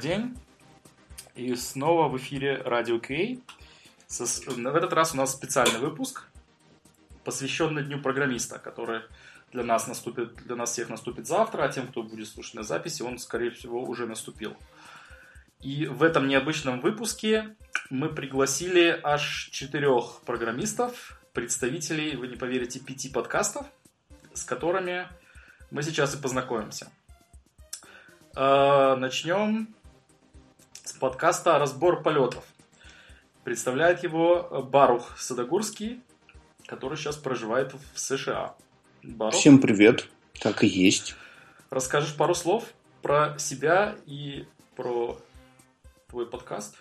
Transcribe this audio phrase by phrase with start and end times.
[0.00, 0.36] День.
[1.34, 3.42] И снова в эфире Радио Кей.
[4.08, 6.24] В этот раз у нас специальный выпуск,
[7.22, 9.02] посвященный Дню программиста, который
[9.52, 13.02] для нас наступит, для нас всех наступит завтра, а тем, кто будет слушать на записи,
[13.02, 14.56] он, скорее всего, уже наступил.
[15.60, 17.54] И в этом необычном выпуске
[17.90, 23.66] мы пригласили аж четырех программистов, представителей, вы не поверите, пяти подкастов,
[24.32, 25.08] с которыми
[25.70, 26.90] мы сейчас и познакомимся.
[28.34, 29.74] А, начнем
[30.98, 32.44] подкаста «Разбор полетов».
[33.44, 36.00] Представляет его Барух Садогурский,
[36.66, 38.54] который сейчас проживает в США.
[39.02, 40.08] Барух, Всем привет,
[40.40, 41.14] так и есть.
[41.70, 42.64] Расскажешь пару слов
[43.02, 44.46] про себя и
[44.76, 45.18] про
[46.08, 46.76] твой подкаст?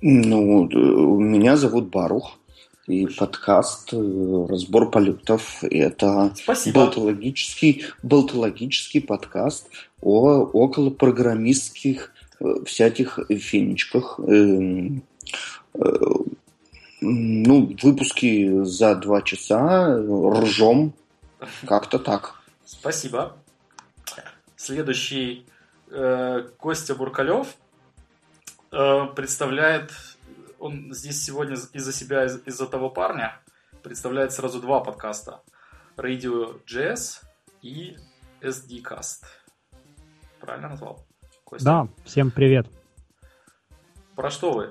[0.00, 0.68] Ну,
[1.18, 2.38] меня зовут Барух.
[2.86, 6.34] И подкаст э, «Разбор полетов»— это
[6.74, 9.70] болтологический, болтологический подкаст
[10.02, 12.13] о около программистских э,
[12.64, 14.18] всяких финичках.
[14.20, 15.02] Эм,
[15.74, 15.80] э,
[17.00, 20.94] ну, выпуски за два часа, ржем,
[21.66, 22.40] как-то так.
[22.64, 23.36] Спасибо.
[24.56, 25.46] Следующий
[25.90, 27.54] э, Костя Буркалев
[28.72, 29.90] э, представляет
[30.64, 33.38] он здесь сегодня из-за себя, из-за того парня,
[33.82, 35.42] представляет сразу два подкаста.
[35.98, 37.22] Radio JS
[37.60, 37.98] и
[38.40, 39.24] SDcast.
[40.40, 41.04] Правильно назвал?
[41.54, 41.64] Костя?
[41.64, 42.66] Да, всем привет.
[44.16, 44.70] Про что вы?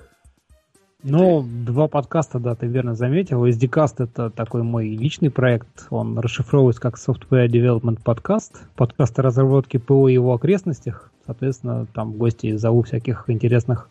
[1.01, 1.47] Ну, ты...
[1.71, 3.45] два подкаста, да, ты верно заметил.
[3.45, 5.87] SDcast это такой мой личный проект.
[5.91, 8.57] Он расшифровывается как Software Development Podcast.
[8.75, 11.09] Подкаст о разработке ПО и его окрестностях.
[11.25, 13.89] Соответственно, там гости зову всяких интересных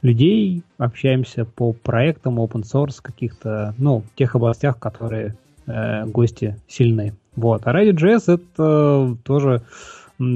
[0.00, 5.36] людей, общаемся по проектам open source каких-то, ну, тех областях, которые
[5.66, 7.12] э, гости сильны.
[7.36, 7.66] Вот.
[7.66, 9.62] А Radio.js это тоже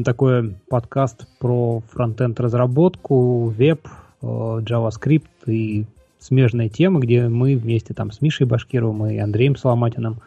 [0.04, 3.86] такой подкаст про фронтенд разработку, веб,
[4.22, 5.86] э, JavaScript и
[6.18, 10.20] смежные темы, где мы вместе там с Мишей Башкировым и Андреем Соломатиным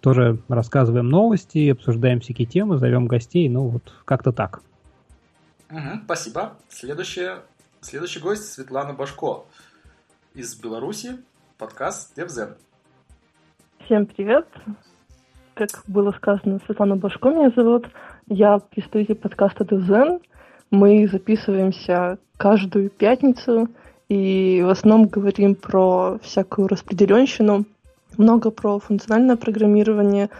[0.00, 4.60] тоже рассказываем новости, обсуждаем всякие темы, зовем гостей, ну вот как-то так.
[5.70, 6.54] Угу, спасибо.
[6.68, 7.38] Следующее
[7.80, 9.44] Следующий гость Светлана Башко
[10.34, 11.18] из Беларуси,
[11.58, 12.56] подкаст Девзен.
[13.84, 14.48] Всем привет.
[15.54, 17.86] Как было сказано, Светлана Башко меня зовут.
[18.28, 20.20] Я представитель подкаста Девзен.
[20.70, 23.68] Мы записываемся каждую пятницу
[24.08, 27.64] и в основном говорим про всякую распределенщину,
[28.16, 30.30] много про функциональное программирование,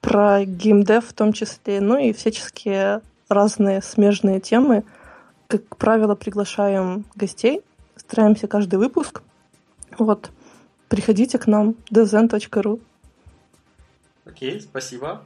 [0.00, 4.84] про геймдев в том числе, ну и всяческие разные смежные темы–
[5.48, 7.62] как правило, приглашаем гостей,
[7.96, 9.22] стараемся каждый выпуск.
[9.96, 10.30] Вот,
[10.88, 12.80] приходите к нам, dzen.ru.
[14.26, 15.24] Окей, спасибо.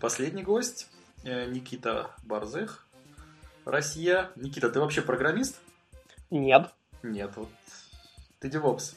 [0.00, 0.88] Последний гость
[1.24, 2.86] Никита Барзых,
[3.64, 4.30] Россия.
[4.36, 5.60] Никита, ты вообще программист?
[6.30, 6.70] Нет.
[7.02, 7.48] Нет, вот
[8.42, 8.96] ты девопс.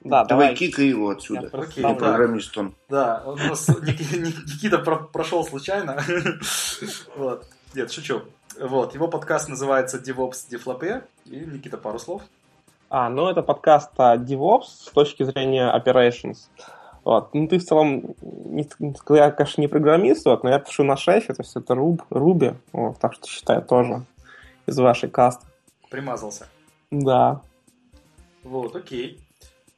[0.00, 1.50] Да, давай, давай кикай его отсюда.
[1.52, 2.74] Я Окей, программист он.
[2.88, 6.00] Да, у нас Никита прошел случайно.
[7.16, 7.46] Вот.
[7.74, 8.22] Нет, шучу.
[8.60, 11.04] Вот, его подкаст называется DevOps Deflopé.
[11.26, 12.22] И, Никита, пару слов.
[12.90, 16.48] А, ну это подкаст о DevOps с точки зрения operations.
[17.08, 17.32] Вот.
[17.32, 18.68] Ну, ты в целом, не,
[19.08, 22.54] я, конечно, не программист, вот, но я пишу на шефе, то есть это Rub, Ruby,
[22.74, 24.04] вот, так что считаю тоже
[24.66, 25.46] из вашей касты.
[25.88, 26.48] Примазался.
[26.90, 27.40] Да.
[28.42, 29.26] Вот, окей.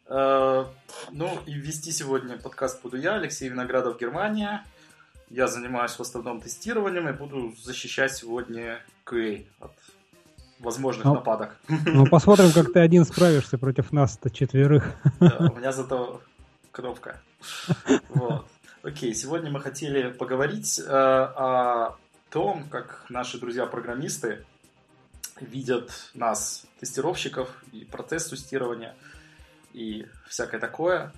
[0.08, 0.64] Э,
[1.12, 4.64] ну, и вести сегодня подкаст буду я, Алексей Виноградов, Германия.
[5.28, 9.70] Я занимаюсь в основном тестированием и буду защищать сегодня QA от
[10.58, 11.56] возможных ну, нападок.
[11.68, 14.96] Ну, посмотрим, как ты один справишься против нас-то четверых.
[15.20, 16.20] Да, у меня зато
[16.72, 17.20] кнопка.
[18.08, 18.46] Вот.
[18.82, 21.96] Окей, сегодня мы хотели поговорить э, о
[22.30, 24.44] том, как наши друзья-программисты
[25.40, 28.94] видят нас, тестировщиков, и процесс тестирования,
[29.72, 31.12] и всякое такое.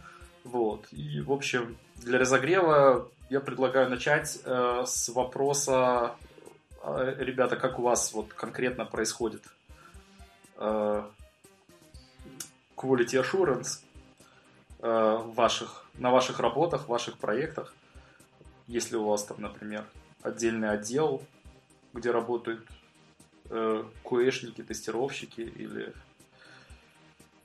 [0.44, 0.86] Вот.
[0.90, 6.16] И, в общем, для разогрева я предлагаю начать э, с вопроса,
[6.82, 9.44] э, ребята, как у вас вот конкретно происходит
[10.56, 11.02] э,
[12.76, 13.80] quality assurance
[14.82, 17.74] ваших, на ваших работах, ваших проектах,
[18.66, 19.84] если у вас там, например,
[20.22, 21.22] отдельный отдел,
[21.92, 22.66] где работают
[23.50, 25.94] э, QA-шники, тестировщики, или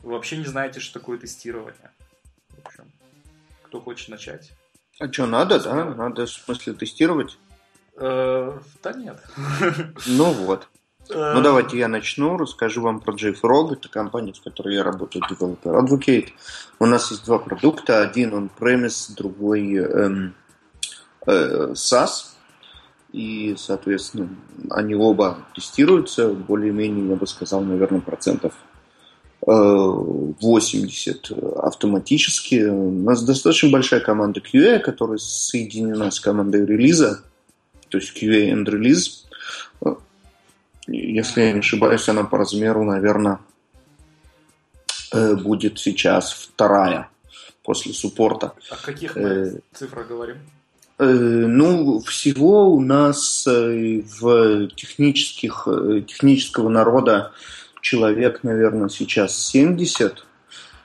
[0.01, 1.92] вы вообще не знаете, что такое тестирование.
[2.50, 2.92] В общем,
[3.63, 4.51] кто хочет начать?
[5.00, 5.86] А что, надо, да?
[5.86, 7.38] Надо, в смысле, тестировать?
[7.95, 9.22] Э, да нет.
[10.07, 10.68] Ну вот.
[11.09, 13.74] Э, ну давайте я начну, расскажу вам про JFrog.
[13.74, 16.30] Это компания, с которой я работаю, Developer Advocate.
[16.80, 18.01] У нас есть два продукта.
[18.01, 20.36] Один он premise, другой эм,
[21.25, 22.33] э, SaaS.
[23.13, 24.30] и, соответственно,
[24.69, 28.53] они оба тестируются более-менее, я бы сказал, наверное, процентов
[29.42, 32.65] 80 автоматически.
[32.65, 37.24] У нас достаточно большая команда QA, которая соединена с командой релиза,
[37.88, 39.24] то есть QA and Release.
[40.88, 43.39] Если я не ошибаюсь, она по размеру, наверное,
[45.12, 47.10] э, будет сейчас вторая
[47.63, 48.54] после суппорта.
[48.69, 50.38] О каких мы э, цифрах говорим?
[50.98, 55.68] Э, ну, всего у нас в технических,
[56.07, 57.34] технического народа
[57.81, 60.24] человек, наверное, сейчас 70.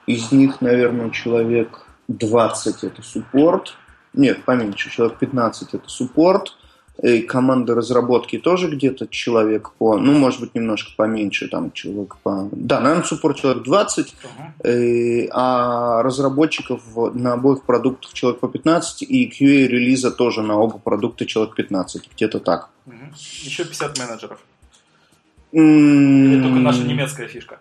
[0.07, 3.75] Из них, наверное, человек 20 это суппорт.
[4.15, 6.57] Нет, поменьше, человек 15 это суппорт.
[7.03, 12.49] И команда разработки тоже где-то человек по, ну, может быть, немножко поменьше, там, человек по...
[12.53, 14.15] Да, наверное, суппорт человек 20,
[14.63, 15.29] uh-huh.
[15.33, 16.81] а разработчиков
[17.15, 22.09] на обоих продуктах человек по 15, и QA релиза тоже на оба продукта человек 15,
[22.15, 22.71] где-то так.
[22.87, 23.13] Uh-huh.
[23.43, 24.39] Еще 50 менеджеров.
[25.51, 27.59] Или только наша немецкая фишка?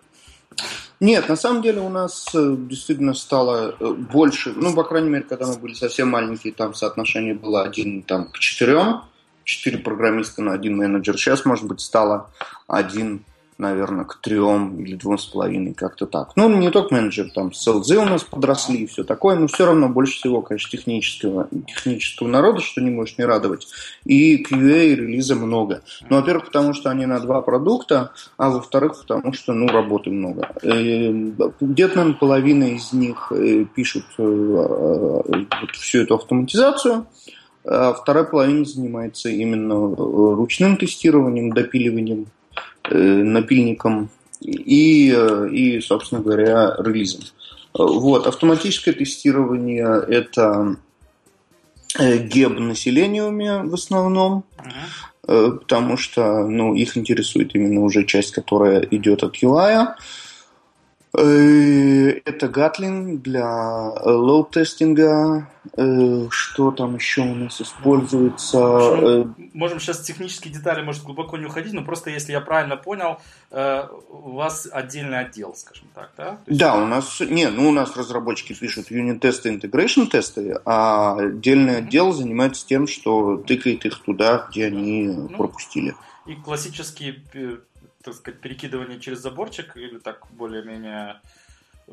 [1.00, 5.24] Нет, на самом деле у нас э, действительно стало э, больше, ну, по крайней мере,
[5.24, 9.02] когда мы были совсем маленькие, там соотношение было один там, к четырем,
[9.44, 11.16] четыре программиста на один менеджер.
[11.16, 12.30] Сейчас, может быть, стало
[12.66, 13.24] один
[13.62, 16.32] наверное, к трем или двум с половиной, как-то так.
[16.36, 19.88] Ну, не только менеджер, там, селзы у нас подросли и все такое, но все равно
[19.88, 23.68] больше всего, конечно, технического, технического народа, что не можешь не радовать.
[24.04, 25.82] И QA и релиза много.
[26.10, 30.50] Ну, во-первых, потому что они на два продукта, а во-вторых, потому что, ну, работы много.
[30.62, 31.12] Э,
[31.60, 37.06] где-то, наверное, половина из них э, пишут э, вот всю эту автоматизацию,
[37.64, 42.26] вторая половина занимается именно ручным тестированием, допиливанием
[42.84, 44.10] Э, напильником
[44.40, 47.20] и, э, и, собственно говоря, релизом.
[47.74, 50.76] Вот, автоматическое тестирование– это
[51.98, 54.44] веб на Selenium е в основном,
[55.26, 55.58] uh-huh.
[55.58, 59.86] потому что ну, их интересует именно уже часть, которая идет от UI.
[61.14, 65.46] Э, это Gatling для load testing а.
[65.76, 68.76] Э, что там еще у нас используется?
[68.76, 72.76] Общем, э, можем сейчас технические детали, может, глубоко не уходить, но просто, если я правильно
[72.76, 73.20] понял,
[73.50, 76.38] у вас отдельный отдел, скажем так, да?
[76.46, 76.58] Есть...
[76.58, 81.86] Да, у нас, не, ну у нас разработчики пишут юнит-тесты, интегрейшн-тесты, а отдельный mm-hmm.
[81.86, 85.94] отдел занимается тем, что тыкает их туда, где они ну, пропустили.
[86.26, 87.22] И классические
[88.02, 91.20] так сказать, перекидывание через заборчик или так более-менее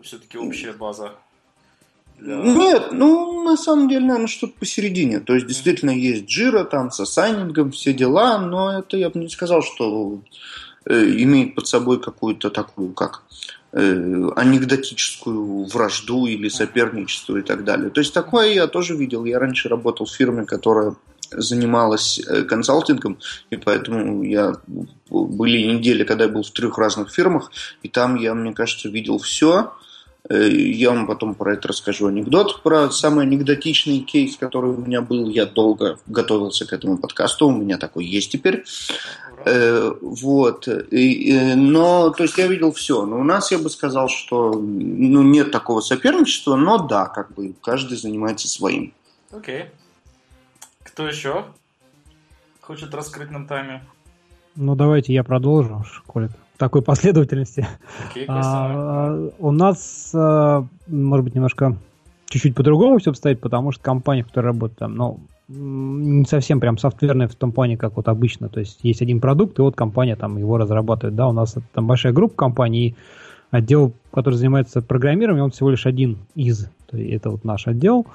[0.02, 1.14] все-таки общая база?
[2.18, 2.36] Для...
[2.36, 5.20] Нет, ну, на самом деле, наверное, что-то посередине.
[5.20, 9.30] То есть, действительно, есть джира там с ассайнингом, все дела, но это я бы не
[9.30, 10.22] сказал, что
[10.86, 13.24] э, имеет под собой какую-то такую, как
[13.72, 17.90] э, анекдотическую вражду или соперничество и так далее.
[17.90, 19.24] То есть, такое я тоже видел.
[19.24, 20.96] Я раньше работал в фирме, которая
[21.32, 23.18] занималась э, консалтингом,
[23.50, 24.56] и поэтому я
[25.10, 27.52] были недели, когда я был в трех разных фирмах,
[27.84, 29.72] и там я, мне кажется, видел все.
[30.30, 32.62] Э, я вам потом про это расскажу анекдот.
[32.62, 35.30] Про самый анекдотичный кейс, который у меня был.
[35.30, 37.48] Я долго готовился к этому подкасту.
[37.48, 38.64] У меня такой есть теперь.
[39.46, 40.68] Э, вот.
[40.68, 43.06] И, но, то есть я видел все.
[43.06, 47.54] Но у нас я бы сказал, что ну, нет такого соперничества, но да, как бы
[47.62, 48.94] каждый занимается своим.
[49.32, 49.62] Окей.
[49.62, 49.66] Okay.
[50.84, 51.46] Кто еще
[52.62, 53.82] хочет раскрыть нам тайны?
[54.56, 57.68] Ну, давайте я продолжу, коли в такой последовательности.
[58.14, 61.78] Okay, а, у нас, а, может быть, немножко
[62.30, 66.78] чуть-чуть по-другому все обстоит, потому что компания, в которой работает там, ну, не совсем прям
[66.78, 68.50] софтверная в том плане, как вот обычно.
[68.50, 71.16] То есть есть один продукт, и вот компания там его разрабатывает.
[71.16, 72.96] Да, у нас там большая группа компаний, и
[73.52, 78.08] отдел, который занимается программированием, он всего лишь один из это вот наш отдел.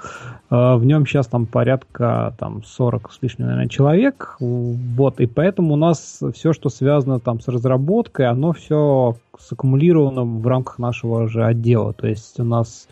[0.50, 4.36] А, в нем сейчас там порядка там 40 с лишним, наверное, человек.
[4.40, 10.46] Вот, и поэтому у нас все, что связано там с разработкой, оно все саккумулировано в
[10.46, 11.92] рамках нашего же отдела.
[11.92, 12.88] То есть у нас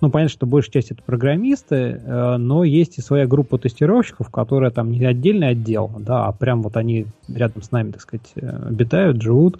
[0.00, 4.70] ну, понятно, что большая часть это программисты, э, но есть и своя группа тестировщиков, которая
[4.70, 8.66] там не отдельный отдел, да, а прям вот они рядом с нами, так сказать, э,
[8.68, 9.58] обитают, живут,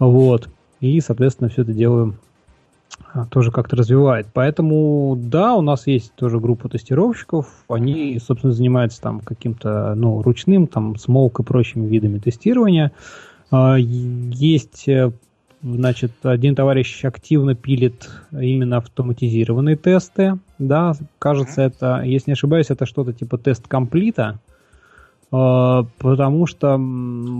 [0.00, 0.48] вот,
[0.80, 2.18] и, соответственно, все это делаем
[3.12, 4.26] а, тоже как-то развивает.
[4.32, 7.46] Поэтому, да, у нас есть тоже группа тестировщиков.
[7.68, 12.92] Они, собственно, занимаются там каким-то, ну, ручным, там, смолк и прочими видами тестирования.
[13.50, 15.10] А, есть, э,
[15.62, 20.38] значит, один товарищ активно пилит именно автоматизированные тесты.
[20.58, 24.38] Да, кажется, это, если не ошибаюсь, это что-то типа тест комплита.
[25.30, 26.78] А, потому что у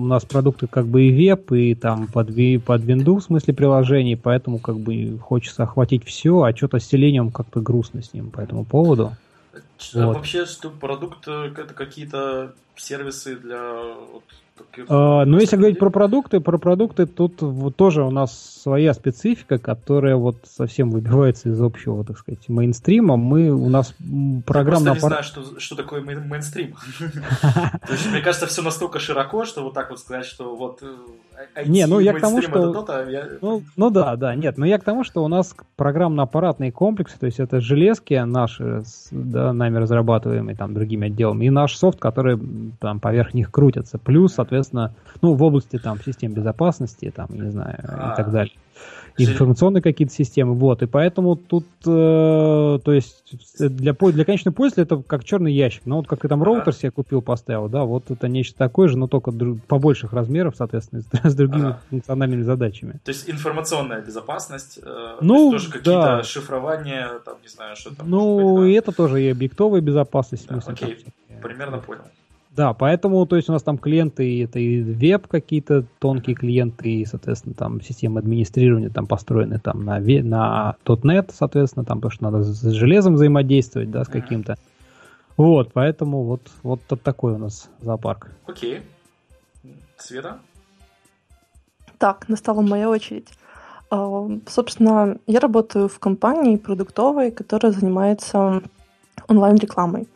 [0.07, 4.59] нас продукты как бы и веб, и там под, под Windows в смысле приложений, поэтому
[4.59, 8.65] как бы хочется охватить все, а что-то с селением как-то грустно с ним по этому
[8.65, 9.13] поводу.
[9.95, 10.17] Вот.
[10.17, 13.63] Вообще, что продукт это какие-то сервисы для
[14.13, 14.25] вот,
[14.89, 19.59] а, ну, если говорить про продукты, про продукты, тут вот тоже у нас своя специфика,
[19.59, 23.17] которая вот совсем выбивается из общего, так сказать, мейнстрима.
[23.17, 23.95] Мы, у нас
[24.47, 24.89] программно...
[24.89, 26.75] Я не знаю, что, что такое мейнстрим.
[27.01, 30.83] То есть, мне кажется, все настолько широко, что вот так вот сказать, что вот
[31.57, 32.85] IT, не, ну я к тому, что...
[33.41, 37.27] Ну, ну да, да, нет, но я к тому, что у нас программно-аппаратные комплексы, то
[37.27, 42.39] есть это железки наши, да, нами разрабатываемые там другими отделами, и наш софт, который
[42.81, 47.79] там поверх них крутятся, плюс, соответственно, ну, в области там систем безопасности, там, не знаю,
[47.83, 48.55] а, и так далее
[49.19, 53.25] информационные какие-то системы, вот, и поэтому тут, э, то есть
[53.59, 56.91] для, для конечного пользователя это как черный ящик, ну вот как ты там роутер себе
[56.91, 61.35] купил, поставил, да, вот это нечто такое же, но только побольших размеров, соответственно, с, с
[61.35, 61.81] другими ага.
[61.91, 63.01] функциональными задачами.
[63.05, 66.23] То есть информационная безопасность, э, ну, то есть тоже какие-то да.
[66.23, 68.09] шифрования, там, не знаю, что там.
[68.09, 68.71] Ну, быть, да.
[68.71, 70.47] и это тоже и объектовая безопасность.
[70.49, 72.03] Да, смысле, окей, там, примерно понял.
[72.59, 77.05] Да, поэтому, то есть у нас там клиенты, это и веб какие-то тонкие клиенты, и,
[77.05, 82.43] соответственно, там системы администрирования там построены там на, на .NET, соответственно, там, потому что надо
[82.43, 84.57] с железом взаимодействовать, да, с каким-то.
[85.37, 88.33] Вот, поэтому вот, вот такой у нас зоопарк.
[88.49, 88.83] Окей.
[89.97, 90.41] Света?
[91.97, 93.29] Так, настала моя очередь.
[93.89, 98.63] А, собственно, я работаю в компании продуктовой, которая занимается
[99.29, 100.09] онлайн-рекламой.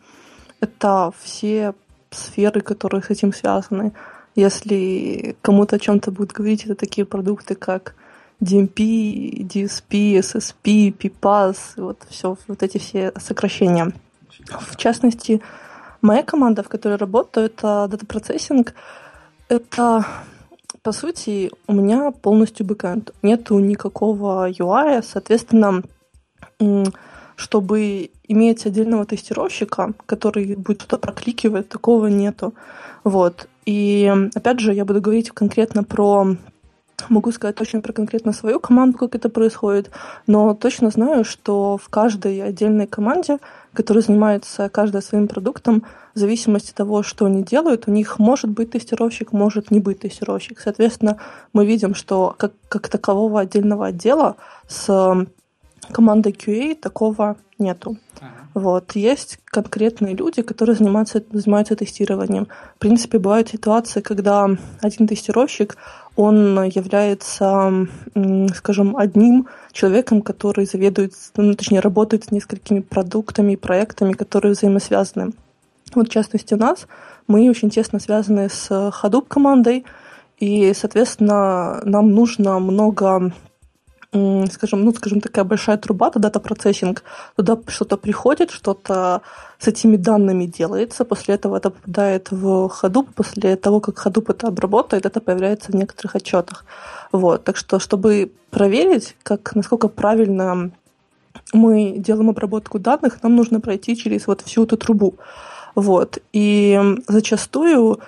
[0.59, 1.73] Это все
[2.13, 3.93] сферы, которые с этим связаны.
[4.35, 7.95] Если кому-то о чем-то будет говорить, это такие продукты, как
[8.41, 13.93] DMP, DSP, SSP, PPAS, вот все, вот эти все сокращения.
[14.59, 15.41] В частности,
[16.01, 18.69] моя команда, в которой работаю, это Data Processing.
[19.47, 20.05] Это,
[20.81, 23.13] по сути, у меня полностью бэкэнд.
[23.21, 25.83] Нету никакого UI, соответственно,
[27.35, 32.53] чтобы иметь отдельного тестировщика, который будет что-то прокликивать, такого нету.
[33.03, 33.47] Вот.
[33.65, 36.35] И опять же, я буду говорить конкретно про
[37.09, 39.89] Могу сказать точно про конкретно свою команду, как это происходит,
[40.27, 43.39] но точно знаю, что в каждой отдельной команде,
[43.73, 45.83] которая занимается каждая своим продуктом,
[46.15, 49.99] в зависимости от того, что они делают, у них может быть тестировщик, может не быть
[50.01, 50.59] тестировщик.
[50.59, 51.17] Соответственно,
[51.51, 54.35] мы видим, что как, как такового отдельного отдела
[54.67, 55.25] с
[55.91, 57.97] командой QA такого нету.
[58.19, 58.31] Ага.
[58.53, 58.95] Вот.
[58.95, 62.47] Есть конкретные люди, которые занимаются, занимаются тестированием.
[62.75, 64.49] В принципе, бывают ситуации, когда
[64.81, 65.77] один тестировщик,
[66.15, 67.87] он является,
[68.55, 75.33] скажем, одним человеком, который заведует, ну, точнее, работает с несколькими продуктами и проектами, которые взаимосвязаны.
[75.95, 76.87] Вот, в частности, у нас
[77.27, 79.85] мы очень тесно связаны с Hadoop командой,
[80.37, 83.31] и, соответственно, нам нужно много
[84.51, 87.03] скажем, ну, скажем, такая большая труба, это дата-процессинг.
[87.35, 89.21] Туда что-то приходит, что-то
[89.59, 94.47] с этими данными делается, после этого это попадает в Hadoop, после того, как Hadoop это
[94.47, 96.65] обработает, это появляется в некоторых отчетах.
[97.11, 97.43] Вот.
[97.43, 100.71] Так что, чтобы проверить, как, насколько правильно
[101.53, 105.15] мы делаем обработку данных, нам нужно пройти через вот всю эту трубу.
[105.75, 106.19] Вот.
[106.33, 107.99] И зачастую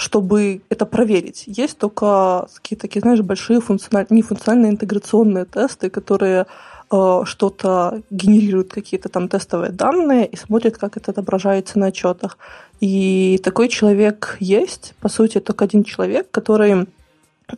[0.00, 1.44] чтобы это проверить.
[1.46, 6.46] Есть только какие-то такие, знаешь, большие функциональные, не функциональные интеграционные тесты, которые
[6.90, 12.38] э, что-то генерируют, какие-то там тестовые данные и смотрят, как это отображается на отчетах.
[12.80, 16.86] И такой человек есть, по сути, только один человек, который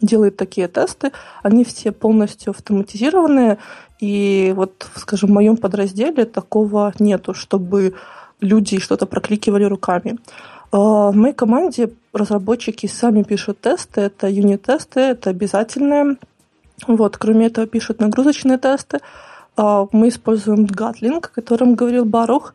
[0.00, 1.12] делает такие тесты.
[1.44, 3.58] Они все полностью автоматизированные.
[4.00, 7.94] И вот, скажем, в моем подразделе такого нету, чтобы
[8.40, 10.18] люди что-то прокликивали руками.
[10.72, 16.16] А, в моей команде разработчики сами пишут тесты, это юнит-тесты, это обязательные.
[16.87, 18.99] Вот, кроме этого, пишут нагрузочные тесты.
[19.57, 22.54] А, мы используем Gatling, о котором говорил Барух.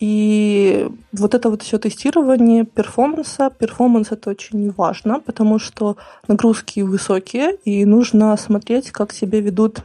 [0.00, 5.96] И вот это вот все тестирование перформанса, перформанс это очень важно, потому что
[6.28, 9.80] нагрузки высокие, и нужно смотреть, как себя ведут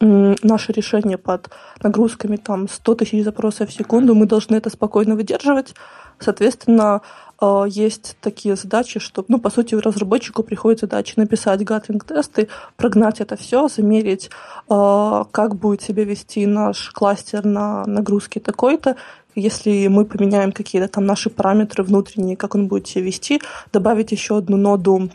[0.00, 1.50] наши решения под
[1.82, 5.74] нагрузками там 100 тысяч запросов в секунду, мы должны это спокойно выдерживать,
[6.18, 7.00] Соответственно,
[7.40, 13.36] э, есть такие задачи, что, ну, по сути, разработчику приходит задача написать гатлинг-тесты, прогнать это
[13.36, 14.30] все, замерить,
[14.68, 18.96] э, как будет себя вести наш кластер на нагрузке такой-то,
[19.34, 23.40] если мы поменяем какие-то там наши параметры внутренние, как он будет себя вести,
[23.72, 25.10] добавить еще одну ноду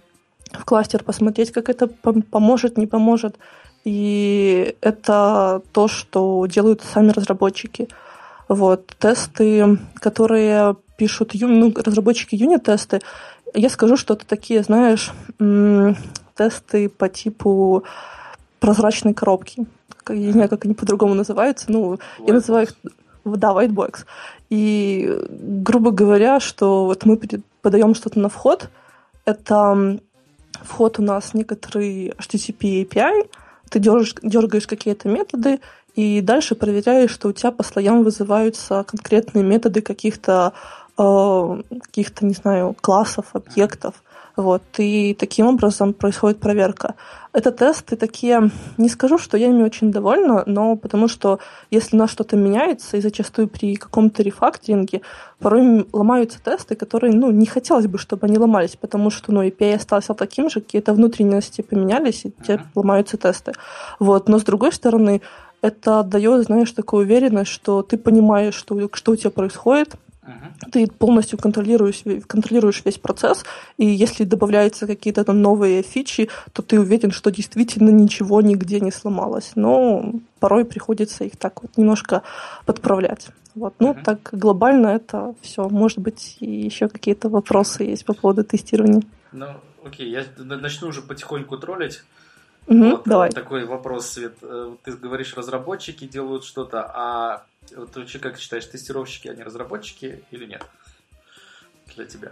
[0.51, 3.37] в кластер, посмотреть, как это поможет, не поможет.
[3.83, 7.89] И это то, что делают сами разработчики.
[8.47, 8.95] Вот.
[8.99, 13.01] Тесты, которые пишут ну, разработчики юнит-тесты,
[13.53, 15.11] я скажу, что это такие, знаешь,
[16.35, 17.83] тесты по типу
[18.59, 19.65] прозрачной коробки.
[20.09, 21.71] Я не знаю, как они по-другому называются.
[21.71, 22.73] Ну, я называю их
[23.25, 24.05] да, white box.
[24.49, 27.19] И, грубо говоря, что вот мы
[27.61, 28.69] подаем что-то на вход,
[29.25, 29.99] это
[30.61, 33.29] вход у нас некоторый HTTP API,
[33.69, 35.59] ты дергаешь, дергаешь какие-то методы,
[35.95, 40.53] и дальше проверяешь, что у тебя по слоям вызываются конкретные методы каких-то,
[40.95, 43.95] каких-то, не знаю, классов, объектов.
[44.35, 46.95] Вот, и таким образом происходит проверка.
[47.33, 51.37] Это тесты такие, не скажу, что я ими очень довольна, но потому что
[51.69, 55.01] если у нас что-то меняется, и зачастую при каком-то рефакторинге
[55.39, 59.75] порой ломаются тесты, которые, ну, не хотелось бы, чтобы они ломались, потому что, ну, API
[59.75, 63.53] остался таким же, какие-то внутренности поменялись, и тебе ломаются тесты.
[63.99, 65.21] Вот, но с другой стороны,
[65.61, 69.95] это дает, знаешь, такую уверенность, что ты понимаешь, что, что у тебя происходит.
[70.71, 73.43] Ты полностью контролируешь, контролируешь весь процесс,
[73.77, 78.91] и если добавляются какие-то там новые фичи, то ты уверен, что действительно ничего нигде не
[78.91, 79.51] сломалось.
[79.55, 82.23] Но порой приходится их так вот немножко
[82.65, 83.27] подправлять.
[83.55, 83.75] Вот.
[83.79, 84.03] Ну, uh-huh.
[84.03, 85.69] так глобально это все.
[85.69, 89.03] Может быть, еще какие-то вопросы есть по поводу тестирования.
[89.31, 89.47] Ну,
[89.85, 92.03] окей, я начну уже потихоньку троллить.
[92.67, 93.29] Угу, вот, давай.
[93.29, 94.37] Такой вопрос, Свет.
[94.41, 97.43] Э, ты говоришь, разработчики делают что-то, а
[97.75, 100.63] вот вообще как считаешь, тестировщики, они разработчики или нет?
[101.95, 102.31] Для тебя.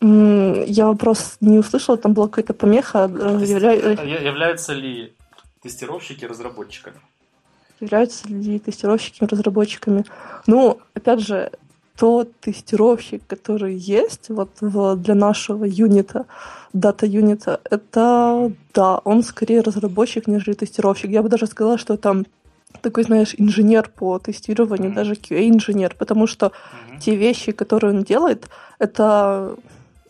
[0.00, 3.08] Я вопрос не услышала, там была какая-то помеха.
[3.08, 3.74] Э, Явля...
[3.74, 5.14] Э, являются ли
[5.62, 6.96] тестировщики разработчиками?
[7.78, 10.04] Являются ли тестировщики разработчиками?
[10.46, 11.52] Ну, опять же,
[11.96, 16.26] тот тестировщик, который есть вот в, для нашего юнита,
[16.72, 21.10] дата юнита, это, да, он скорее разработчик, нежели тестировщик.
[21.10, 22.24] Я бы даже сказала, что это
[22.80, 24.94] такой, знаешь, инженер по тестированию, mm-hmm.
[24.94, 26.98] даже QA-инженер, потому что mm-hmm.
[27.00, 29.56] те вещи, которые он делает, это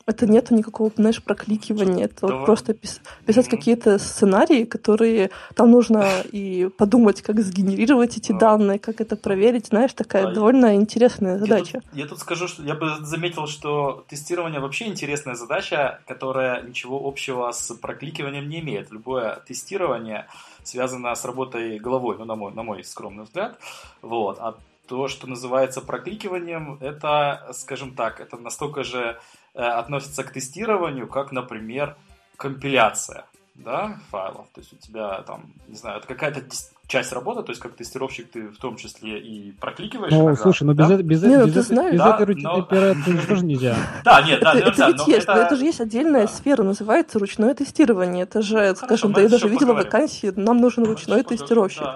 [0.07, 2.07] это нету никакого, знаешь, прокликивания.
[2.07, 2.37] Это да.
[2.37, 3.51] вот просто пис- писать mm-hmm.
[3.51, 8.38] какие-то сценарии, которые там нужно и подумать, как сгенерировать эти да.
[8.38, 9.66] данные, как это проверить.
[9.66, 10.33] Знаешь, такая да.
[10.33, 11.75] довольно интересная задача.
[11.75, 16.62] Я тут, я тут скажу, что я бы заметил, что тестирование вообще интересная задача, которая
[16.62, 18.90] ничего общего с прокликиванием не имеет.
[18.90, 20.27] Любое тестирование
[20.64, 23.59] связано с работой головой, ну, на мой, на мой скромный взгляд.
[24.01, 24.38] Вот.
[24.40, 29.18] А то, что называется прокликиванием, это, скажем так, это настолько же
[29.55, 31.96] Э, относится к тестированию, как, например,
[32.37, 34.46] компиляция да, файлов.
[34.55, 36.42] То есть у тебя там, не знаю, это какая-то
[36.92, 40.12] часть работы, то есть как тестировщик ты в том числе и прокликиваешь.
[40.12, 40.96] Ну, иногда, слушай, но без, да?
[40.98, 42.55] без, нет, без, без, знаешь, без да, этой но...
[42.57, 43.76] операции тоже нельзя.
[44.05, 47.55] Да, нет, да, это, это ведь есть, но это же есть отдельная сфера, называется ручное
[47.55, 48.24] тестирование.
[48.24, 51.87] Это же, скажем, да я даже видела вакансии, нам нужен ручной тестировщик.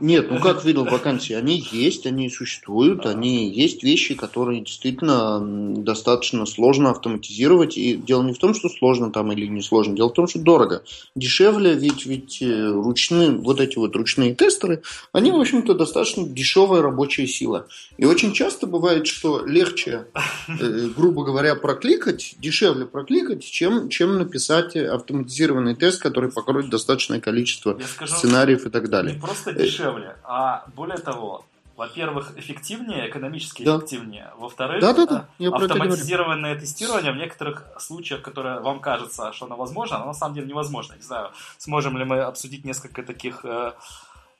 [0.00, 1.34] Нет, ну как видел вакансии?
[1.34, 5.38] Они есть, они существуют, они есть вещи, которые действительно
[5.76, 7.78] достаточно сложно автоматизировать.
[7.78, 10.40] И дело не в том, что сложно там или не сложно, дело в том, что
[10.40, 10.82] дорого.
[11.14, 16.80] Дешевле, ведь, ведь э, ручные, вот эти вот ручные тестеры, они, в общем-то, достаточно дешевая
[16.80, 17.66] рабочая сила.
[17.98, 20.06] И очень часто бывает, что легче,
[20.48, 27.78] э, грубо говоря, прокликать, дешевле прокликать, чем, чем написать автоматизированный тест, который покроет достаточное количество
[27.86, 29.14] скажу, сценариев и так далее.
[29.14, 31.44] Не просто дешевле, а более того,
[31.76, 33.76] во-первых, эффективнее, экономически да.
[33.76, 34.30] эффективнее.
[34.38, 35.26] Во-вторых, да, да, да.
[35.54, 40.46] автоматизированное тестирование в некоторых случаях, которые вам кажется, что оно возможно, оно на самом деле
[40.46, 40.94] невозможно.
[40.94, 43.72] Не знаю, сможем ли мы обсудить несколько таких э, Э,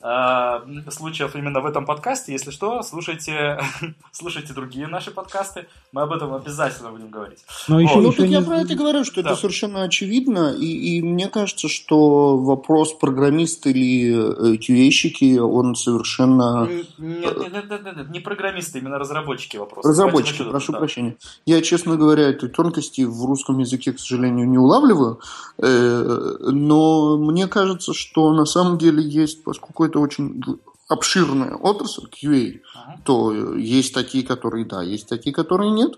[0.01, 2.33] случаев именно в этом подкасте.
[2.33, 3.61] Если что, слушайте,
[4.13, 5.67] слушайте другие наши подкасты.
[5.93, 7.41] Мы об этом обязательно будем говорить.
[7.69, 8.03] Но еще, вот.
[8.03, 8.33] Ну, тут не...
[8.33, 9.31] я про это говорю, что да.
[9.31, 10.55] это совершенно очевидно.
[10.59, 16.67] И, и мне кажется, что вопрос программист или QA-щики, э, он совершенно...
[16.67, 19.85] Нет, нет, нет, нет, нет, не программисты, именно разработчики вопрос.
[19.85, 20.79] Разработчики, прошу да.
[20.79, 21.17] прощения.
[21.45, 25.21] Я, честно говоря, этой тонкости в русском языке, к сожалению, не улавливаю.
[25.59, 30.42] Э, но мне кажется, что на самом деле есть, поскольку это очень
[30.88, 33.00] обширная отрасль QA, ага.
[33.05, 35.92] то есть такие, которые да, есть такие, которые нет.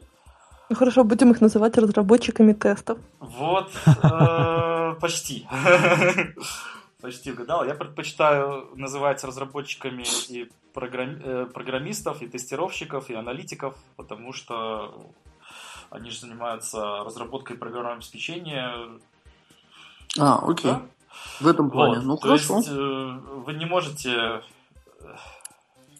[0.68, 2.98] Ну хорошо, будем их называть разработчиками тестов.
[3.20, 5.46] Вот, э, почти.
[7.00, 7.64] Почти угадал.
[7.64, 15.10] Я предпочитаю называть разработчиками и э, программистов, и тестировщиков, и аналитиков, потому что
[15.90, 18.72] они же занимаются разработкой программного обеспечения.
[20.16, 20.70] А, окей.
[20.70, 20.82] Да?
[21.40, 21.96] В этом плане.
[21.96, 22.04] Вот.
[22.04, 22.56] Ну, То хорошо.
[22.58, 24.40] Есть, э, вы не можете э,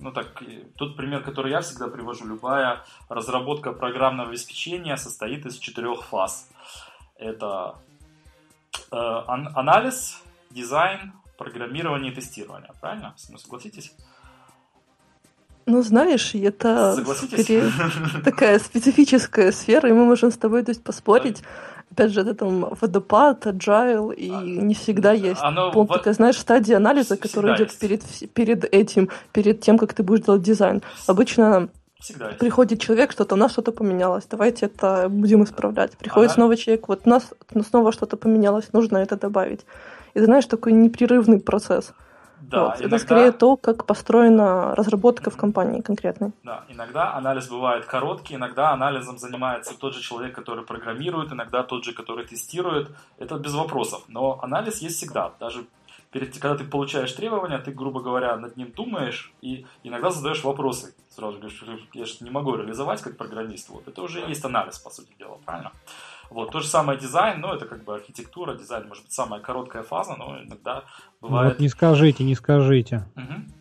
[0.03, 0.43] ну так,
[0.77, 6.49] тот пример, который я всегда привожу, любая разработка программного обеспечения состоит из четырех фаз.
[7.17, 7.77] Это
[8.91, 10.21] э, анализ,
[10.51, 12.71] дизайн, программирование и тестирование.
[12.81, 13.15] Правильно?
[13.17, 13.95] Согласитесь?
[15.67, 17.71] Ну, знаешь, это скорее
[18.25, 21.43] такая специфическая сфера, и мы можем с тобой то есть, поспорить.
[21.93, 25.99] Опять же, это там водопад, agile, и а, не всегда есть оно пункт, в...
[25.99, 28.03] такая, знаешь, стадия анализа, которая идет перед,
[28.33, 30.83] перед этим, перед тем, как ты будешь делать дизайн.
[31.07, 31.69] Обычно
[32.01, 32.39] Всегда есть.
[32.39, 35.97] Приходит человек, что-то у нас что-то поменялось, давайте это будем исправлять.
[35.99, 36.35] Приходит Ага.
[36.35, 37.31] снова человек, вот у нас
[37.69, 39.61] снова что-то поменялось, нужно это добавить.
[40.15, 41.93] И ты знаешь, такой непрерывный процесс.
[42.43, 42.75] Да, Вот.
[42.75, 46.33] Это иногда- скорее то, как построена разработка в компании конкретной.
[46.43, 51.85] Да, иногда анализ бывает короткий, иногда анализом занимается тот же человек, который программирует, иногда тот
[51.85, 52.91] же, который тестирует.
[53.19, 54.03] Это без вопросов.
[54.09, 55.33] Но анализ есть всегда.
[55.41, 55.65] Даже
[56.11, 60.95] перед, когда ты получаешь требования, ты, грубо говоря, над ним думаешь и иногда задаешь вопросы.
[61.11, 63.69] Сразу говоришь, я же не могу реализовать как программист.
[63.71, 63.87] Вот.
[63.89, 65.73] Это уже есть анализ, по сути дела, правильно?
[66.33, 66.51] Вот.
[66.51, 70.17] То же самое дизайн, но это как бы архитектура, дизайн, может быть, самая короткая фаза,
[70.17, 70.85] но иногда
[71.21, 71.53] Ну бывает...
[71.55, 73.05] Вот не скажите, не скажите.
[73.15, 73.53] Мгм.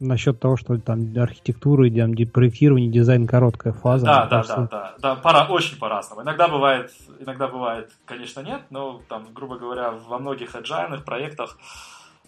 [0.00, 4.06] Насчет того, что там архитектура, там, проектирование, дизайн короткая фаза.
[4.06, 6.22] Да, да, кажется, да, да, да, пора, очень по-разному.
[6.22, 11.58] Иногда бывает, иногда бывает, конечно, нет, но там, грубо говоря, во многих agile проектах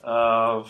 [0.03, 0.65] э,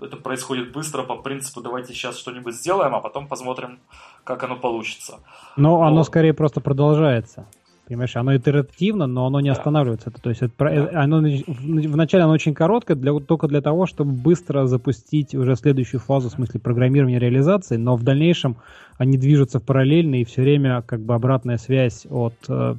[0.00, 3.80] это происходит быстро по принципу давайте сейчас что-нибудь сделаем, а потом посмотрим,
[4.24, 5.20] как оно получится.
[5.56, 6.06] Но оно Вот.
[6.06, 7.46] скорее просто продолжается.
[7.88, 9.56] Понимаешь, оно итеративно, но оно не Да.
[9.56, 10.10] останавливается.
[10.10, 11.02] То есть это, Да.
[11.02, 15.56] оно, нач- в- вначале оно очень короткое, для, только для того, чтобы быстро запустить уже
[15.56, 18.56] следующую фазу, в смысле программирования реализации, но в дальнейшем
[18.98, 22.74] они движутся в параллельно, и все время как бы обратная связь от э,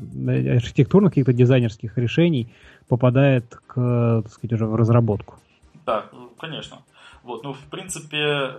[0.55, 2.47] архитектурных каких-то дизайнерских решений
[2.87, 5.35] попадает к, так сказать, уже в разработку.
[5.85, 6.77] Да, ну, конечно.
[7.23, 8.51] Вот, ну, в принципе,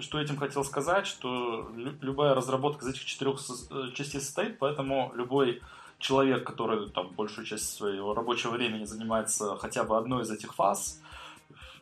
[0.00, 3.36] что этим хотел сказать, что лю- любая разработка из этих четырех
[3.70, 5.60] э, частей состоит, поэтому любой
[6.02, 11.00] человек, который там большую часть своего рабочего времени занимается хотя бы одной из этих фаз,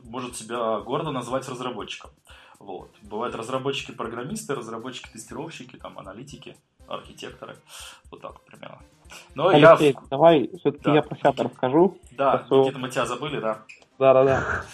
[0.05, 2.11] может себя гордо назвать разработчиком.
[2.59, 2.91] Вот.
[3.03, 6.57] Бывают разработчики-программисты, разработчики-тестировщики, там, аналитики,
[6.87, 7.57] архитекторы.
[8.11, 8.79] Вот так примерно.
[9.35, 9.73] Но я...
[9.73, 10.95] Алексей, давай все-таки Да.
[10.95, 11.99] я про себя расскажу.
[12.13, 13.63] Да, про Никита, мы тебя забыли, да?
[13.99, 14.65] Да-да-да.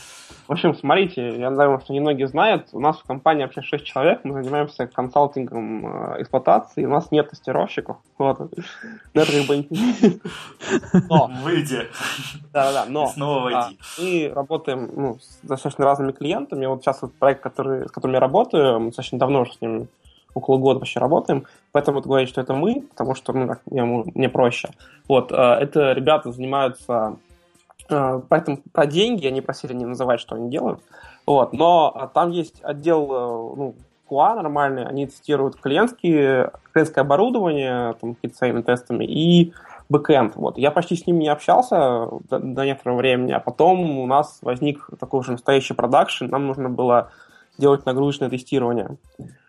[0.49, 4.21] В общем, смотрите, я думаю, что немногие знают, у нас в компании вообще 6 человек,
[4.23, 7.97] мы занимаемся консалтингом э, эксплуатации, у нас нет тестировщиков.
[8.17, 8.39] Вот.
[8.39, 8.49] Ну,
[9.15, 10.21] это как бы интересно.
[11.09, 11.89] Но, Выйди.
[12.53, 13.79] да-да-да, но И снова а, войди.
[13.99, 16.67] мы работаем ну, с достаточно разными клиентами.
[16.67, 19.89] Вот сейчас вот проект, который, с которым я работаю, мы достаточно давно уже с ним
[20.35, 23.83] около года вообще работаем, поэтому вот говорить, что это мы, потому что ну, так, мне,
[23.83, 24.69] мне проще.
[25.09, 27.17] Вот, э, это ребята занимаются
[27.89, 30.81] поэтому про деньги они просили не называть, что они делают.
[31.27, 33.75] Вот, но там есть отдел э, ну,
[34.09, 39.53] QA нормальный, они тестируют клиентские, клиентское оборудование, там, какие-то своими тестами, и
[39.89, 40.37] бэкэнд.
[40.37, 40.59] Вот.
[40.59, 44.89] Я почти с ним не общался до, до некоторого времени, а потом у нас возник
[44.99, 47.11] такой уже настоящий продакшн, нам нужно было
[47.59, 48.97] делать нагрузочное тестирование.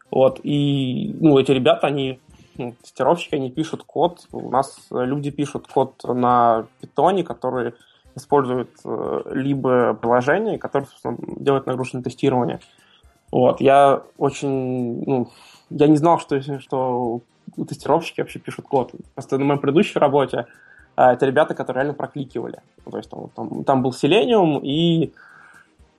[0.09, 2.19] Вот, и ну, эти ребята, они
[2.57, 4.25] ну, тестировщики, они пишут код.
[4.31, 7.73] У нас люди пишут код на питоне, который
[8.17, 12.59] использует э, либо приложение, которое, собственно, делает нагрузочное тестирование.
[13.31, 15.31] Вот, я очень, ну,
[15.69, 17.21] я не знал, что, что
[17.67, 18.91] тестировщики вообще пишут код.
[19.13, 20.45] Просто на моей предыдущей работе
[20.95, 22.61] э, это ребята, которые реально прокликивали.
[22.85, 25.13] Ну, то есть там, там, там был Selenium, и,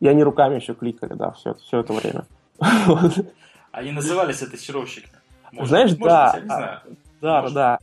[0.01, 2.25] и они руками еще кликали, да, все, все это время.
[3.71, 5.15] Они называли себя тестировщиками.
[5.53, 6.27] Может, Знаешь, может да.
[6.27, 6.81] быть, я не знаю.
[7.21, 7.55] Да, Может.
[7.55, 7.79] да.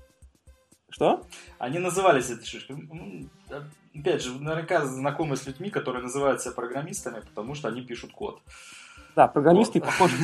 [0.96, 1.24] Что?
[1.60, 2.88] Они называли себя тестировщиками.
[2.90, 3.60] Ну,
[3.94, 8.40] Опять же, наверняка знакомы с людьми, которые называют себя программистами, потому что они пишут код.
[9.14, 9.88] Да, программисты Вот.
[9.88, 10.16] похожи.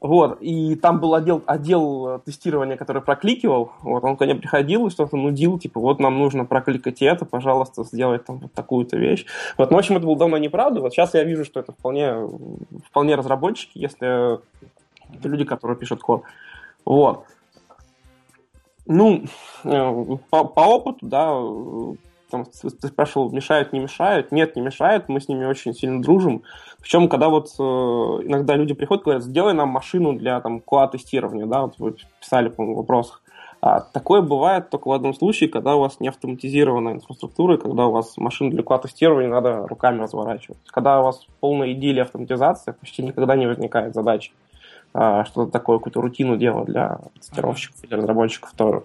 [0.00, 4.90] Вот, и там был отдел, отдел тестирования, который прокликивал, вот, он ко мне приходил и
[4.90, 9.24] что-то нудил, типа, вот нам нужно прокликать это, пожалуйста, сделать там вот такую-то вещь.
[9.56, 12.28] Вот, ну, в общем, это было давно неправда, вот сейчас я вижу, что это вполне,
[12.88, 14.34] вполне разработчики, если
[15.16, 16.24] это люди, которые пишут код.
[16.84, 17.24] Вот.
[18.88, 19.24] Ну,
[19.64, 21.94] э, по, по опыту, да, э,
[22.30, 24.32] там, ты спрашивал, мешают, не мешают?
[24.32, 26.42] Нет, не мешают, мы с ними очень сильно дружим.
[26.80, 31.62] Причем, когда вот э, иногда люди приходят, говорят, сделай нам машину для там QA-тестирования, да,
[31.62, 33.20] вот вы писали, по-моему, в вопросах.
[33.60, 37.88] А, такое бывает только в одном случае, когда у вас не автоматизированная инфраструктура, и когда
[37.88, 40.58] у вас машину для QA-тестирования надо руками разворачивать.
[40.68, 44.32] Когда у вас полная идея автоматизация, почти никогда не возникает задачи
[45.26, 48.82] что-то такое, какую-то рутину делать для тестировщиков или разработчиков тоже.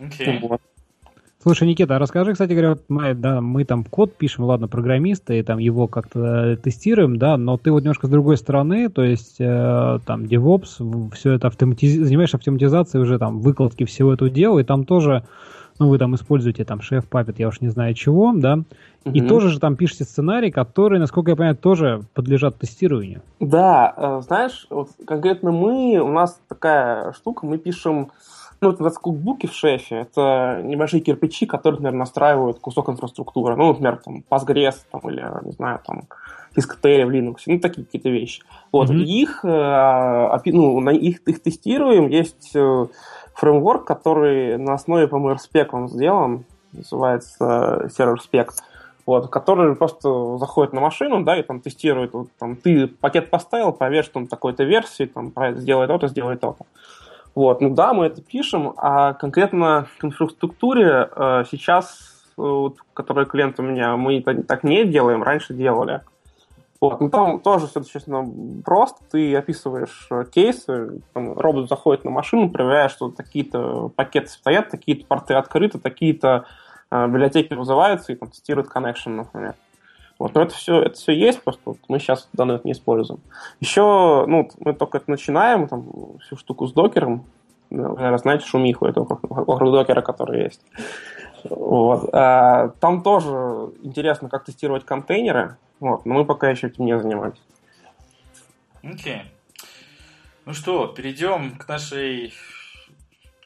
[0.00, 0.38] Окей.
[0.40, 0.60] Вот.
[1.42, 5.40] Слушай, Никита, а расскажи, кстати говоря, вот мы, да, мы там код пишем, ладно, программисты,
[5.40, 9.40] и там его как-то тестируем, да, но ты вот немножко с другой стороны, то есть
[9.40, 11.94] э, там DevOps, все это автоматиз...
[12.06, 15.24] занимаешься автоматизацией уже там выкладки всего этого дела, и там тоже,
[15.78, 18.60] ну, вы там используете там шеф, папет, я уж не знаю чего, да,
[19.04, 19.28] и Мгм.
[19.28, 23.22] тоже же там пишете сценарий, которые, насколько я понимаю, тоже подлежат тестированию.
[23.40, 28.10] Да, э, знаешь, вот конкретно мы, у нас такая штука, мы пишем
[28.60, 33.56] Ну, это кукбуки в шефе, это небольшие кирпичи, которые, например, настраивают кусок инфраструктуры.
[33.56, 36.04] Ну, например, там, Postgres, там, или, не знаю, там,
[36.54, 38.44] дискотери в Linux, ну, такие какие-то вещи.
[38.70, 39.02] Вот, mm-hmm.
[39.02, 42.86] их, э, ну, на их, их тестируем, есть э,
[43.34, 48.50] фреймворк, который на основе, RSpec он сделан, называется сервер spec,
[49.06, 53.72] вот, который просто заходит на машину, да, и там тестирует, вот, там, ты пакет поставил,
[53.72, 56.66] проверь, что он такой-то версии, там, сделай то-то, сделай то-то.
[57.34, 61.98] Вот, ну да, мы это пишем, а конкретно к инфраструктуре э, сейчас,
[62.36, 66.02] э, вот, который клиент у меня, мы так не делаем, раньше делали.
[66.82, 68.28] Вот, ну там тоже все достаточно
[68.64, 69.04] просто.
[69.08, 75.06] Ты описываешь э, кейсы, там, робот заходит на машину, проверяет, что такие-то пакеты стоят, такие-то
[75.06, 76.46] порты открыты, такие-то
[76.90, 79.54] э, библиотеки вызываются и там тестирует connection, например.
[80.18, 83.20] Вот, но это все, это все есть, просто вот мы сейчас данные не используем.
[83.60, 87.26] Еще, ну, мы только это начинаем, там, всю штуку с докером.
[87.70, 90.60] Наверное, знаете шумиху этого вокруг докера, который есть.
[91.44, 92.10] Вот.
[92.12, 97.40] А, там тоже интересно, как тестировать контейнеры, вот, но мы пока еще этим не занимались.
[98.82, 99.16] Окей.
[99.16, 99.20] Okay.
[100.44, 102.34] Ну что, перейдем к нашей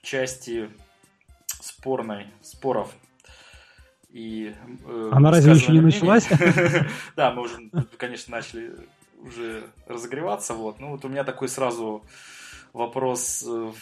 [0.02, 0.70] части
[1.60, 2.90] спорной, споров
[4.16, 4.54] и
[4.86, 6.26] э, Она разве еще не началась?
[7.16, 8.72] Да, мы уже, конечно, начали
[9.20, 10.54] уже разогреваться.
[10.54, 10.80] Вот.
[10.80, 12.02] Ну вот у меня такой сразу
[12.76, 13.72] вопрос э,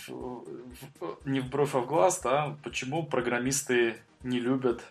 [1.25, 4.85] не в бровь, а в глаз, да, почему программисты не любят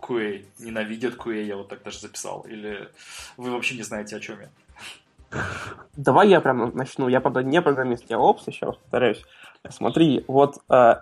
[0.00, 2.88] QA, ненавидят QA, я вот так даже записал, или
[3.36, 4.48] вы вообще не знаете, о чем я?
[5.96, 7.08] Давай я прям начну.
[7.08, 9.24] Я, правда, не программист, я опс, еще раз повторяюсь.
[9.70, 10.94] Смотри, вот э,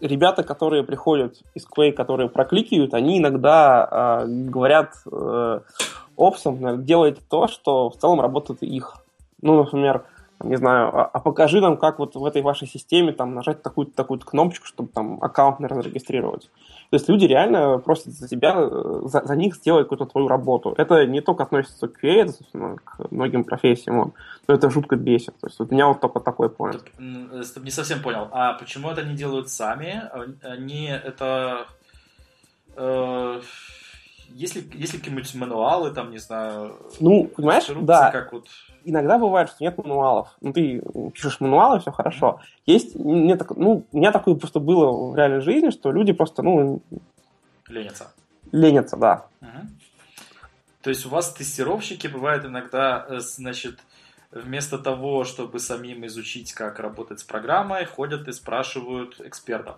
[0.00, 5.60] ребята, которые приходят из Quake, которые прокликивают, они иногда э, говорят э,
[6.16, 8.96] опсом, делайте то, что в целом работает их.
[9.42, 10.04] Ну, например,
[10.40, 13.92] не знаю, а, а покажи нам, как вот в этой вашей системе там нажать такую-то
[13.94, 16.50] такую кнопочку, чтобы там аккаунт, наверное, зарегистрировать.
[16.90, 20.74] То есть люди реально просят за тебя, э, за, за них сделать какую-то твою работу.
[20.76, 24.14] Это не только относится к QA, это, собственно, к многим профессиям,
[24.46, 25.34] но это жутко бесит.
[25.40, 26.82] То есть вот меня вот только такой point.
[26.98, 28.28] Э, не совсем понял.
[28.30, 30.02] А почему это не делают сами?
[30.42, 31.66] Они это...
[32.76, 33.40] Э,
[34.28, 36.78] если, если какие-нибудь мануалы, там, не знаю...
[37.00, 38.10] Ну, понимаешь, да.
[38.10, 38.46] Как вот
[38.84, 40.28] иногда бывает, что нет мануалов.
[40.40, 42.40] Ну, ты пишешь мануалы, все хорошо.
[42.66, 46.42] Есть, мне так, ну, у меня такое просто было в реальной жизни, что люди просто,
[46.42, 46.82] ну...
[47.68, 48.12] Ленятся.
[48.50, 49.26] Ленятся, да.
[49.40, 49.68] Угу.
[50.82, 53.80] То есть у вас тестировщики бывают иногда, э, значит,
[54.30, 59.76] вместо того, чтобы самим изучить, как работать с программой, ходят и спрашивают экспертов.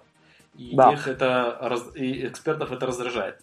[0.55, 0.93] И да.
[0.93, 3.41] их это, и экспертов это раздражает.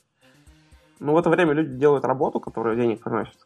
[0.99, 3.37] Ну, в это время люди делают работу, которая денег приносит.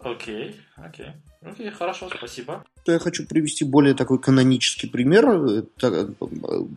[0.00, 1.12] Окей, окей.
[1.44, 2.64] Окей, хорошо, спасибо.
[2.86, 6.06] Я хочу привести более такой канонический пример э, э,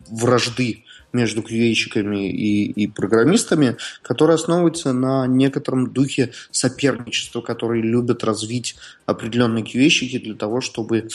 [0.08, 8.76] вражды между QA-щиками и, и программистами, который основывается на некотором духе соперничества, который любят развить
[9.06, 11.08] определенные QA-щики для того, чтобы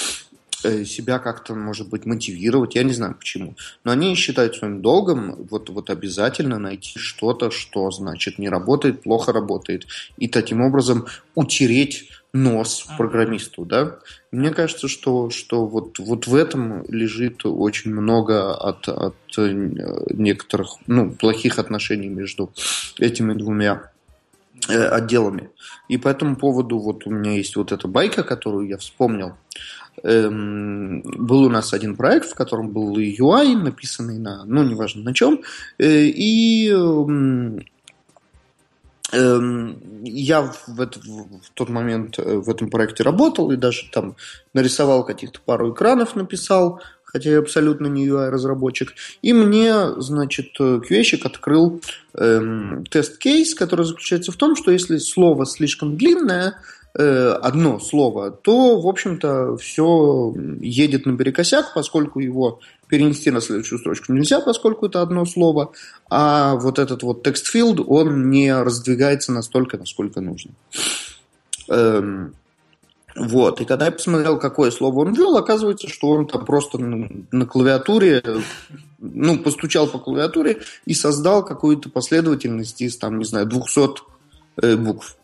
[0.86, 3.56] себя как-то, может быть, мотивировать, я не знаю почему.
[3.84, 9.32] Но они считают своим долгом вот, вот обязательно найти что-то, что, значит, не работает, плохо
[9.32, 14.00] работает, и таким образом утереть нос программисту, да.
[14.32, 19.52] Мне кажется, что, что вот, вот в этом лежит очень много от, от э,
[20.12, 22.54] некоторых ну, плохих отношений между
[22.98, 23.91] этими двумя э,
[24.68, 25.50] отделами.
[25.88, 29.34] И по этому поводу вот у меня есть вот эта байка, которую я вспомнил.
[30.04, 35.14] Эм, был у нас один проект, в котором был UI, написанный на, ну, неважно на
[35.14, 35.42] чем,
[35.78, 37.62] э, и эм,
[39.14, 44.16] Эм, я в, это, в тот момент э, в этом проекте работал и даже там
[44.54, 48.94] нарисовал каких-то пару экранов, написал, хотя я абсолютно не UI-разработчик.
[49.22, 51.82] И мне, значит, QA-щик открыл
[52.16, 56.56] эм, тест-кейс, который заключается в том, что если слово слишком длинное,
[56.94, 64.12] Э, одно слово, то, в общем-то, все едет наперекосяк, поскольку его перенести на следующую строчку
[64.12, 65.72] нельзя, поскольку это одно слово,
[66.10, 70.52] а вот этот вот текст-филд, он не раздвигается настолько, насколько нужно.
[71.70, 72.36] Эм,
[73.16, 77.46] вот, и когда я посмотрел, какое слово он ввел, оказывается, что он там просто на,
[77.46, 78.24] клавиатуре,
[79.00, 84.02] ну, постучал по клавиатуре и создал какую-то последовательность из, там, не знаю, 200
[84.62, 85.18] э, букв.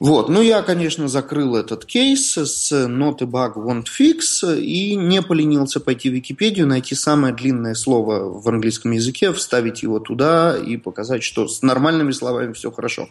[0.00, 5.20] Вот, ну я, конечно, закрыл этот кейс с not a bug won't fix и не
[5.20, 10.78] поленился пойти в Википедию, найти самое длинное слово в английском языке, вставить его туда и
[10.78, 13.10] показать, что с нормальными словами все хорошо.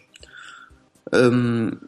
[1.11, 1.79] Эм,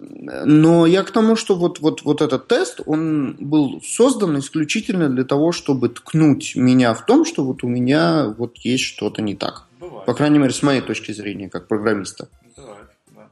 [0.45, 5.23] но я к тому, что вот, вот, вот этот тест, он был создан исключительно для
[5.23, 9.67] того, чтобы ткнуть меня в том, что вот у меня вот есть что-то не так.
[9.79, 10.05] Бывает.
[10.05, 12.29] По крайней мере, с моей точки зрения, как программиста.
[12.57, 13.27] Бывает, да.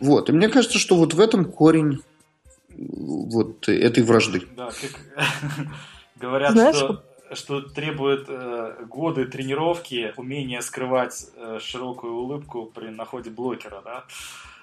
[0.00, 0.28] Вот.
[0.28, 2.00] И мне кажется, что вот в этом корень
[2.76, 4.42] вот этой вражды.
[4.56, 5.26] Да, как
[6.20, 13.30] говорят, Знаешь, что что требует э, годы тренировки, умение скрывать э, широкую улыбку при находе
[13.30, 14.04] блокера, да?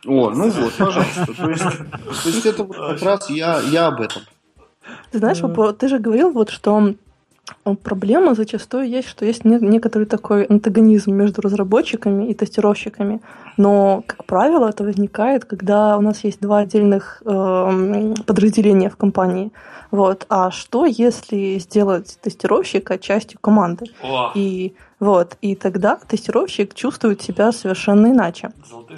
[0.08, 1.28] О, ну вот, пожалуйста.
[1.38, 4.24] То есть, то есть это вот как раз я, я об этом.
[5.12, 5.42] Ты знаешь,
[5.78, 6.96] ты же говорил вот, что
[7.84, 13.22] проблема зачастую есть, что есть некоторый такой антагонизм между разработчиками и тестировщиками.
[13.58, 19.52] Но, как правило, это возникает, когда у нас есть два отдельных э, подразделения в компании.
[19.92, 20.26] Вот.
[20.30, 23.86] А что, если сделать тестировщика частью команды?
[24.02, 24.32] О.
[24.34, 28.52] И вот, и тогда тестировщик чувствует себя совершенно иначе.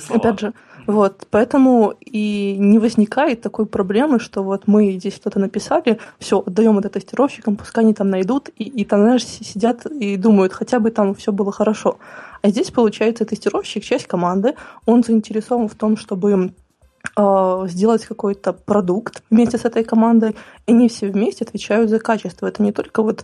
[0.10, 0.54] Опять же,
[0.86, 6.78] вот, поэтому и не возникает такой проблемы, что вот мы здесь что-то написали, все, отдаем
[6.80, 10.92] это тестировщикам, пускай они там найдут, и, и там, знаешь, сидят и думают, хотя бы
[10.92, 11.98] там все было хорошо.
[12.42, 16.52] А здесь, получается, тестировщик, часть команды, он заинтересован в том, чтобы
[17.18, 22.48] э, сделать какой-то продукт вместе с этой командой, и они все вместе отвечают за качество.
[22.48, 23.24] Это не только вот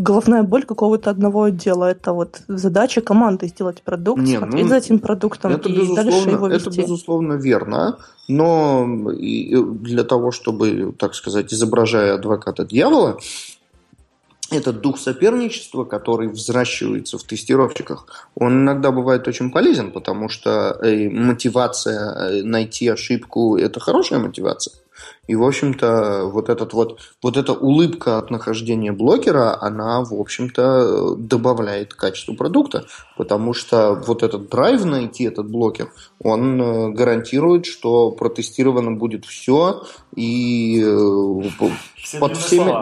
[0.00, 1.84] головная боль какого-то одного отдела.
[1.84, 6.30] Это вот задача команды сделать продукт, Не, смотреть ну, за этим продуктом это, и дальше
[6.30, 6.68] его вести.
[6.68, 7.98] Это, безусловно, верно.
[8.28, 13.18] Но для того, чтобы, так сказать, изображая адвоката дьявола,
[14.50, 21.08] этот дух соперничества, который взращивается в тестировщиках, он иногда бывает очень полезен, потому что э,
[21.08, 24.74] мотивация э, найти ошибку– это хорошая мотивация.
[25.26, 31.14] И, в общем-то, вот, этот вот, вот эта улыбка от нахождения блокера, она, в общем-то,
[31.14, 32.86] добавляет качеству продукта,
[33.16, 39.84] потому что вот этот драйв найти этот блокер, он э, гарантирует, что протестировано будет все
[40.16, 42.74] и э, все под, всеми,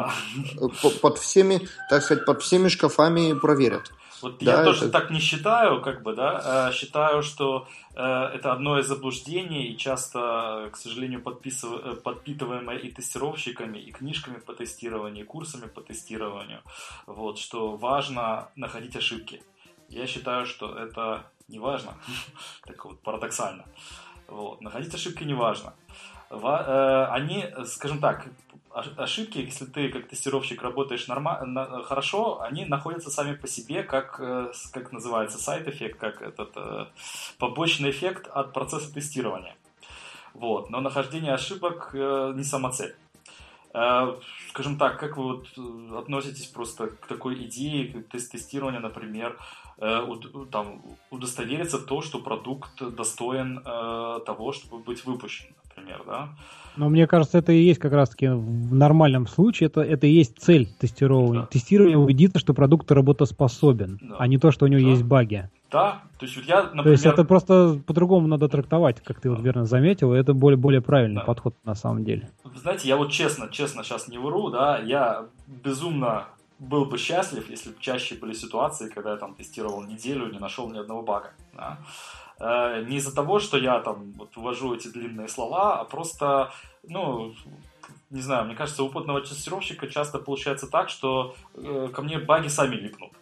[1.03, 3.93] под всеми, так сказать, под всеми шкафами проверят.
[4.23, 4.91] Вот да, я тоже это...
[4.91, 9.77] так не считаю, как бы, да, э, считаю, что э, это одно из заблуждений, и
[9.77, 16.63] часто, к сожалению, э, подпитываемое и тестировщиками, и книжками по тестированию, и курсами по тестированию,
[17.07, 19.43] вот, что важно находить ошибки.
[19.89, 21.95] Я считаю, что это не важно,
[22.67, 23.65] так вот парадоксально.
[24.27, 24.61] Вот.
[24.61, 25.75] Находить ошибки не важно.
[26.31, 28.27] Они, скажем так,
[28.73, 34.53] ошибки, если ты как тестировщик работаешь нормально, хорошо, они находятся сами по себе, как, э,
[34.73, 36.87] как называется, сайт-эффект, как этот э,
[37.39, 39.57] побочный эффект от процесса тестирования.
[40.35, 40.71] Вот.
[40.71, 42.95] Но нахождение ошибок э, не сама цель.
[44.49, 49.39] Скажем так, как вы вот относитесь просто к такой идее тест тестирования, например,
[50.51, 56.31] там, удостовериться то, что продукт достоин того, чтобы быть выпущен, например, да?
[56.77, 60.39] Но мне кажется, это и есть как раз-таки в нормальном случае, это, это и есть
[60.39, 61.43] цель тестирования.
[61.43, 61.47] Да.
[61.47, 64.17] Тестирование убедиться, что продукт работоспособен, да.
[64.19, 64.89] а не то, что у него да.
[64.89, 65.51] есть баги.
[65.71, 66.85] Да, то есть вот я, например...
[66.85, 70.57] То есть это просто по-другому надо трактовать, как ты вот верно заметил, и это более,
[70.57, 71.25] более правильный да.
[71.25, 72.31] подход на самом деле.
[72.45, 76.27] Вы знаете, я вот честно, честно сейчас не вру, да, я безумно
[76.59, 80.71] был бы счастлив, если бы чаще были ситуации, когда я там тестировал неделю, не нашел
[80.71, 81.31] ни одного бага.
[81.55, 81.79] Да?
[82.41, 86.53] Э, не из-за того, что я там вот ввожу эти длинные слова, а просто,
[86.85, 87.35] ну,
[88.11, 92.49] не знаю, мне кажется, у опытного тестировщика часто получается так, что э, ко мне баги
[92.49, 93.13] сами липнут.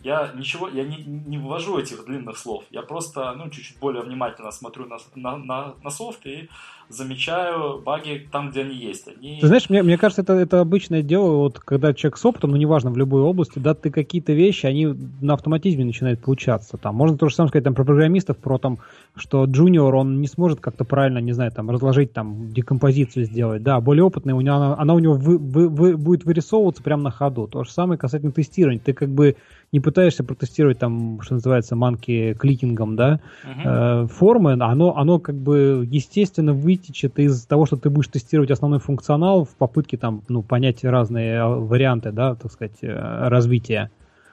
[0.00, 2.64] Я ничего, я не, не ввожу этих длинных слов.
[2.70, 6.48] Я просто, ну, чуть-чуть более внимательно смотрю на, на, на, на софт и
[6.88, 9.08] замечаю баги там, где они есть.
[9.08, 9.38] Они...
[9.40, 12.56] Ты знаешь, мне, мне кажется, это, это обычное дело, вот когда человек с опытом, ну
[12.56, 14.86] неважно, в любой области, да, ты какие-то вещи, они
[15.20, 16.76] на автоматизме начинают получаться.
[16.76, 18.78] Там, можно то же самое сказать там, про программистов, про там,
[19.16, 23.62] что джуниор, он не сможет как-то правильно, не знаю, там, разложить, там, декомпозицию сделать.
[23.62, 27.02] Да, более опытный, у него, она, она у него вы, вы, вы, будет вырисовываться прямо
[27.02, 27.48] на ходу.
[27.48, 28.80] То же самое касательно тестирования.
[28.80, 29.36] Ты как бы
[29.72, 34.04] не пытаешься протестировать там, что называется, манки кликингом, да, uh-huh.
[34.04, 38.50] э, формы, оно, оно как бы естественно вы вытечет из того, что ты будешь тестировать
[38.50, 43.90] основной функционал в попытке там, ну, понять разные а, варианты, да, так сказать, э, развития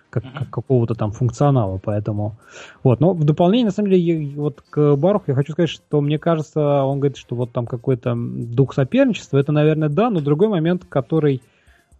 [0.09, 2.35] как, как какого-то там функционала, поэтому
[2.83, 6.01] вот, но в дополнение, на самом деле, я, вот к Баруху я хочу сказать, что
[6.01, 10.49] мне кажется, он говорит, что вот там какой-то дух соперничества, это, наверное, да, но другой
[10.49, 11.41] момент, который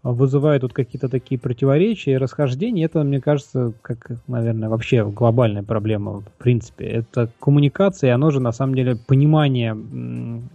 [0.03, 6.19] вызывает вот какие-то такие противоречия и расхождения, это, мне кажется, как, наверное, вообще глобальная проблема
[6.19, 6.85] в принципе.
[6.85, 9.77] Это коммуникация, и оно же, на самом деле, понимание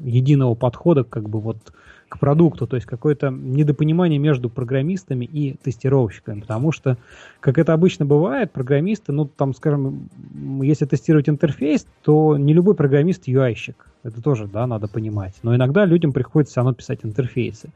[0.01, 1.57] единого подхода, как бы вот
[2.09, 6.97] к продукту, то есть какое-то недопонимание между программистами и тестировщиками, потому что,
[7.41, 10.09] как это обычно бывает, программисты, ну, там, скажем,
[10.63, 15.85] если тестировать интерфейс, то не любой программист UI-щик, это тоже, да, надо понимать, но иногда
[15.85, 17.69] людям приходится все равно писать интерфейсы.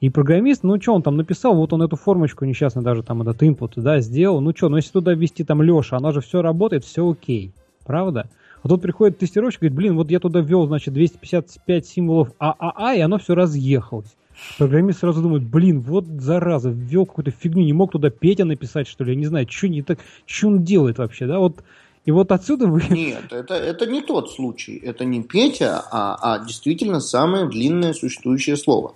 [0.00, 3.42] И программист, ну что он там написал, вот он эту формочку несчастно даже там этот
[3.42, 6.84] input, да, сделал, ну что, ну если туда ввести там Леша, она же все работает,
[6.84, 7.52] все окей,
[7.84, 8.28] правда?
[8.62, 13.00] А тут приходит тестировщик, говорит, блин, вот я туда ввел, значит, 255 символов ААА, и
[13.00, 14.16] оно все разъехалось.
[14.56, 19.02] Программист сразу думает, блин, вот зараза, ввел какую-то фигню, не мог туда Петя написать, что
[19.02, 21.62] ли, я не знаю, что не так, что он делает вообще, да, вот
[22.04, 22.82] и вот отсюда вы...
[22.90, 24.76] Нет, это, это не тот случай.
[24.76, 28.94] Это не Петя, а, а действительно самое длинное существующее слово.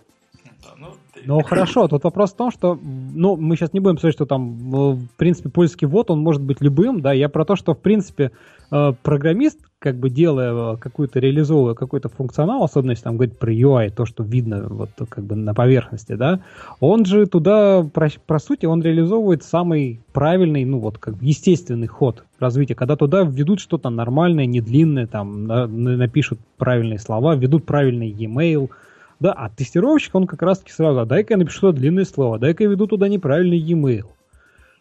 [1.24, 4.70] Ну хорошо, тут вопрос в том, что, ну, мы сейчас не будем сказать, что там,
[4.70, 8.32] в принципе, польский вот, он может быть любым, да, я про то, что, в принципе,
[8.70, 13.90] э, программист, как бы делая какую-то, реализовывая какой-то функционал, особенно если там говорить про UI,
[13.90, 16.40] то, что видно вот как бы на поверхности, да,
[16.80, 22.24] он же туда, про, про сути, он реализовывает самый правильный, ну вот, как естественный ход
[22.38, 28.08] развития, когда туда введут что-то нормальное, не длинное, там, на, напишут правильные слова, введут правильный
[28.10, 28.70] e-mail,
[29.22, 32.70] да, а тестировщик, он как раз-таки сразу, а дай-ка я напишу длинное слово, дай-ка я
[32.70, 34.06] веду туда неправильный e-mail.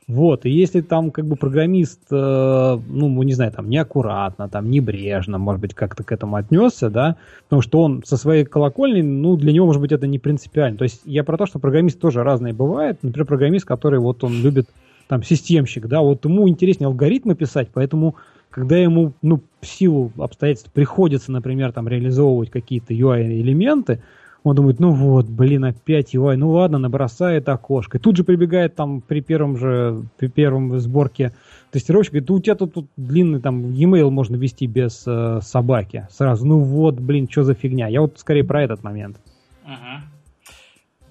[0.08, 5.38] Вот, и если там как бы программист, э, ну, не знаю, там неаккуратно, там небрежно,
[5.38, 9.54] может быть, как-то к этому отнесся, да, потому что он со своей колокольни, ну, для
[9.54, 10.78] него, может быть, это не принципиально.
[10.78, 12.98] То есть я про то, что программист тоже разные бывает.
[13.04, 14.68] Например, программист, который вот он любит,
[15.08, 18.16] там, системщик, да, вот ему интереснее алгоритмы писать, поэтому
[18.50, 24.02] когда ему, ну, в силу обстоятельств приходится, например, там, реализовывать какие-то UI-элементы,
[24.44, 27.98] он думает, ну вот, блин, опять UI, ну ладно, набросает окошко.
[27.98, 31.34] И тут же прибегает там при первом же, при первом сборке
[31.70, 36.08] тестировщик, говорит, у тебя тут, тут длинный там e-mail можно вести без э, собаки.
[36.10, 37.88] Сразу, ну вот, блин, что за фигня.
[37.88, 39.20] Я вот скорее про этот момент.
[39.64, 40.12] Угу.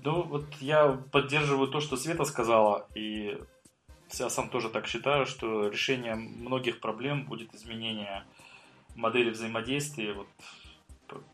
[0.03, 3.39] Ну, вот я поддерживаю то, что Света сказала, и
[4.19, 8.25] я сам тоже так считаю, что решением многих проблем будет изменение
[8.97, 10.15] модели взаимодействия.
[10.15, 10.27] Вот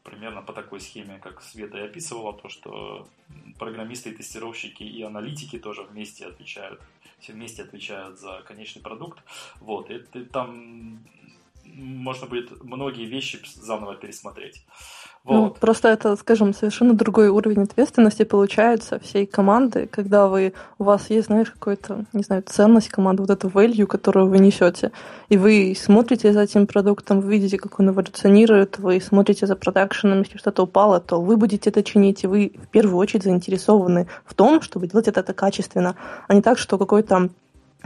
[0.03, 3.09] примерно по такой схеме, как Света и описывала, то, что
[3.59, 6.81] программисты и тестировщики и аналитики тоже вместе отвечают,
[7.19, 9.23] все вместе отвечают за конечный продукт.
[9.61, 11.01] Вот, и, там
[11.77, 14.65] можно будет многие вещи заново пересмотреть.
[15.25, 15.55] Ну, вот.
[15.55, 21.11] Ну, просто это, скажем, совершенно другой уровень ответственности получается всей команды, когда вы, у вас
[21.11, 24.93] есть, знаешь, какой-то, не знаю, ценность команды, вот эту value, которую вы несете,
[25.29, 30.21] и вы смотрите за этим продуктом, вы видите, как он эволюционирует, вы смотрите за продакшеном,
[30.21, 34.35] если что-то упало, то вы будете это чинить, и вы в первую очередь заинтересованы в
[34.35, 35.97] том, чтобы делать это, это качественно,
[36.29, 37.31] а не так, что какой-то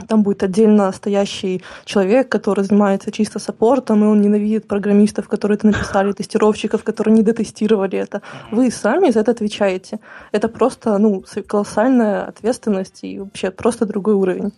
[0.07, 5.67] там будет отдельно стоящий человек, который занимается чисто саппортом, и он ненавидит программистов, которые это
[5.67, 8.21] написали, тестировщиков, которые не дотестировали это.
[8.51, 9.99] Вы сами за это отвечаете.
[10.31, 14.51] Это просто ну, колоссальная ответственность и вообще просто другой уровень.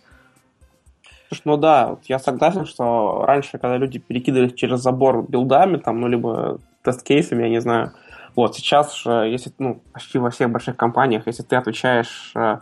[1.45, 6.59] Ну да, я согласен, что раньше, когда люди перекидывались через забор билдами, там, ну, либо
[6.83, 7.91] тест-кейсами, я не знаю,
[8.35, 12.57] вот, сейчас если, ну, почти во всех больших компаниях, если ты отвечаешь э,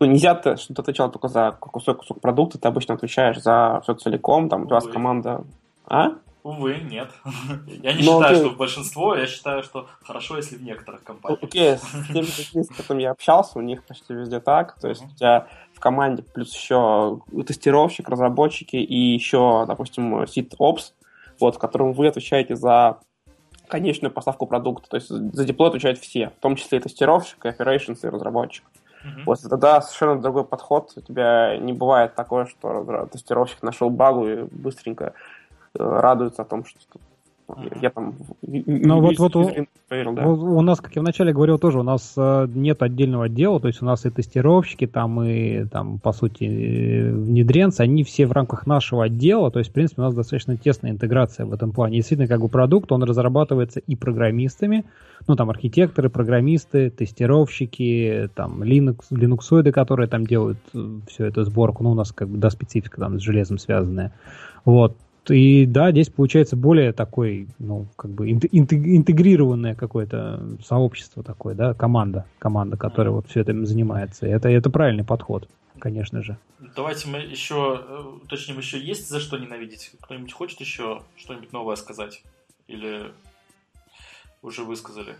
[0.00, 3.80] ну, нельзя, ты, что ты отвечал только за кусок, кусок продукта, ты обычно отвечаешь за
[3.82, 5.44] все целиком, там, у вас команда...
[5.86, 6.12] А?
[6.44, 7.10] Увы, нет.
[7.82, 8.44] Я не Но считаю, ты...
[8.44, 11.42] что большинство, я считаю, что хорошо, если в некоторых компаниях.
[11.42, 11.78] Окей, okay.
[11.78, 14.78] с теми, с которыми я общался, у них почти везде так.
[14.78, 20.92] То есть у тебя в команде плюс еще тестировщик, разработчики и еще, допустим, сит ops,
[21.40, 22.98] вот, в котором вы отвечаете за
[23.68, 24.90] конечную поставку продукта.
[24.90, 28.64] То есть за диплой отвечают все, в том числе и тестировщик, и operations, и разработчик.
[29.04, 29.22] Mm-hmm.
[29.26, 30.92] Вот тогда совершенно другой подход.
[30.96, 35.12] У тебя не бывает такое, что тестировщик нашел багу и быстренько
[35.78, 36.78] э, радуется о том, что
[37.82, 38.14] я там...
[38.42, 39.32] Ну вот, вот,
[39.88, 40.26] поверил, да.
[40.26, 43.82] у нас, как я вначале говорил, тоже у нас э, нет отдельного отдела, то есть
[43.82, 49.04] у нас и тестировщики, там и, там, по сути, внедренцы, они все в рамках нашего
[49.04, 51.96] отдела, то есть, в принципе, у нас достаточно тесная интеграция в этом плане.
[51.96, 54.84] Действительно, как бы продукт, он разрабатывается и программистами,
[55.26, 60.78] ну, там, архитекторы, программисты, тестировщики, там, Linux, линуксоиды, которые там делают э,
[61.08, 64.12] всю эту сборку, ну, у нас как бы, да, специфика там с железом связанная.
[64.64, 64.96] Вот,
[65.30, 72.26] и да, здесь получается более такой, ну, как бы интегрированное какое-то сообщество такое, да, команда,
[72.38, 74.26] команда, которая вот все это занимается.
[74.26, 75.48] Это, это правильный подход,
[75.78, 76.36] конечно же.
[76.76, 79.92] Давайте мы еще э, уточним, еще есть за что ненавидеть?
[80.00, 82.22] Кто-нибудь хочет еще что-нибудь новое сказать?
[82.66, 83.12] Или
[84.42, 85.14] уже высказали?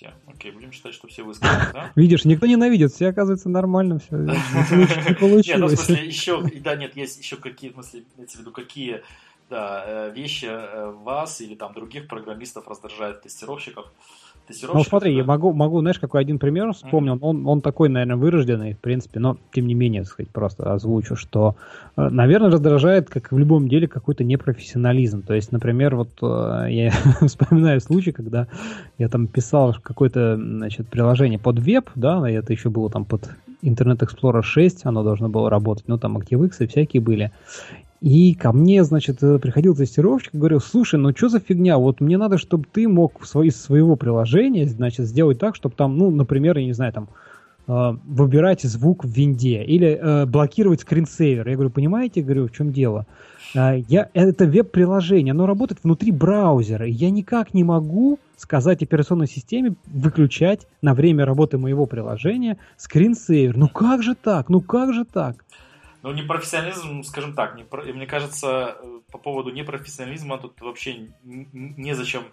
[0.00, 0.14] Все.
[0.26, 1.92] Окей, будем считать, что все высказали, да?
[1.96, 4.16] Видишь, никто ненавидит, все оказывается нормально все.
[4.16, 5.46] Не получилось.
[5.46, 8.50] Нет, ну в смысле еще, да, нет, есть еще какие, в смысле, имеется в виду,
[8.50, 9.02] какие
[9.50, 13.92] да, э, вещи э, вас или там других программистов раздражают тестировщиков.
[14.72, 15.18] Ну, смотри, да?
[15.18, 17.14] я могу, могу, знаешь, какой один пример вспомнил.
[17.14, 17.18] Mm-hmm.
[17.22, 21.16] Он, он такой, наверное, вырожденный, в принципе, но тем не менее, так сказать, просто озвучу,
[21.16, 21.56] что,
[21.96, 25.22] э, наверное, раздражает, как в любом деле, какой-то непрофессионализм.
[25.22, 26.90] То есть, например, вот э, я
[27.26, 28.48] вспоминаю случай, когда
[28.98, 33.30] я там писал какое-то, значит, приложение под веб, да, это еще было там под
[33.62, 37.30] Internet Explorer 6, оно должно было работать, ну, там ActiveX и всякие были.
[38.00, 42.00] И ко мне, значит, э, приходил тестировщик и говорил, слушай, ну что за фигня, вот
[42.00, 46.56] мне надо, чтобы ты мог из своего приложения, значит, сделать так, чтобы там, ну, например,
[46.56, 47.08] я не знаю, там,
[47.68, 51.46] э, выбирать звук в винде или э, блокировать скринсейвер.
[51.46, 53.06] Я говорю, понимаете, говорю, в чем дело?
[53.52, 59.74] Я, это веб-приложение, оно работает внутри браузера, и я никак не могу сказать операционной системе
[59.86, 63.56] выключать на время работы моего приложения скринсейвер.
[63.56, 64.48] Ну как же так?
[64.50, 65.44] Ну как же так?
[66.02, 67.82] Ну, непрофессионализм, скажем так, не про...
[67.82, 72.24] мне кажется, э, по поводу непрофессионализма тут вообще незачем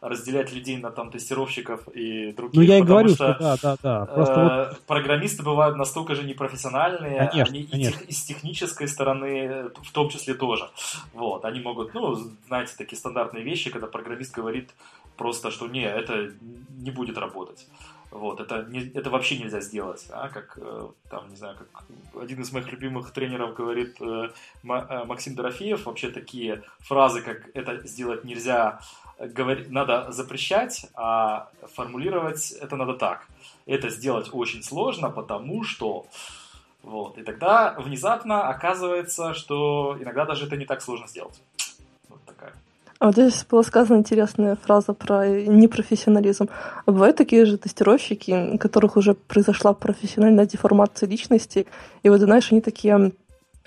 [0.00, 2.54] разделять людей на там тестировщиков и других.
[2.54, 4.06] Ну, я и говорю, что, что да, да, да.
[4.06, 4.80] Просто э, вот...
[4.86, 7.76] Программисты бывают настолько же непрофессиональные, конечно, они конечно.
[7.76, 10.68] И, тех, и с технической стороны в том числе тоже.
[11.12, 12.16] Вот, они могут, ну,
[12.46, 14.70] знаете, такие стандартные вещи, когда программист говорит
[15.16, 16.32] просто, что не, это
[16.70, 17.68] не будет работать.
[18.12, 21.84] Вот, это, не, это вообще нельзя сделать, а, как, э, там, не знаю, как
[22.22, 24.28] один из моих любимых тренеров говорит э,
[24.64, 28.80] э, Максим Дорофеев, вообще такие фразы, как «это сделать нельзя»,
[29.18, 33.26] говорить, надо запрещать, а формулировать это надо так.
[33.64, 36.06] Это сделать очень сложно, потому что...
[36.82, 41.40] Вот, и тогда внезапно оказывается, что иногда даже это не так сложно сделать.
[43.02, 46.48] А вот здесь была сказана интересная фраза про непрофессионализм.
[46.86, 51.66] А бывают такие же тестировщики, у которых уже произошла профессиональная деформация личности,
[52.04, 53.10] и вот, знаешь, они такие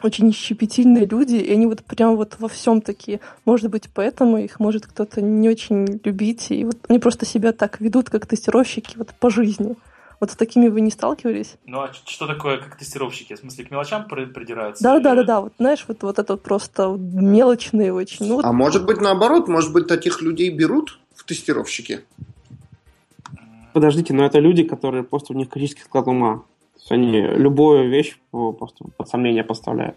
[0.01, 3.19] очень щепетильные люди, и они вот прям вот во всем такие.
[3.43, 7.81] Может быть, поэтому их может кто-то не очень любить, и вот они просто себя так
[7.81, 9.75] ведут, как тестировщики вот по жизни.
[10.26, 11.57] Вот с такими вы не сталкивались?
[11.67, 13.36] Ну а что такое, как тестировщики?
[13.36, 14.84] В смысле, к мелочам придираются?
[14.84, 15.03] Да, или...
[15.03, 15.41] да, да, да.
[15.41, 18.26] Вот знаешь, вот, вот это просто мелочные очень.
[18.26, 18.45] Ну, вот...
[18.45, 21.99] А может быть наоборот, может быть таких людей берут в тестировщики?
[23.73, 26.38] Подождите, но это люди, которые просто у них критический склад ума.
[26.38, 29.95] То есть они любую вещь просто под сомнение поставляют.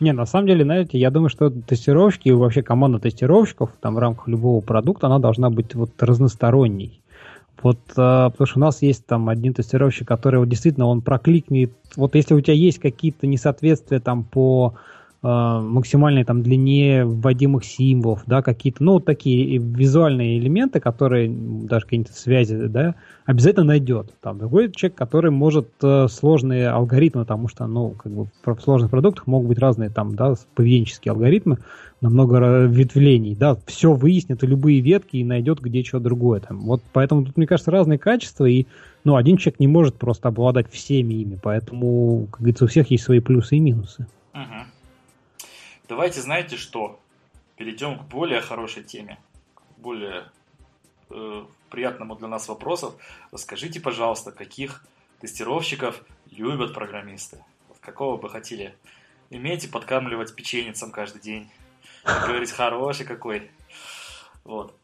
[0.00, 3.98] Не, на самом деле, знаете, я думаю, что тестировщики и вообще команда тестировщиков там в
[4.00, 7.00] рамках любого продукта, она должна быть вот разносторонней.
[7.62, 11.72] Вот, а, потому что у нас есть там один тестировщик, который вот действительно он прокликнет.
[11.96, 14.74] Вот если у тебя есть какие-то несоответствия там по
[15.22, 22.12] максимальной там длине вводимых символов, да, какие-то, ну, вот такие визуальные элементы, которые, даже какие-то
[22.14, 22.94] связи, да,
[23.26, 24.14] обязательно найдет.
[24.22, 28.90] Там другой человек, который может э, сложные алгоритмы, потому что, ну, как бы в сложных
[28.90, 31.58] продуктах могут быть разные там, да, поведенческие алгоритмы,
[32.00, 36.60] на много ветвлений, да, все выяснит, любые ветки, и найдет где что другое там.
[36.60, 38.66] Вот поэтому тут, мне кажется, разные качества, и,
[39.04, 43.04] ну, один человек не может просто обладать всеми ими, поэтому, как говорится, у всех есть
[43.04, 44.06] свои плюсы и минусы.
[44.32, 44.69] Угу.
[45.90, 47.00] Давайте, знаете что?
[47.56, 49.18] Перейдем к более хорошей теме,
[49.76, 50.30] более
[51.10, 52.94] э, приятному для нас вопросов.
[53.32, 54.84] Расскажите, пожалуйста, каких
[55.20, 57.44] тестировщиков любят программисты?
[57.80, 58.78] Какого бы хотели
[59.30, 61.50] иметь и подкармливать печеницам каждый день?
[62.04, 63.50] Говорить, хороший какой.
[64.44, 64.78] Вот.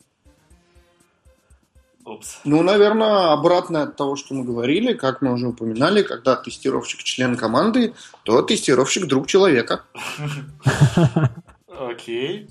[2.06, 2.40] Упс.
[2.44, 7.36] Ну, наверное, обратно от того, что мы говорили, как мы уже упоминали, когда тестировщик член
[7.36, 9.84] команды, то тестировщик друг человека.
[11.66, 12.48] Окей.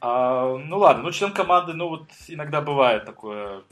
[0.00, 3.62] А, ну ладно, ну член команды, ну вот иногда бывает такое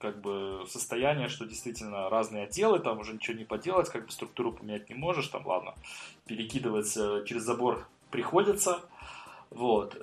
[0.00, 4.52] как бы состояние, что действительно разные отделы, там уже ничего не поделать, как бы структуру
[4.52, 5.74] поменять не можешь, там ладно,
[6.26, 8.80] перекидываться через забор приходится.
[9.50, 9.96] Вот.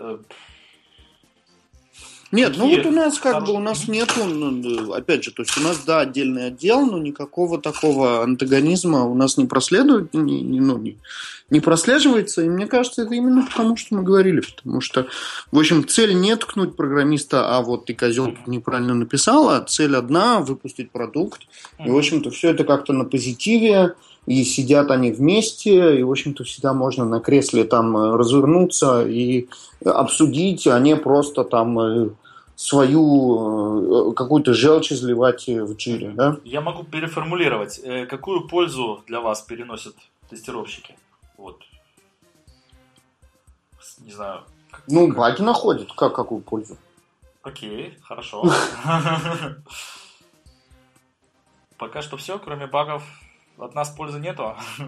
[2.32, 5.58] Нет, ну вот у нас как бы у нас нету, ну, опять же, то есть
[5.58, 10.60] у нас да отдельный отдел, но никакого такого антагонизма у нас не проследует, не, не,
[10.60, 10.98] ну, не,
[11.50, 15.08] не прослеживается, и мне кажется, это именно потому, что мы говорили, потому что,
[15.52, 20.40] в общем, цель не ткнуть программиста, а вот ты козел неправильно написал, а цель одна
[20.40, 21.44] выпустить продукт,
[21.84, 23.94] и в общем-то все это как-то на позитиве,
[24.26, 29.48] и сидят они вместе, и, в общем-то, всегда можно на кресле там э, развернуться и
[29.84, 32.10] обсудить, а не просто там э,
[32.56, 36.38] свою э, какую-то желчь изливать в джире, да?
[36.44, 37.82] Я могу переформулировать.
[38.10, 39.96] Какую пользу для вас переносят
[40.30, 40.96] тестировщики?
[41.38, 41.62] Вот.
[44.00, 44.42] Не знаю.
[44.88, 45.92] Ну, баги находят.
[45.94, 46.78] Как, какую пользу?
[47.44, 48.44] Окей, хорошо.
[51.78, 53.04] Пока что все, кроме багов,
[53.58, 54.56] от нас пользы нету.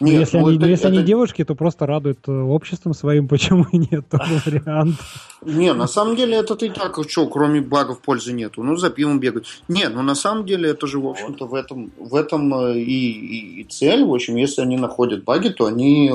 [0.00, 0.96] Нет, если, ну, они, это, если это...
[0.96, 4.96] они девушки, то просто радуют э, обществом своим, почему нет, тоже вариант.
[5.42, 8.62] Не, на самом деле это ты так, что, кроме багов пользы нету.
[8.62, 9.46] Ну, за пивом бегают.
[9.68, 13.10] Нет, ну на самом деле это же, в общем-то, в этом, в этом э, и,
[13.10, 14.04] и, и цель.
[14.04, 16.10] В общем, если они находят баги, то они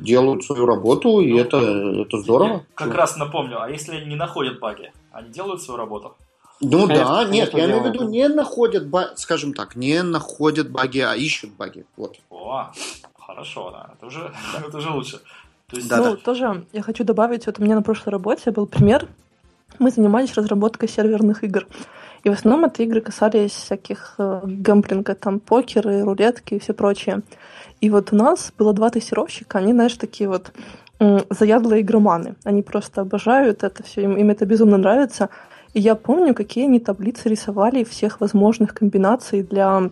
[0.00, 2.64] делают свою работу, и ну, это, это здорово.
[2.74, 6.14] Как раз напомню, а если они не находят баги, они делают свою работу?
[6.60, 8.84] Ну конечно, да, нет, я имею в виду, не находят,
[9.16, 11.86] скажем так, не находят баги, а ищут баги.
[11.96, 12.16] Вот.
[12.30, 12.72] О,
[13.18, 14.32] хорошо, да, это уже,
[14.66, 15.20] это уже лучше.
[15.68, 16.16] То есть, да, ну, да.
[16.16, 19.06] тоже я хочу добавить, вот у меня на прошлой работе был пример.
[19.78, 21.66] Мы занимались разработкой серверных игр.
[22.24, 27.20] И в основном это игры касались всяких э, гэмблинга, там покеры, рулетки и все прочее.
[27.80, 30.52] И вот у нас было два тестировщика, они, знаешь, такие вот
[31.30, 32.34] заядлые игроманы.
[32.44, 35.28] Они просто обожают это все, им, им это безумно нравится.
[35.74, 39.90] И я помню, какие они таблицы рисовали всех возможных комбинаций для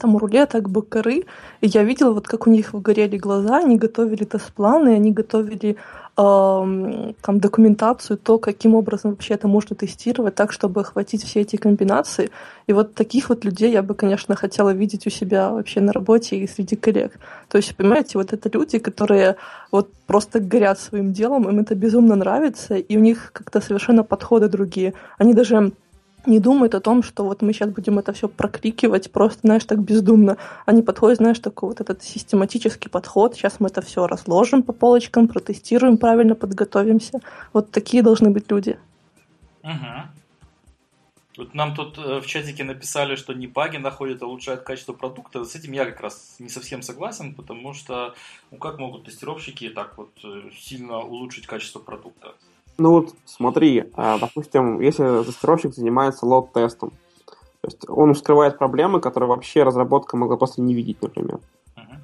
[0.00, 1.24] там рулеток, бакары.
[1.60, 5.76] И я видела, вот как у них выгорели глаза, они готовили тест-планы, они готовили
[6.16, 12.30] там, документацию, то, каким образом вообще это можно тестировать так, чтобы охватить все эти комбинации.
[12.66, 16.36] И вот таких вот людей я бы, конечно, хотела видеть у себя вообще на работе
[16.36, 17.12] и среди коллег.
[17.48, 19.36] То есть, понимаете, вот это люди, которые
[19.70, 24.48] вот просто горят своим делом, им это безумно нравится, и у них как-то совершенно подходы
[24.48, 24.94] другие.
[25.18, 25.70] Они даже
[26.26, 29.82] не думают о том, что вот мы сейчас будем это все прокликивать просто, знаешь, так
[29.82, 30.36] бездумно.
[30.66, 33.34] Они подходят, знаешь, такой вот этот систематический подход.
[33.34, 37.20] Сейчас мы это все разложим по полочкам, протестируем, правильно подготовимся.
[37.52, 38.78] Вот такие должны быть люди.
[39.62, 40.18] Угу.
[41.38, 45.44] Вот нам тут э, в чатике написали, что не баги находят, а улучшают качество продукта.
[45.44, 48.14] С этим я как раз не совсем согласен, потому что
[48.50, 52.34] ну как могут тестировщики так вот э, сильно улучшить качество продукта?
[52.78, 56.90] Ну вот смотри, а, допустим, если тестировщик занимается лот-тестом,
[57.60, 61.40] то есть он вскрывает проблемы, которые вообще разработка могла просто не видеть, например.
[61.76, 61.98] Uh-huh.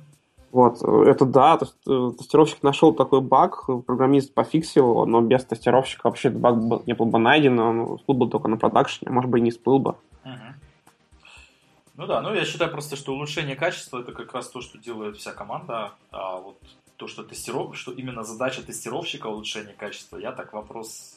[0.50, 5.44] Вот, это да, то есть э, тестировщик нашел такой баг, программист пофиксил его, но без
[5.44, 6.56] тестировщика вообще этот баг
[6.88, 9.78] не был бы найден, он всплыл бы только на продакшене, может быть, и не всплыл
[9.78, 9.94] бы.
[10.24, 10.54] Uh-huh.
[11.96, 15.18] Ну да, ну я считаю просто, что улучшение качества это как раз то, что делает
[15.18, 16.58] вся команда, а вот
[17.04, 17.76] то, что тестиров...
[17.76, 21.16] что именно задача тестировщика улучшение качества, я так вопрос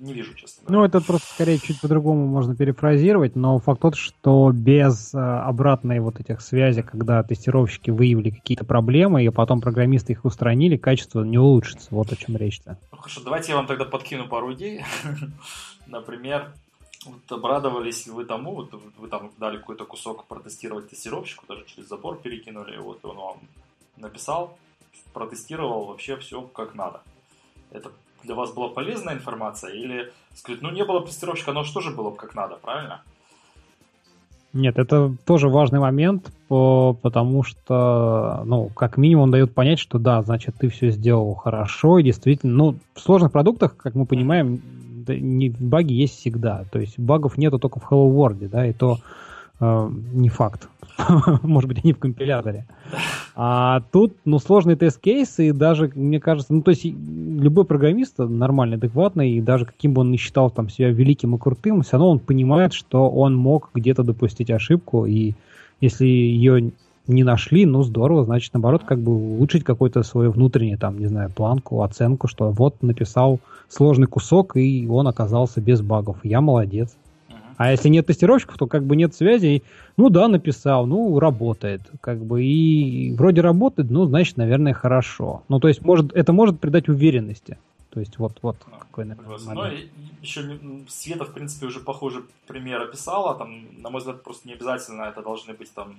[0.00, 0.78] не вижу, честно говоря.
[0.78, 6.00] Ну, это просто скорее чуть по-другому можно перефразировать, но факт тот, что без э, обратной
[6.00, 11.38] вот этих связей, когда тестировщики выявили какие-то проблемы, и потом программисты их устранили, качество не
[11.38, 11.88] улучшится.
[11.90, 12.76] Вот о чем речь-то.
[12.92, 14.82] Ну, хорошо, давайте я вам тогда подкину пару идей.
[15.86, 16.52] Например,
[17.06, 21.88] вот обрадовались ли вы тому, вот вы там дали какой-то кусок протестировать тестировщику, даже через
[21.88, 23.36] забор перекинули, вот он вам
[23.96, 24.58] написал,
[25.12, 27.02] протестировал вообще все как надо.
[27.70, 27.90] Это
[28.22, 29.72] для вас была полезная информация?
[29.72, 33.02] Или сказать, ну не было тестировщика, но что же было как надо, правильно?
[34.52, 40.54] Нет, это тоже важный момент, потому что, ну, как минимум дает понять, что да, значит,
[40.56, 44.62] ты все сделал хорошо, и действительно, ну, в сложных продуктах, как мы понимаем,
[45.06, 46.64] баги есть всегда.
[46.70, 48.98] То есть багов нету только в Hello World, да, и то
[49.60, 50.68] не факт.
[51.42, 52.66] Может быть, они в компиляторе.
[53.36, 58.76] А тут, ну, сложные тест-кейсы, и даже, мне кажется, ну, то есть любой программист нормальный,
[58.76, 62.10] адекватный, и даже каким бы он ни считал там себя великим и крутым, все равно
[62.10, 65.32] он понимает, что он мог где-то допустить ошибку, и
[65.80, 66.72] если ее
[67.06, 71.30] не нашли, ну, здорово, значит, наоборот, как бы улучшить какой-то свой внутренний, там, не знаю,
[71.30, 76.18] планку, оценку, что вот написал сложный кусок, и он оказался без багов.
[76.22, 76.96] Я молодец.
[77.56, 79.62] А если нет тестировщиков, то как бы нет связи.
[79.96, 81.82] Ну да, написал, ну работает.
[82.00, 85.42] Как бы и вроде работает, ну значит, наверное, хорошо.
[85.48, 87.58] Ну то есть может, это может придать уверенности.
[87.90, 89.64] То есть вот, вот ну, какой, наверное, Ну,
[90.20, 93.36] еще Света, в принципе, уже похожий пример описала.
[93.36, 95.94] Там, на мой взгляд, просто не обязательно это должны быть там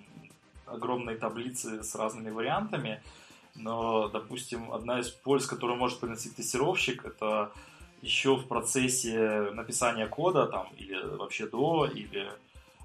[0.66, 3.02] огромные таблицы с разными вариантами.
[3.56, 7.52] Но, допустим, одна из польз, которую может приносить тестировщик, это
[8.02, 12.32] еще в процессе написания кода, там, или вообще до, или э,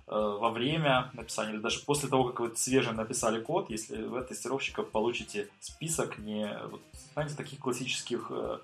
[0.07, 4.29] во время написания, или даже после того, как вы свеже написали код, если вы от
[4.29, 6.81] тестировщика получите список не, вот,
[7.13, 8.59] знаете, таких классических э,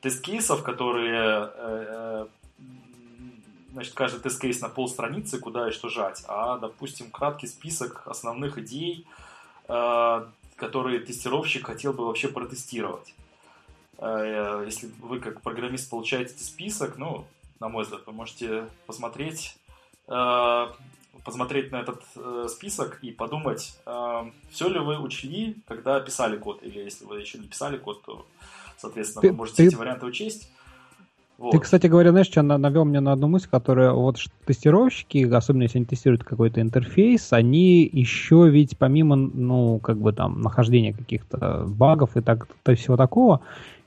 [0.00, 2.26] тест-кейсов, которые э, э,
[3.72, 9.06] значит, каждый тест-кейс на полстраницы, куда и что жать, а, допустим, краткий список основных идей,
[9.68, 10.26] э,
[10.56, 13.14] которые тестировщик хотел бы вообще протестировать.
[13.98, 17.26] Э, если вы как программист получаете список, ну,
[17.60, 19.56] на мой взгляд, вы можете посмотреть,
[20.08, 20.66] э,
[21.24, 23.78] посмотреть на этот э, список и подумать,
[24.50, 28.26] все ли вы учли, когда писали код, или если вы еще не писали код, то,
[28.76, 29.66] соответственно, вы можете ты...
[29.68, 30.50] эти варианты учесть.
[31.36, 31.50] Вот.
[31.50, 35.78] Ты, кстати говоря, знаешь, что навел меня на одну мысль, которая вот тестировщики, особенно если
[35.78, 42.16] они тестируют какой-то интерфейс, они еще ведь помимо, ну, как бы там, нахождения каких-то багов
[42.16, 43.40] и так, то всего такого,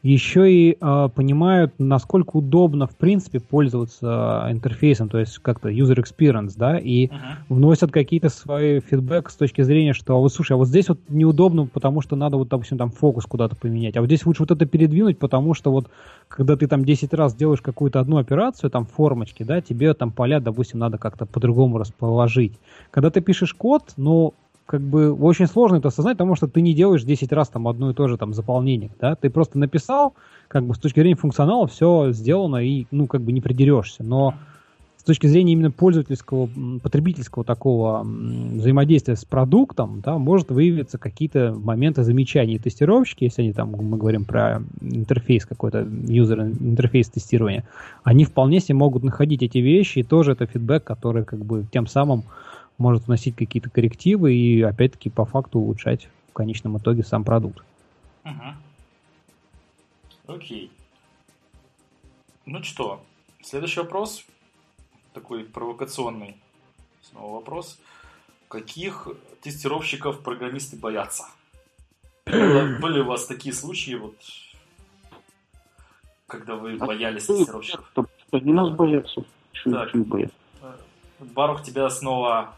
[0.04, 6.54] еще и э, понимают, насколько удобно, в принципе, пользоваться интерфейсом, то есть как-то user experience,
[6.56, 7.14] да, и uh-huh.
[7.50, 11.00] вносят какие-то свои фидбэк с точки зрения, что, а вот слушай, а вот здесь вот
[11.10, 14.52] неудобно, потому что надо вот, допустим, там фокус куда-то поменять, а вот здесь лучше вот
[14.52, 15.90] это передвинуть, потому что вот,
[16.28, 20.40] когда ты там 10 раз делаешь какую-то одну операцию, там, формочки, да, тебе там поля,
[20.40, 22.54] допустим, надо как-то по-другому расположить.
[22.92, 24.34] Когда ты пишешь код, ну,
[24.68, 27.90] как бы очень сложно это осознать, потому что ты не делаешь 10 раз там одно
[27.90, 30.14] и то же там заполнение, да, ты просто написал,
[30.48, 34.36] как бы с точки зрения функционала все сделано и, ну, как бы не придерешься, но
[34.98, 36.50] с точки зрения именно пользовательского,
[36.84, 43.72] потребительского такого взаимодействия с продуктом, да, может выявиться какие-то моменты замечаний тестировщики, если они там,
[43.72, 47.64] мы говорим про интерфейс какой-то, юзер интерфейс тестирования,
[48.04, 51.88] они вполне себе могут находить эти вещи, и тоже это фидбэк, который как бы тем
[51.88, 52.26] самым
[52.78, 57.64] может вносить какие-то коррективы и, опять-таки, по факту улучшать в конечном итоге сам продукт.
[58.26, 60.36] Угу.
[60.36, 60.72] Окей.
[62.46, 63.04] Ну что,
[63.42, 64.26] следующий вопрос,
[65.14, 66.38] такой провокационный
[67.02, 67.80] снова вопрос.
[68.48, 69.10] Каких
[69.42, 71.26] тестировщиков программисты боятся?
[72.26, 74.16] Были, у вас такие случаи, вот,
[76.28, 77.92] когда вы боялись тестировщиков?
[78.32, 79.24] Они нас боятся.
[79.64, 79.94] Так.
[81.20, 82.54] Барух тебя снова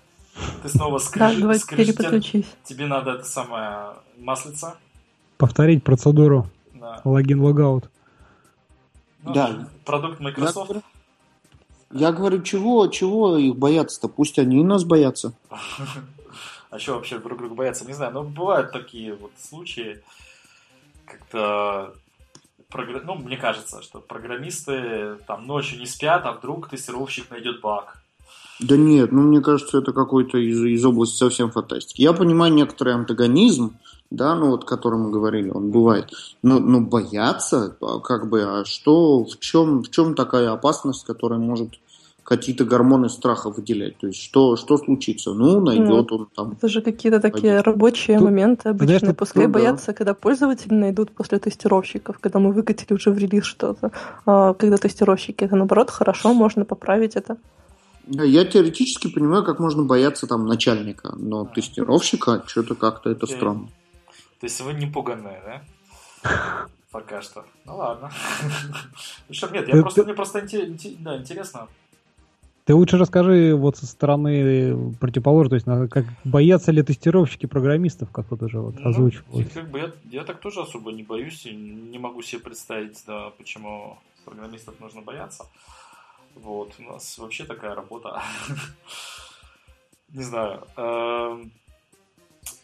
[0.61, 2.45] ты снова скрежет, да, давай переподключись.
[2.63, 4.77] Тебе надо это самое маслица.
[5.37, 6.47] Повторить процедуру.
[6.73, 7.01] Да.
[7.03, 7.89] Логин, логаут.
[9.23, 9.67] Ну, да.
[9.85, 10.71] Продукт Microsoft.
[11.91, 14.07] Я, я говорю, чего, чего их бояться-то?
[14.07, 15.33] Пусть они и нас боятся.
[16.71, 17.83] А что вообще друг друга боятся?
[17.83, 20.03] Не знаю, но бывают такие вот случаи,
[21.03, 21.95] как-то
[22.71, 28.03] ну, мне кажется, что программисты там ночью не спят, а вдруг тестировщик найдет баг.
[28.59, 32.01] Да нет, ну мне кажется, это какой-то из, из области совсем фантастики.
[32.01, 33.77] Я понимаю некоторый антагонизм,
[34.11, 36.11] да, ну вот, о котором мы говорили, он бывает.
[36.43, 41.39] Но, но бояться, а как бы, а что, в чем, в чем такая опасность, которая
[41.39, 41.79] может
[42.29, 43.97] какие-то гормоны страха выделять.
[43.97, 45.33] То есть что, что случится?
[45.33, 46.51] Ну, найдет ну, он там.
[46.51, 47.65] Это же какие-то такие пойдет.
[47.65, 48.99] рабочие Тут, моменты обычно.
[48.99, 49.93] Знаешь, Пускай ну, боятся, да.
[49.93, 53.91] когда пользователи найдут после тестировщиков, когда мы выкатили уже в релиз что-то.
[54.27, 57.37] А когда тестировщики, это наоборот хорошо, можно поправить это.
[58.11, 63.67] Я теоретически понимаю, как можно бояться там начальника, но тестировщика что-то как-то это странно.
[64.39, 66.67] То есть вы не пуганные, да?
[66.91, 67.45] Пока что.
[67.65, 68.11] Ну ладно.
[69.27, 71.67] Ну что, нет, я просто, мне просто интересно.
[72.65, 78.29] Ты лучше расскажи вот со стороны противоположной, то есть как боятся ли тестировщики программистов, как
[78.31, 79.51] вот уже вот ну, озвучивалось.
[79.51, 83.31] Как бы я, я так тоже особо не боюсь и не могу себе представить, да,
[83.37, 85.45] почему программистов нужно бояться.
[86.43, 88.21] Вот, у нас вообще такая работа.
[90.09, 90.65] Не знаю.
[90.77, 91.51] Эм,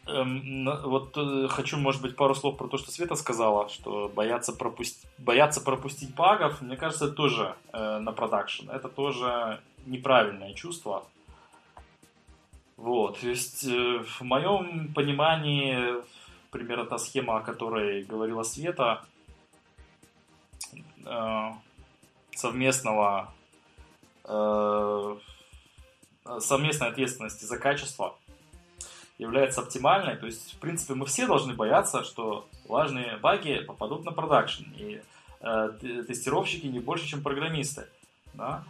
[0.08, 4.54] эм, вот э, хочу, может быть, пару слов про то, что Света сказала, что бояться,
[4.54, 8.70] пропустить, бояться пропустить багов, мне кажется, это тоже э, на продакшн.
[8.70, 11.06] Это тоже неправильное чувство.
[12.78, 16.02] Вот, то есть э, в моем понимании,
[16.50, 19.04] примерно та схема, о которой говорила Света,
[22.34, 23.32] совместного
[26.40, 28.16] совместной ответственности за качество
[29.18, 30.18] является оптимальной.
[30.18, 34.64] То есть, в принципе, мы все должны бояться, что важные баги попадут на продакшн.
[34.78, 35.02] И
[35.42, 35.70] э,
[36.08, 37.88] тестировщики не больше, чем программисты.
[38.34, 38.64] Да?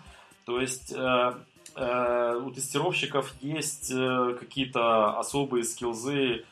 [0.45, 1.33] То есть, э,
[1.75, 6.45] э, у тестировщиков есть э, какие-то особые скилзы,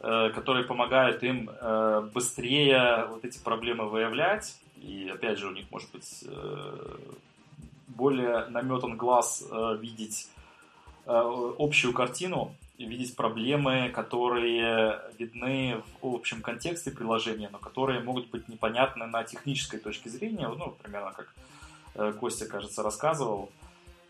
[0.00, 4.56] э, которые помогают им э, быстрее вот эти проблемы выявлять.
[4.76, 6.98] И опять же, у них может быть э,
[7.96, 10.28] более наметан глаз э, видеть
[11.06, 18.48] э, общую картину, видеть проблемы, которые видны в общем контексте приложения, но которые могут быть
[18.48, 20.48] непонятны на технической точке зрения.
[20.48, 21.34] Ну, примерно как
[21.94, 23.50] э, Костя, кажется, рассказывал,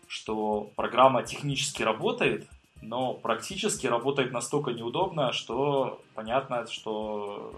[0.07, 2.47] что программа технически работает,
[2.81, 7.53] но практически работает настолько неудобно, что понятно, что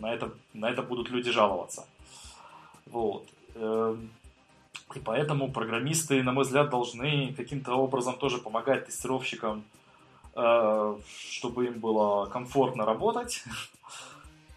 [0.00, 1.86] на это, на это будут люди жаловаться.
[2.86, 3.26] Вот.
[4.94, 9.64] И поэтому программисты, на мой взгляд, должны каким-то образом тоже помогать тестировщикам,
[10.34, 10.96] э,
[11.30, 13.44] чтобы им было комфортно работать.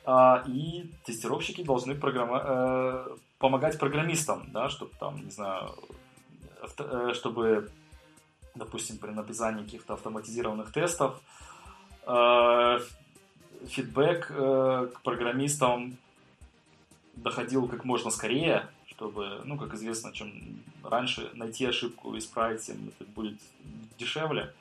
[0.03, 2.41] А, и тестировщики должны программа...
[2.43, 3.07] Э,
[3.37, 5.75] помогать программистам, да, чтобы там, не знаю,
[6.79, 7.69] э, чтобы,
[8.55, 11.21] допустим, при написании каких-то автоматизированных тестов
[13.67, 15.97] фидбэк к программистам
[17.15, 18.67] доходил как можно скорее,
[19.01, 20.31] чтобы, ну, как известно, чем
[20.83, 23.39] раньше найти ошибку и исправить, тем это будет
[23.97, 24.53] дешевле.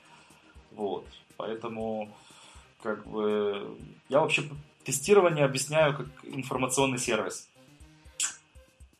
[0.73, 1.05] Вот.
[1.37, 2.09] Поэтому,
[2.83, 3.77] как бы,
[4.09, 4.45] я вообще
[4.83, 7.51] тестирование объясняю как информационный сервис.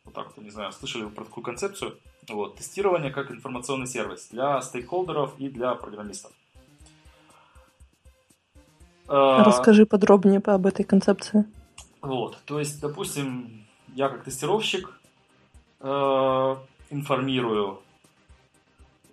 [0.05, 1.97] Вот так вот, не знаю, слышали вы про такую концепцию?
[2.29, 6.33] Вот, тестирование как информационный сервис для стейкхолдеров и для программистов.
[9.09, 11.47] А, Расскажи подробнее об этой концепции.
[12.03, 13.65] Вот, то есть, допустим,
[13.95, 15.00] я как тестировщик
[15.81, 16.57] э,
[16.91, 17.81] информирую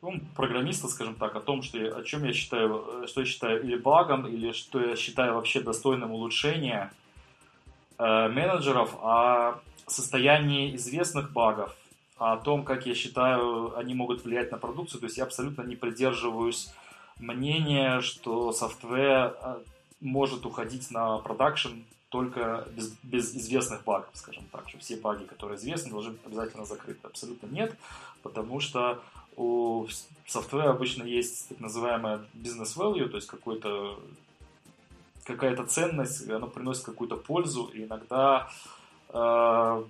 [0.01, 3.63] ну, программиста, скажем так, о том, что я, о чем я считаю, что я считаю
[3.63, 6.91] или багом, или что я считаю вообще достойным улучшения
[7.97, 11.76] э, менеджеров, о состоянии известных багов,
[12.18, 14.99] о том, как я считаю, они могут влиять на продукцию.
[14.99, 16.74] То есть я абсолютно не придерживаюсь
[17.20, 19.59] мнения, что software э,
[20.01, 25.57] может уходить на production только без, без известных багов, скажем так, что все баги, которые
[25.57, 26.99] известны, должны быть обязательно закрыты.
[27.03, 27.77] Абсолютно нет,
[28.23, 29.01] потому что
[29.35, 29.87] у
[30.25, 33.99] софтвера обычно есть так называемая business value, то есть какой-то
[35.23, 38.49] какая-то ценность, оно приносит какую-то пользу, и иногда
[39.09, 39.83] э,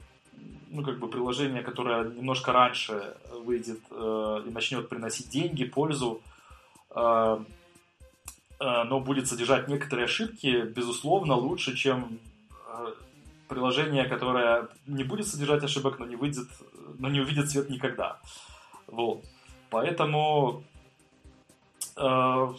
[0.70, 6.22] ну, как бы приложение, которое немножко раньше выйдет э, и начнет приносить деньги, пользу,
[6.90, 7.40] э,
[8.60, 12.20] но будет содержать некоторые ошибки, безусловно, лучше, чем
[12.68, 12.94] э,
[13.48, 16.48] приложение, которое не будет содержать ошибок, но не выйдет,
[17.00, 18.20] но не увидит свет никогда.
[18.88, 19.24] Вот.
[19.70, 20.64] Поэтому
[21.96, 22.54] э,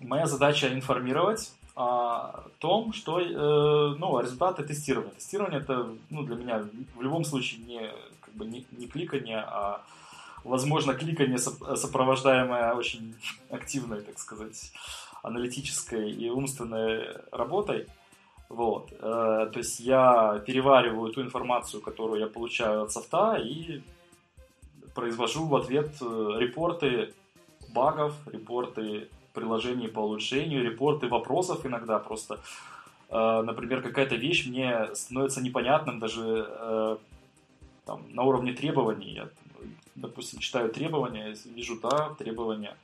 [0.00, 5.12] моя задача информировать о том, что э, ну, результаты тестирования.
[5.12, 6.64] Тестирование это ну, для меня
[6.94, 7.90] в любом случае не,
[8.20, 9.82] как бы не, не кликание, а
[10.44, 13.14] возможно кликание сопровождаемое очень
[13.50, 14.72] активной, так сказать,
[15.22, 17.86] аналитической и умственной работой.
[18.50, 18.92] Вот.
[18.92, 23.82] Э, то есть я перевариваю ту информацию, которую я получаю от софта и
[24.92, 27.14] произвожу в ответ э, репорты
[27.68, 32.40] багов, репорты приложений по улучшению, репорты вопросов иногда просто.
[33.08, 36.98] Э, например, какая-то вещь мне становится непонятным даже
[37.84, 39.12] там, на уровне требований.
[39.14, 39.28] Я,
[39.94, 42.76] допустим, читаю требования, вижу, да, требования.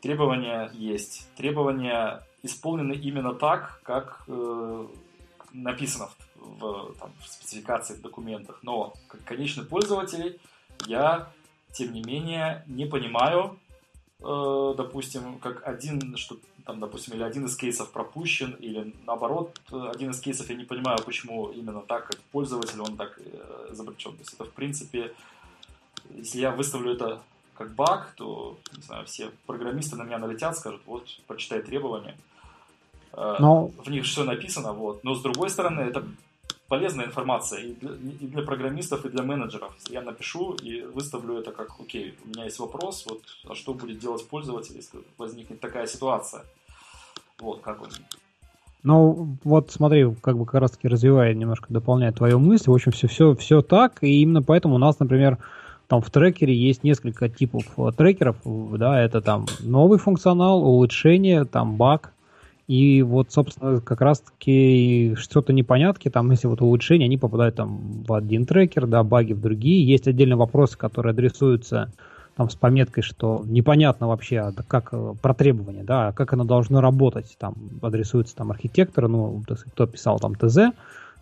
[0.00, 1.28] Требования есть.
[1.36, 4.86] Требования исполнены именно так, как э,
[5.52, 8.60] написано в, в, там, в спецификациях, в документах.
[8.62, 10.40] Но как конечный пользователь
[10.86, 11.28] я
[11.72, 13.58] тем не менее, не понимаю,
[14.20, 20.10] э, допустим, как один, что там, допустим, или один из кейсов пропущен, или наоборот, один
[20.10, 24.12] из кейсов я не понимаю, почему именно так, как пользователь, он так э, изобретен.
[24.12, 25.14] То есть это, в принципе,
[26.16, 27.20] если я выставлю это
[27.54, 32.16] как баг, то, не знаю, все программисты на меня налетят, скажут, вот, прочитай требования.
[33.12, 33.68] Э, Но...
[33.84, 35.02] В них все написано, вот.
[35.02, 36.04] Но, с другой стороны, это
[36.68, 39.74] полезная информация и для, и для программистов, и для менеджеров.
[39.90, 43.98] Я напишу и выставлю это как, окей, у меня есть вопрос, вот, а что будет
[43.98, 46.44] делать пользователь, если возникнет такая ситуация?
[47.40, 47.88] Вот, как он
[48.84, 52.92] ну, вот смотри, как бы как раз таки развивая, немножко дополняя твою мысль, в общем,
[52.92, 55.38] все, все, все так, и именно поэтому у нас, например,
[55.88, 61.76] там в трекере есть несколько типов э, трекеров, да, это там новый функционал, улучшение, там
[61.76, 62.12] баг,
[62.68, 68.12] и вот, собственно, как раз-таки что-то непонятки, там, если вот улучшения, они попадают там в
[68.12, 69.86] один трекер, да, баги в другие.
[69.86, 71.90] Есть отдельные вопросы, которые адресуются
[72.36, 76.44] там с пометкой, что непонятно вообще, а как э, про требования, да, а как оно
[76.44, 80.58] должно работать, там адресуется там архитектор, ну, кто писал там ТЗ,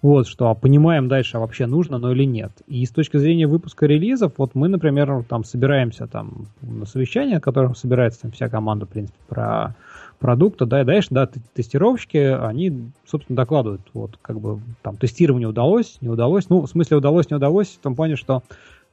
[0.06, 2.52] вот, что а понимаем дальше, а вообще нужно, но или нет.
[2.68, 7.40] И с точки зрения выпуска релизов, вот мы, например, там собираемся там на совещание, на
[7.40, 9.74] котором собирается там вся команда, в принципе, про
[10.20, 15.98] продукта, да, и дальше, да, тестировщики, они, собственно, докладывают, вот, как бы, там, тестирование удалось,
[16.00, 18.44] не удалось, ну, в смысле, удалось, не удалось, в том плане, что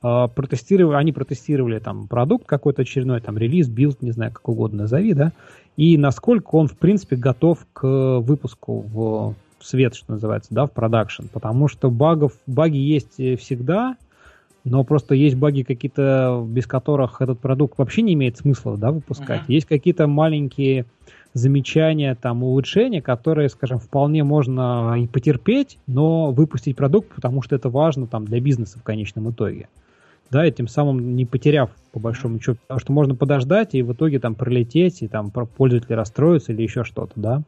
[0.01, 4.83] э, протестировали, они протестировали, там, продукт какой-то очередной, там, релиз, билд, не знаю, как угодно
[4.83, 5.31] назови, да,
[5.77, 11.23] и насколько он, в принципе, готов к выпуску в свет, что называется, да, в продакшн,
[11.31, 13.97] потому что багов, баги есть всегда,
[14.63, 19.41] но просто есть баги какие-то, без которых этот продукт вообще не имеет смысла, да, выпускать.
[19.41, 19.53] Uh-huh.
[19.53, 20.85] Есть какие-то маленькие
[21.33, 27.69] замечания, там, улучшения, которые, скажем, вполне можно и потерпеть, но выпустить продукт, потому что это
[27.69, 29.67] важно там для бизнеса в конечном итоге.
[30.31, 33.93] Да, и тем самым не потеряв, по большому счету, потому что можно подождать и в
[33.93, 37.41] итоге там пролететь, и там пользователи расстроятся или еще что-то, да.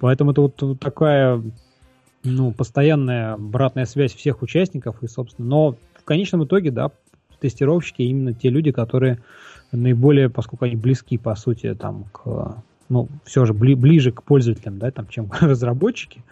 [0.00, 1.42] Поэтому это вот, такая,
[2.22, 6.90] ну, постоянная обратная связь всех участников, и, собственно, но в конечном итоге, да,
[7.40, 9.20] тестировщики именно те люди, которые
[9.72, 14.78] наиболее, поскольку они близки, по сути, там, к ну, все же бли, ближе к пользователям,
[14.78, 16.22] да, там, чем разработчики,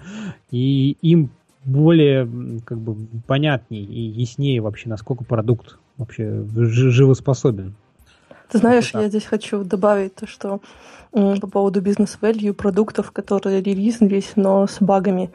[0.50, 1.30] и им
[1.64, 2.28] более
[2.64, 2.96] как бы
[3.26, 7.74] понятней и яснее вообще, насколько продукт вообще живоспособен.
[8.52, 10.60] Ты знаешь, я здесь хочу добавить то, что
[11.10, 15.30] по поводу бизнес-value продуктов, которые релизнулись, но с багами.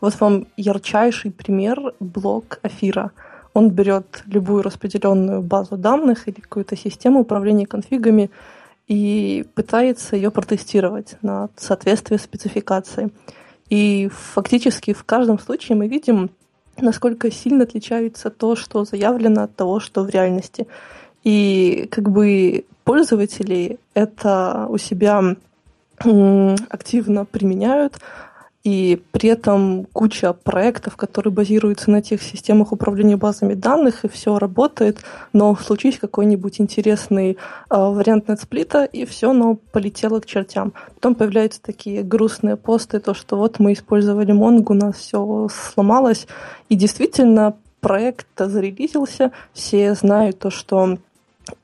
[0.00, 3.10] Вот вам ярчайший пример блок Афира.
[3.54, 8.30] Он берет любую распределенную базу данных или какую-то систему управления конфигами
[8.86, 13.10] и пытается ее протестировать на соответствие спецификации.
[13.68, 16.30] И фактически в каждом случае мы видим,
[16.76, 20.68] насколько сильно отличается то, что заявлено от того, что в реальности.
[21.24, 25.36] И как бы пользователи это у себя
[25.98, 27.98] активно применяют,
[28.62, 34.38] и при этом куча проектов, которые базируются на тех системах управления базами данных, и все
[34.38, 34.98] работает,
[35.32, 37.36] но случись какой-нибудь интересный э,
[37.70, 40.74] вариант нетсплита, и все, оно полетело к чертям.
[40.94, 46.26] Потом появляются такие грустные посты, то, что вот мы использовали Монгу, у нас все сломалось,
[46.68, 50.98] и действительно проект зарелизился, все знают то, что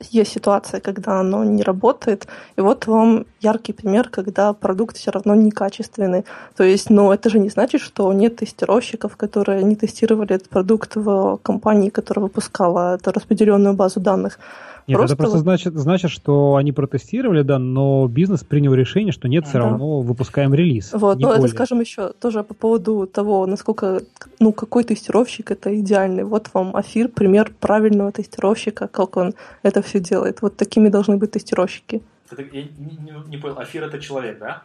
[0.01, 2.26] есть ситуация, когда оно не работает,
[2.57, 6.24] и вот вам яркий пример, когда продукт все равно некачественный.
[6.57, 10.97] То есть, ну, это же не значит, что нет тестировщиков, которые не тестировали этот продукт
[10.97, 14.39] в компании, которая выпускала эту распределенную базу данных.
[14.87, 19.28] Нет, просто это просто значит, значит, что они протестировали, да, но бизнес принял решение, что
[19.28, 19.70] нет, все да.
[19.70, 20.93] равно выпускаем релиз.
[20.93, 24.03] Вот, ну это, скажем, еще тоже по поводу того, насколько,
[24.39, 26.24] ну, какой тестировщик это идеальный.
[26.24, 30.43] Вот вам Афир, пример правильного тестировщика, как он это все делает.
[30.43, 32.03] Вот такими должны быть тестировщики.
[32.30, 34.62] Это, я не, не, не понял, Афир это человек, да?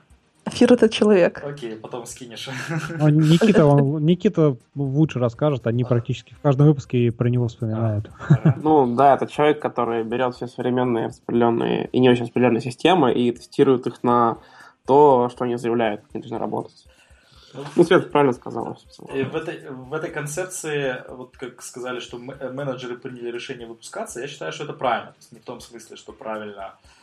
[0.52, 1.41] Афир это человек.
[1.43, 2.49] Окей, потом скинешь.
[2.99, 8.10] Ну, Никита, он, Никита лучше расскажет, они практически в каждом выпуске про него вспоминают.
[8.58, 13.32] Ну да, это человек, который берет все современные распределенные и не очень распределенные системы и
[13.32, 14.38] тестирует их на
[14.86, 16.86] то, что они заявляют, как они должны работать.
[17.76, 18.78] Ну, Свет правильно сказал.
[18.97, 24.52] В этой, в этой концепции, вот как сказали, что менеджеры приняли решение выпускаться, я считаю,
[24.52, 25.12] что это правильно.
[25.12, 27.01] То есть не в том смысле, что правильно Э,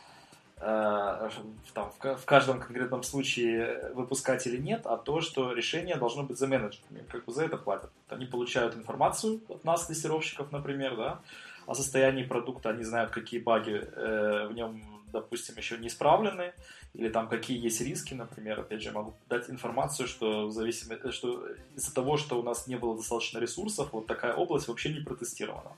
[0.59, 6.47] там, в каждом конкретном случае выпускать или нет, а то, что решение должно быть за
[6.47, 7.91] менеджерами, как бы за это платят.
[8.09, 11.21] Они получают информацию от нас, тестировщиков, например, да,
[11.65, 14.81] о состоянии продукта, они знают, какие баги э, в нем,
[15.13, 16.53] допустим, еще не исправлены,
[16.93, 21.45] или там какие есть риски, например, опять же, могу дать информацию, что в зависимости, что
[21.75, 25.71] из-за того, что у нас не было достаточно ресурсов, вот такая область вообще не протестирована.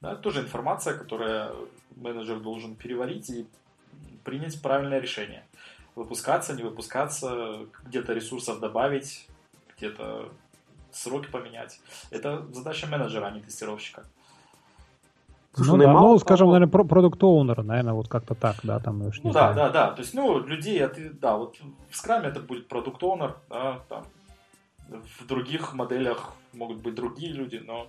[0.00, 1.52] Да, тоже информация, которая
[1.96, 3.46] менеджер должен переварить и
[4.26, 5.44] принять правильное решение.
[5.94, 9.26] Выпускаться, не выпускаться, где-то ресурсов добавить,
[9.76, 10.28] где-то
[10.92, 11.80] сроки поменять.
[12.10, 14.04] Это задача менеджера, а не тестировщика.
[15.54, 19.20] Слушай, ну, да, ну, скажем, наверное, продукт оунера наверное, вот как-то так, да, там уж
[19.20, 19.54] не Ну, знаю.
[19.54, 21.56] да, да, да, то есть, ну, людей, это, да, вот
[21.88, 24.04] в скраме это будет продукт оунер да, там,
[24.88, 27.88] в других моделях могут быть другие люди, но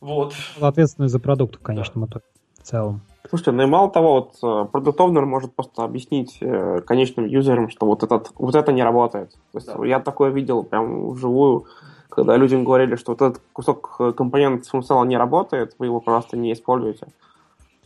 [0.00, 0.34] вот.
[0.60, 2.10] Ответственность за продукт в конечном да.
[2.10, 2.24] итоге,
[2.60, 3.00] в целом.
[3.28, 7.86] Слушайте, ну и мало того, вот продукт э, может просто объяснить э, конечным юзерам, что
[7.86, 9.32] вот, этот, вот это не работает.
[9.52, 9.86] То есть да.
[9.86, 11.66] я такое видел прям вживую,
[12.08, 16.36] когда людям говорили, что вот этот кусок э, компонент функционала не работает, вы его просто
[16.36, 17.08] не используете.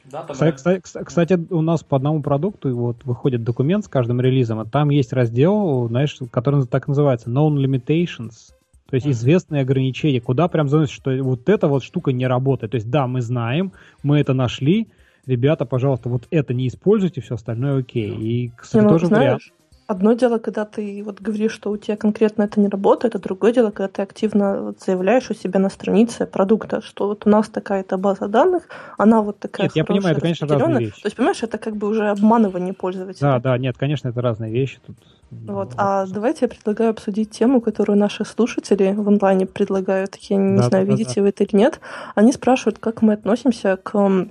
[0.05, 0.35] Да, там...
[0.35, 4.65] кстати, кстати, кстати, у нас по одному продукту вот выходит документ с каждым релизом, а
[4.65, 8.53] там есть раздел, знаешь, который так называется Known Limitations.
[8.89, 12.73] То есть известные ограничения, куда прям заносит, что вот эта вот штука не работает.
[12.73, 13.73] То есть да, мы знаем,
[14.03, 14.89] мы это нашли,
[15.27, 18.11] ребята, пожалуйста, вот это не используйте, все остальное окей.
[18.11, 19.43] И, кстати, не, ну, тоже знаешь, вариант.
[19.89, 23.53] Одно дело, когда ты вот говоришь, что у тебя конкретно это не работает, а другое
[23.53, 27.49] дело, когда ты активно вот заявляешь у себя на странице продукта, что вот у нас
[27.49, 28.63] такая-то база данных,
[28.97, 31.03] она вот такая Нет, я понимаю, это, конечно, разные вещи.
[31.03, 33.21] То есть, понимаешь, это как бы уже обманывание пользователя.
[33.21, 34.79] Да, да, нет, конечно, это разные вещи.
[34.87, 34.97] Тут
[35.33, 35.73] вот.
[35.79, 40.17] А давайте я предлагаю обсудить тему, которую наши слушатели в онлайне предлагают.
[40.17, 41.23] Я не да, знаю, да, видите да.
[41.23, 41.81] вы это или нет.
[42.15, 44.29] Они спрашивают, как мы относимся к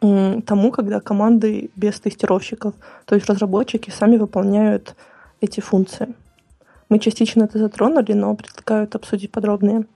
[0.00, 2.74] тому, когда команды без тестировщиков,
[3.04, 4.94] то есть разработчики сами выполняют
[5.40, 6.14] эти функции.
[6.88, 9.86] Мы частично это затронули, но предлагают обсудить подробнее.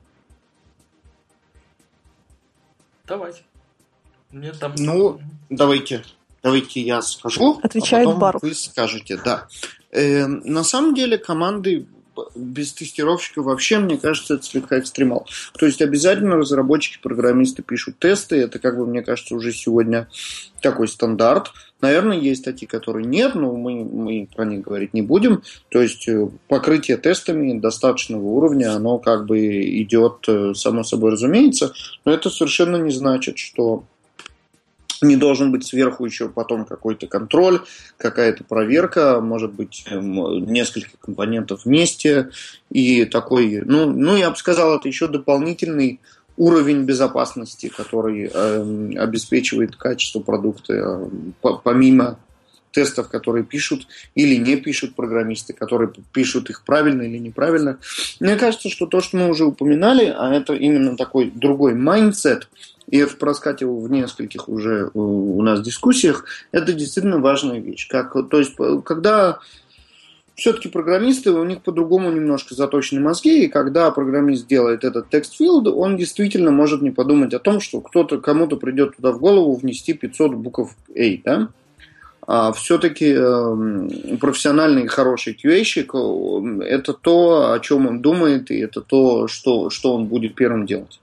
[3.06, 3.42] Давайте.
[4.30, 4.74] Мне там...
[4.78, 6.02] Ну, давайте.
[6.42, 7.58] Давайте я скажу.
[7.62, 8.42] А Отвечает а Барух.
[8.42, 9.48] Вы скажете, да.
[9.90, 11.86] Э, на самом деле команды
[12.34, 15.26] без тестировщика вообще, мне кажется, это слегка экстремал.
[15.58, 18.36] То есть обязательно разработчики, программисты пишут тесты.
[18.36, 20.08] Это, как бы, мне кажется, уже сегодня
[20.60, 21.52] такой стандарт.
[21.80, 25.42] Наверное, есть статьи, которые нет, но мы, мы про них говорить не будем.
[25.70, 29.40] То есть э, покрытие тестами достаточного уровня, оно как бы
[29.80, 31.72] идет э, само собой разумеется.
[32.04, 33.84] Но это совершенно не значит, что
[35.02, 37.60] не должен быть сверху еще потом какой-то контроль,
[37.96, 42.30] какая-то проверка, может быть, эм, несколько компонентов вместе.
[42.70, 46.00] И такой, ну, ну я бы сказал, это еще дополнительный
[46.36, 50.72] уровень безопасности, который э, обеспечивает качество продукта,
[51.42, 52.18] э, помимо
[52.72, 57.78] тестов, которые пишут или не пишут программисты, которые пишут их правильно или неправильно.
[58.20, 62.48] Мне кажется, что то, что мы уже упоминали, а это именно такой другой mindset,
[62.90, 67.88] и это проскакивал в нескольких уже у нас дискуссиях, это действительно важная вещь.
[67.88, 69.38] Как, то есть, когда
[70.34, 75.96] все-таки программисты, у них по-другому немножко заточены мозги, и когда программист делает этот текст-филд, он
[75.96, 80.34] действительно может не подумать о том, что кто-то, кому-то придет туда в голову внести 500
[80.34, 81.48] букв A, да?
[82.26, 89.26] А все-таки э, профессиональный хороший QA-щик– это то, о чем он думает, и это то,
[89.26, 91.00] что, что он будет первым делать.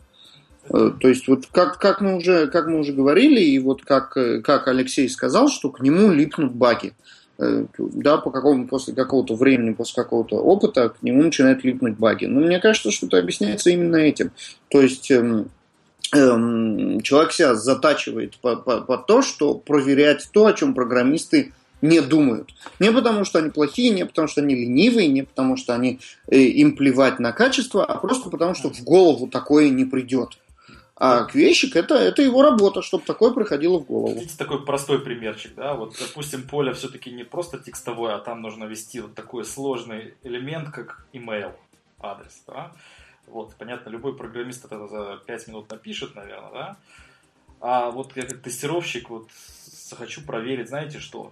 [0.70, 4.15] Э, то есть вот как, как, мы уже, как мы уже говорили, и вот как,
[4.18, 6.93] э, как Алексей сказал, что к нему липнут баги.
[7.39, 12.26] Э, да, по какому, после какого-то времени, после какого-то опыта к нему начинают липнуть баги.
[12.26, 14.32] Но мне кажется, что это объясняется именно этим.
[14.70, 15.49] То есть эм,
[16.15, 22.01] эм, человек себя затачивает под по, по то, что проверять то, о чем программисты не
[22.01, 22.53] думают.
[22.80, 26.38] Не потому, что они плохие, не потому, что они ленивые, не потому, что они, э,
[26.39, 30.39] им плевать на качество, а просто потому, что в голову такое не придет.
[30.99, 34.15] А квещик это, это его работа, чтобы такое приходило в голову.
[34.15, 38.63] Видите, такой простой примерчик, да, вот, допустим, поле все-таки не просто текстовое, а там нужно
[38.63, 41.53] ввести вот такой сложный элемент, как email
[41.99, 42.71] адрес, да.
[43.27, 46.77] Вот, понятно, любой программист это за 5 минут напишет, наверное, да.
[47.59, 49.27] А вот я как тестировщик вот
[49.95, 51.31] хочу проверить, знаете что?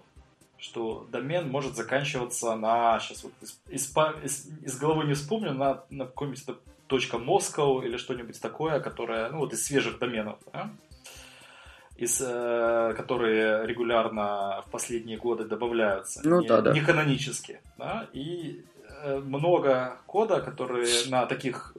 [0.57, 3.93] Что домен может заканчиваться на, сейчас вот из, из,
[4.23, 6.43] из, из головы не вспомню, на, на каком-нибудь
[6.89, 10.71] .moscow или что-нибудь такое, которое, ну вот из свежих доменов, да?
[11.97, 16.73] из, э, которые регулярно в последние годы добавляются, ну, не, да, да.
[16.73, 18.65] не канонические, да, и
[19.03, 21.73] э, много кода, которые на таких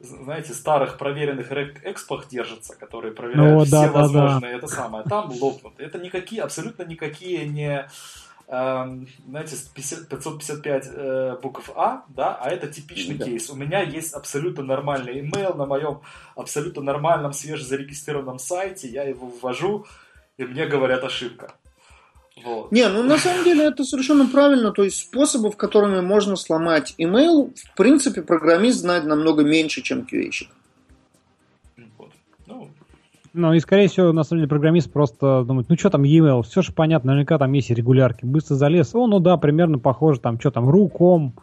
[0.00, 4.56] знаете, старых проверенных экспах держатся, которые проверяют ну, все да, возможные, да, да.
[4.56, 5.78] это самое, там лопнут.
[5.78, 7.86] Это никакие, абсолютно никакие не
[8.50, 13.24] знаете, 555 э, букв А, да, а это типичный да.
[13.24, 13.48] кейс.
[13.48, 16.00] У меня есть абсолютно нормальный email на моем
[16.34, 19.86] абсолютно нормальном свежезарегистрированном сайте, я его ввожу,
[20.36, 21.54] и мне говорят ошибка.
[22.42, 22.72] Вот.
[22.72, 24.72] Не, ну на самом деле это совершенно правильно.
[24.72, 30.48] То есть способов, которыми можно сломать email, в принципе, программист знает намного меньше, чем QA-щик.
[33.32, 36.62] Ну и, скорее всего, на самом деле, программист просто думает, ну что там e-mail, все
[36.62, 38.24] же понятно, наверняка там есть регулярки.
[38.24, 41.34] Быстро залез, о, ну да, примерно похоже, там что там, руком,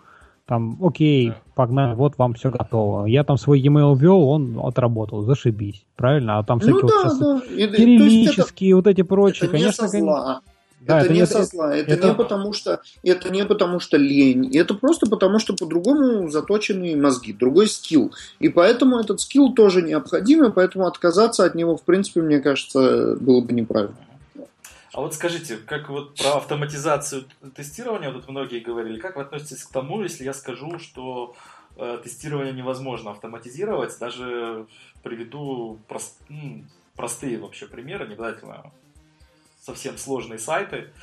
[0.45, 1.35] там, окей, да.
[1.55, 3.05] погнали, вот вам все готово.
[3.05, 6.39] Я там свой e-mail ввел, он отработал, зашибись, правильно?
[6.39, 7.67] А там всякие ну, да, вот да.
[7.67, 10.41] кириллические, вот эти прочие, это конечно, не со зла.
[10.87, 13.97] Да, это, это не со зла, это, это не потому что это не потому что
[13.97, 18.13] лень, это просто потому что по-другому заточены мозги, другой скилл.
[18.39, 23.17] И поэтому этот скилл тоже необходим, и поэтому отказаться от него, в принципе, мне кажется,
[23.19, 23.97] было бы неправильно.
[24.93, 27.25] А вот скажите, как вот про автоматизацию
[27.55, 31.35] тестирования, вот многие говорили, как вы относитесь к тому, если я скажу, что
[31.75, 34.65] э, тестирование невозможно автоматизировать, даже
[35.03, 36.17] приведу прост,
[36.95, 38.71] простые вообще примеры, не обязательно
[39.67, 40.93] совсем сложные сайты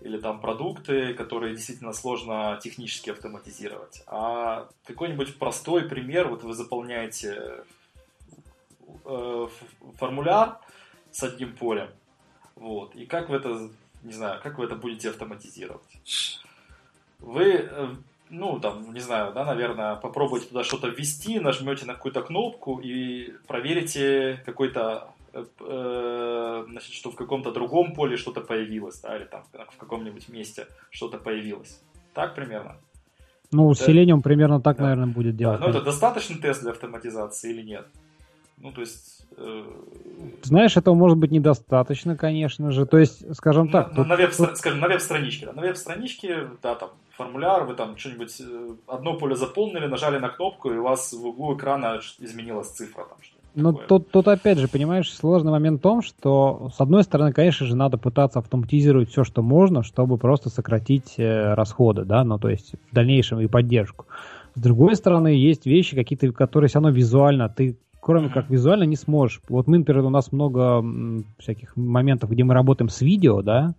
[0.00, 4.02] или там продукты, которые действительно сложно технически автоматизировать.
[4.06, 7.64] А какой-нибудь простой пример, вот вы заполняете
[9.04, 9.48] э,
[9.98, 10.58] формуляр
[11.10, 11.90] с одним полем,
[12.56, 13.70] вот, и как вы это,
[14.02, 16.40] не знаю, как вы это будете автоматизировать?
[17.18, 17.94] Вы, э,
[18.30, 23.34] ну, там, не знаю, да, наверное, попробуйте туда что-то ввести, нажмете на какую-то кнопку и
[23.46, 30.28] проверите какой-то значит, что в каком-то другом поле что-то появилось, да, или там в каком-нибудь
[30.28, 31.80] месте что-то появилось.
[32.14, 32.76] Так примерно?
[33.52, 33.84] Ну, это...
[33.84, 34.84] Selenium примерно так, да.
[34.84, 35.60] наверное, будет делать.
[35.60, 37.86] Да, ну, это достаточный тест для автоматизации или нет?
[38.58, 39.26] Ну, то есть...
[39.36, 39.64] Э...
[40.42, 42.86] Знаешь, этого может быть недостаточно, конечно же.
[42.86, 43.90] То есть, скажем так...
[43.90, 44.06] На, тут...
[44.06, 45.46] на, веб, скажем, на веб-страничке.
[45.46, 50.28] Да, на веб-страничке, да, там, формуляр, вы там что-нибудь, э, одно поле заполнили, нажали на
[50.28, 54.58] кнопку, и у вас в углу экрана изменилась цифра, там, что ну, тут, тут опять
[54.58, 59.10] же, понимаешь, сложный момент в том, что, с одной стороны, конечно же, надо пытаться автоматизировать
[59.10, 63.46] все, что можно, чтобы просто сократить э, расходы, да, ну, то есть в дальнейшем и
[63.46, 64.06] поддержку.
[64.54, 68.96] С другой стороны, есть вещи какие-то, которые все равно визуально, ты кроме как визуально не
[68.96, 69.40] сможешь.
[69.48, 70.84] Вот мы, например, у нас много
[71.38, 73.74] всяких моментов, где мы работаем с видео, да,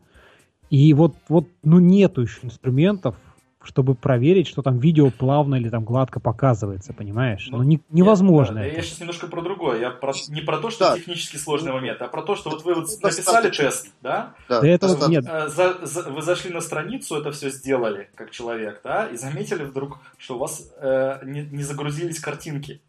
[0.70, 3.16] и вот, вот ну, нету еще инструментов,
[3.64, 7.48] чтобы проверить, что там видео плавно или там гладко показывается, понимаешь?
[7.50, 8.60] Ну, ну не, невозможно.
[8.60, 8.78] Нет, это.
[8.78, 9.80] Я сейчас немножко про другое.
[9.80, 10.98] Я про, не про то, что да.
[10.98, 14.36] технически сложный момент, а про то, что вот вы вот написали тест, да?
[14.50, 15.26] Да, да это вот нет.
[15.28, 19.64] Э, за, за, вы зашли на страницу, это все сделали, как человек, да, и заметили
[19.64, 22.82] вдруг, что у вас э, не, не загрузились картинки,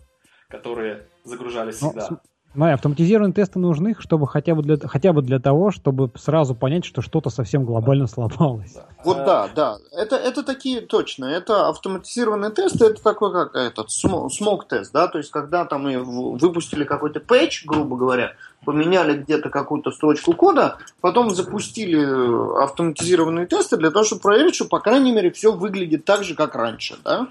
[0.48, 2.20] которые загружались ну, всегда.
[2.54, 6.84] Ну, автоматизированные тесты нужны, чтобы хотя бы для, хотя бы для того, чтобы сразу понять,
[6.84, 8.76] что что-то совсем глобально сломалось.
[9.04, 9.78] Вот да, да.
[9.90, 11.24] Это, это такие точно.
[11.24, 15.96] Это автоматизированные тесты, это такой как этот смог тест, да, то есть когда там и
[15.96, 18.32] выпустили какой-то патч, грубо говоря,
[18.64, 24.80] поменяли где-то какую-то строчку кода, потом запустили автоматизированные тесты для того, чтобы проверить, что, по
[24.80, 27.28] крайней мере, все выглядит так же, как раньше, да.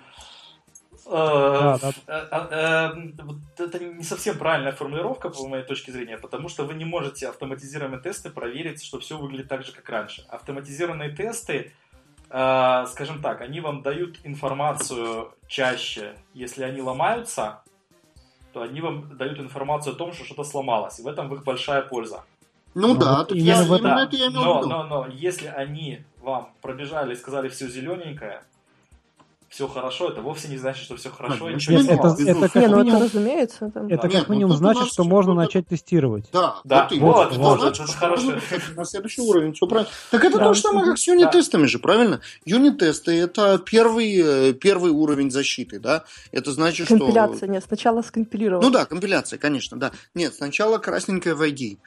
[1.05, 1.77] Э,
[2.07, 2.91] э, э,
[3.57, 7.99] это не совсем правильная формулировка, по моей точке зрения, потому что вы не можете автоматизированные
[7.99, 10.25] тесты проверить, что все выглядит так же, как раньше.
[10.29, 11.73] Автоматизированные тесты,
[12.27, 17.61] скажем так, они вам дают информацию чаще, если они ломаются,
[18.53, 20.99] то они вам дают информацию о том, что что-то сломалось.
[20.99, 22.23] И в этом их большая польза.
[22.75, 26.49] Ну, ну да, я, именно да, это я имел но, но, но если они вам
[26.61, 28.43] пробежали и сказали все зелененькое,
[29.53, 31.47] все хорошо, это вовсе не значит, что все хорошо.
[31.47, 33.71] Нет, ничего нет, не это, это, это как не, ну минимум, это разумеется.
[33.71, 33.87] Там.
[33.87, 34.19] Это да.
[34.19, 36.25] как минимум нет, значит, что можно начать тестировать.
[36.33, 36.89] Да, да.
[36.91, 38.33] Вот, вот, вот, вот это хорошо.
[38.75, 39.91] На следующий уровень, все правильно.
[40.09, 40.45] Так это да.
[40.45, 42.21] то же самое, как с юнит-тестами же, правильно?
[42.45, 46.03] Юнит-тесты это первый, э, первый уровень защиты, да?
[46.31, 47.21] Это значит, Компиляция, что...
[47.21, 48.65] Компиляция, нет, сначала скомпилировать.
[48.65, 49.91] Ну да, компиляция, конечно, да.
[50.15, 51.77] Нет, сначала красненькая в ID.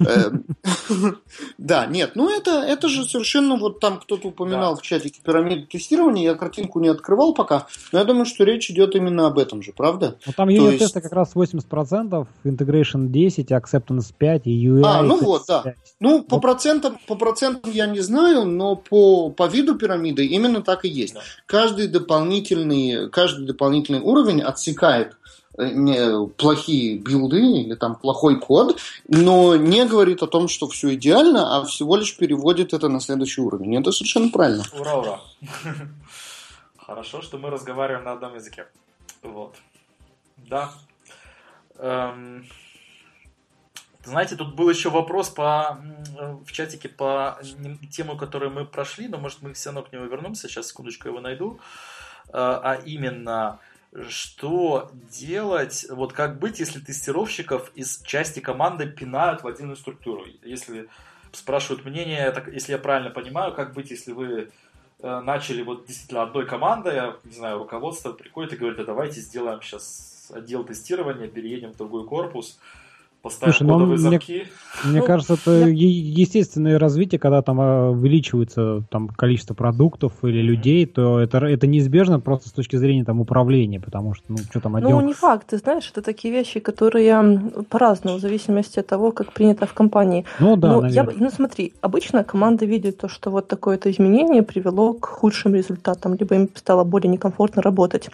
[0.00, 0.44] Эм,
[1.58, 6.24] да, нет, ну это, это же совершенно, вот там кто-то упоминал в чатике пирамиду тестирования,
[6.24, 9.72] я картинку не открывал пока, но я думаю, что речь идет именно об этом же,
[9.72, 10.16] правда?
[10.26, 15.44] Ну там юнит-тесты как раз 80%, integration 10, acceptance 5 и UI А, ну вот,
[15.48, 15.74] да.
[16.00, 20.84] Ну, по процентам, по процентам я не знаю, но по, по виду пирамиды именно так
[20.84, 21.16] и есть.
[21.46, 25.16] Каждый дополнительный, каждый дополнительный уровень отсекает
[25.58, 31.56] не, плохие билды или там плохой код, но не говорит о том, что все идеально,
[31.56, 33.76] а всего лишь переводит это на следующий уровень.
[33.76, 34.64] Это совершенно правильно.
[34.72, 35.20] Ура, ура.
[36.78, 38.66] Хорошо, что мы разговариваем на одном языке.
[39.22, 39.56] Вот.
[40.36, 40.72] Да.
[41.76, 42.46] Эм...
[44.04, 45.78] Знаете, тут был еще вопрос по,
[46.46, 47.38] в чатике по
[47.90, 51.20] тему, которую мы прошли, но может мы все равно к нему вернемся, сейчас секундочку его
[51.20, 51.60] найду.
[52.28, 53.58] Э, а именно,
[54.08, 60.24] что делать, вот как быть, если тестировщиков из части команды пинают в отдельную структуру.
[60.42, 60.88] Если
[61.32, 64.50] спрашивают мнение, так, если я правильно понимаю, как быть, если вы
[65.00, 69.20] э, начали вот действительно одной командой, я не знаю, руководство приходит и говорит, а давайте
[69.20, 72.58] сделаем сейчас отдел тестирования, переедем в другой корпус,
[73.22, 74.20] Поставим Слушай, ну, мне,
[74.84, 75.72] мне ну, кажется, это я...
[75.72, 82.20] естественное развитие, когда там а, увеличивается там, количество продуктов или людей, то это, это неизбежно
[82.20, 84.90] просто с точки зрения там, управления, потому что, ну, что там отдел...
[84.90, 89.32] Ну, не факт, ты знаешь, это такие вещи, которые по-разному, в зависимости от того, как
[89.32, 90.24] принято в компании.
[90.38, 94.92] Ну, да, Но я, Ну, смотри, обычно команда видит то, что вот такое-то изменение привело
[94.94, 98.10] к худшим результатам, либо им стало более некомфортно работать.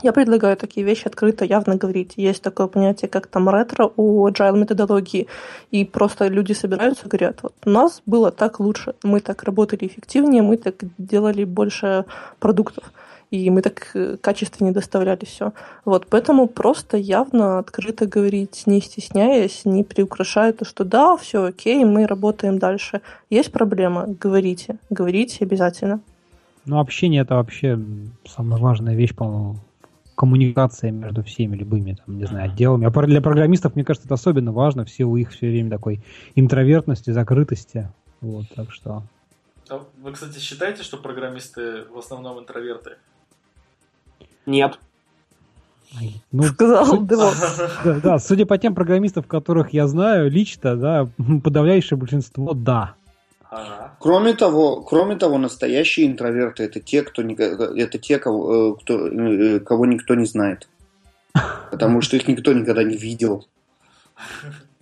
[0.00, 2.14] Я предлагаю такие вещи открыто, явно говорить.
[2.16, 5.26] Есть такое понятие, как там ретро у agile методологии,
[5.70, 9.86] и просто люди собираются и говорят, вот у нас было так лучше, мы так работали
[9.86, 12.06] эффективнее, мы так делали больше
[12.38, 12.84] продуктов,
[13.30, 15.52] и мы так э, качественнее доставляли все.
[15.84, 21.84] Вот, поэтому просто явно открыто говорить, не стесняясь, не приукрашая то, что да, все окей,
[21.84, 23.02] мы работаем дальше.
[23.30, 26.00] Есть проблема, говорите, говорите обязательно.
[26.64, 27.78] Ну, общение это вообще
[28.24, 29.56] самая важная вещь, по-моему,
[30.22, 32.86] коммуникация между всеми любыми, там, не знаю, отделами.
[32.86, 36.00] А для программистов, мне кажется, это особенно важно в силу их все время такой
[36.36, 37.88] интровертности, закрытости.
[38.20, 39.02] Вот, так что...
[39.68, 42.98] А вы, кстати, считаете, что программисты в основном интроверты?
[44.46, 44.78] Нет.
[46.30, 47.00] Ну, Сказал су...
[47.84, 51.08] да, да, судя по тем программистам, которых я знаю лично, да,
[51.42, 52.94] подавляющее большинство да.
[53.98, 59.06] Кроме того, кроме того, настоящие интроверты это те, кто не, это те, кого, э, кто,
[59.08, 60.68] э, кого никто не знает,
[61.70, 63.46] потому что их никто никогда не видел.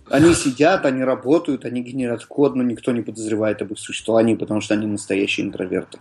[0.09, 4.61] Они сидят, они работают, они генерят код, но никто не подозревает об их существовании, потому
[4.61, 5.99] что они настоящие интроверты.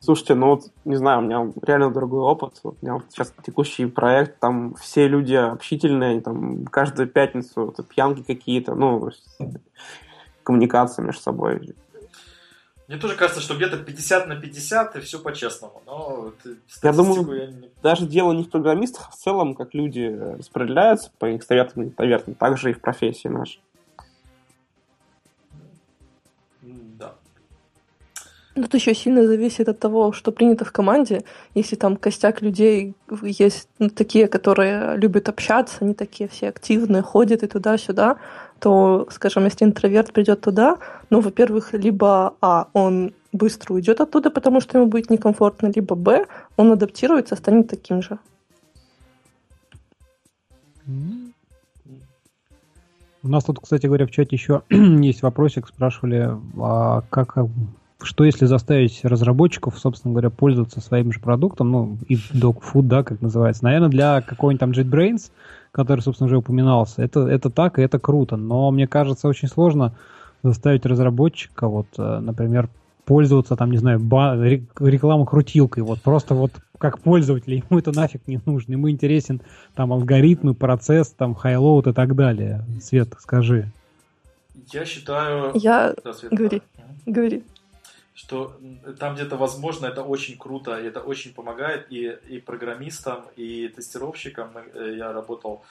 [0.00, 2.60] Слушайте, ну вот, не знаю, у меня реально другой опыт.
[2.62, 7.82] Вот у меня вот сейчас текущий проект, там все люди общительные, там каждую пятницу это
[7.82, 9.10] пьянки какие-то, ну,
[10.44, 11.74] коммуникация между собой.
[12.88, 15.82] Мне тоже кажется, что где-то 50 на 50 и все по-честному.
[15.84, 16.32] Но
[16.82, 17.70] я думаю, я не...
[17.82, 20.06] даже дело не в программистах, а в целом, как люди
[20.38, 23.60] распределяются по экстравертам и интровертам, так же и в профессии нашей.
[28.62, 31.22] Тут еще сильно зависит от того, что принято в команде.
[31.54, 37.42] Если там костяк людей есть ну, такие, которые любят общаться, они такие все активные, ходят
[37.42, 38.16] и туда-сюда,
[38.58, 40.78] то, скажем, если интроверт придет туда,
[41.10, 46.26] ну, во-первых, либо А, он быстро уйдет оттуда, потому что ему будет некомфортно, либо Б,
[46.56, 48.18] он адаптируется, станет таким же.
[53.22, 57.36] У нас тут, кстати говоря, в чате еще есть вопросик, спрашивали, а как
[58.02, 63.02] что если заставить разработчиков, собственно говоря, пользоваться своим же продуктом, ну, и Dog Food, да,
[63.02, 63.64] как называется.
[63.64, 65.30] Наверное, для какого-нибудь там JetBrains,
[65.72, 68.36] который, собственно, уже упоминался, это, это так, и это круто.
[68.36, 69.94] Но мне кажется, очень сложно
[70.42, 72.68] заставить разработчика, вот, э, например,
[73.04, 78.28] пользоваться, там, не знаю, ба- рекламу крутилкой, вот просто вот как пользователь, ему это нафиг
[78.28, 79.40] не нужно, ему интересен
[79.74, 82.64] там алгоритмы, процесс, там, highload и так далее.
[82.80, 83.72] Свет, скажи.
[84.72, 85.50] Я считаю...
[85.54, 85.94] Я...
[86.04, 87.12] Да, Свет, говори, да.
[87.12, 87.42] говори
[88.18, 88.58] что
[88.98, 94.50] там где-то возможно это очень круто, и это очень помогает и, и программистам, и тестировщикам.
[94.74, 95.62] Э, я работал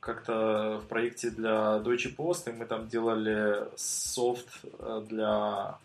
[0.00, 5.76] как-то в проекте для Deutsche Post, и мы там делали софт э, для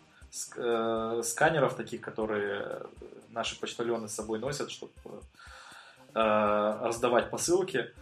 [0.56, 2.80] э, сканеров таких, которые
[3.28, 4.92] наши почтальоны с собой носят, чтобы
[6.14, 7.92] раздавать посылки.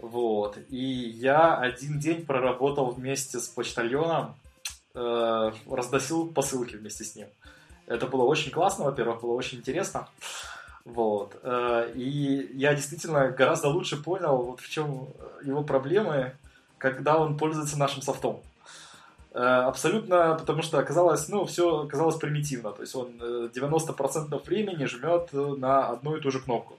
[0.00, 0.58] Вот.
[0.68, 4.34] И я один день проработал вместе с почтальоном,
[4.94, 7.26] разносил посылки вместе с ним.
[7.86, 10.08] Это было очень классно, во-первых, было очень интересно.
[10.84, 11.36] Вот.
[11.42, 15.08] Э, и я действительно гораздо лучше понял, вот в чем
[15.42, 16.34] его проблемы,
[16.78, 18.40] когда он пользуется нашим софтом.
[19.32, 22.72] Э, абсолютно, потому что оказалось, ну, все оказалось примитивно.
[22.72, 26.76] То есть он 90% э, времени жмет на одну и ту же кнопку.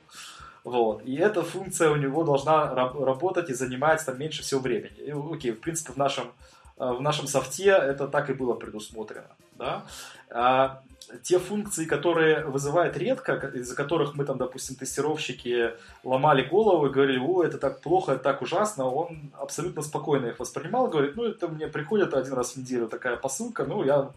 [0.64, 1.04] Вот.
[1.06, 4.98] И эта функция у него должна работать и занимать там меньше всего времени.
[4.98, 6.32] И, окей, в принципе, в нашем,
[6.78, 9.30] в нашем софте это так и было предусмотрено.
[9.58, 9.86] Да?
[10.30, 10.82] А
[11.24, 15.72] те функции, которые вызывают редко, из-за которых мы там, допустим, тестировщики
[16.04, 20.40] ломали голову и говорили, о, это так плохо, это так ужасно, он абсолютно спокойно их
[20.40, 24.12] воспринимал, говорит, ну, это мне приходит один раз в неделю такая посылка, ну, я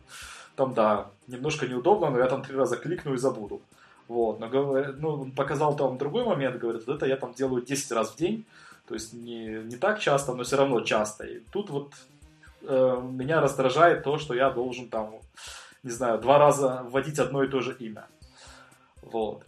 [0.56, 3.60] там, да, немножко неудобно, но я там три раза кликну и забуду.
[4.08, 7.92] Вот, но ну, он показал там другой момент, говорит, вот это я там делаю 10
[7.92, 8.46] раз в день,
[8.86, 11.24] то есть не, не так часто, но все равно часто.
[11.26, 11.92] И тут вот
[12.68, 15.14] э, меня раздражает то, что я должен там
[15.82, 18.06] не знаю, два раза вводить одно и то же имя.
[19.02, 19.44] Вот.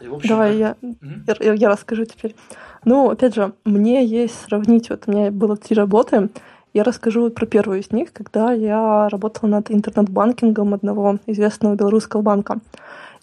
[0.00, 1.44] И, в общем, Давай я, mm-hmm.
[1.44, 2.36] я, я расскажу теперь.
[2.84, 6.28] Ну, опять же, мне есть сравнить, вот у меня было три работы,
[6.74, 12.22] я расскажу вот про первую из них, когда я работала над интернет-банкингом одного известного белорусского
[12.22, 12.58] банка.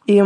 [0.07, 0.21] И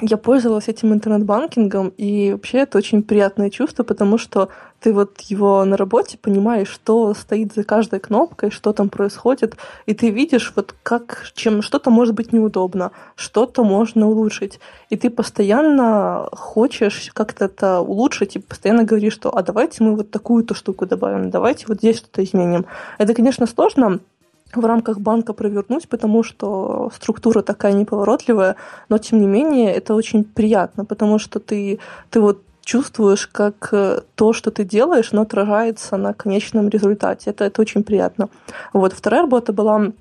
[0.00, 4.48] я пользовалась этим интернет-банкингом, и вообще это очень приятное чувство, потому что
[4.80, 9.56] ты вот его на работе понимаешь, что стоит за каждой кнопкой, что там происходит,
[9.86, 14.58] и ты видишь, вот как, чем что-то может быть неудобно, что-то можно улучшить.
[14.88, 20.10] И ты постоянно хочешь как-то это улучшить, и постоянно говоришь, что а давайте мы вот
[20.10, 22.64] такую-то штуку добавим, давайте вот здесь что-то изменим.
[22.98, 24.00] Это, конечно, сложно,
[24.54, 28.56] в рамках банка провернуть, потому что структура такая неповоротливая,
[28.88, 31.78] но тем не менее это очень приятно, потому что ты,
[32.10, 37.30] ты вот чувствуешь, как э, то, что ты делаешь, оно отражается на конечном результате.
[37.30, 38.28] Это, это очень приятно.
[38.72, 38.92] Вот.
[38.92, 39.92] Вторая работа была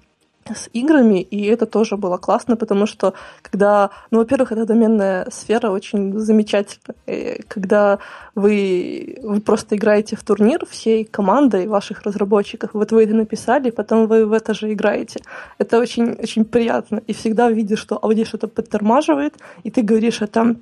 [0.56, 5.70] с играми, и это тоже было классно, потому что когда, ну, во-первых, эта доменная сфера
[5.70, 6.96] очень замечательная.
[7.08, 8.00] И когда
[8.36, 14.08] вы, вы просто играете в турнир всей командой ваших разработчиков, вот вы это написали, потом
[14.08, 15.22] вы в это же играете.
[15.58, 17.02] Это очень, очень приятно.
[17.08, 20.56] И всегда видишь, что а здесь что-то подтормаживает, и ты говоришь это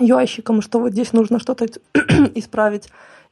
[0.00, 1.66] UI-щикам, что вот здесь нужно что-то
[2.34, 2.88] исправить.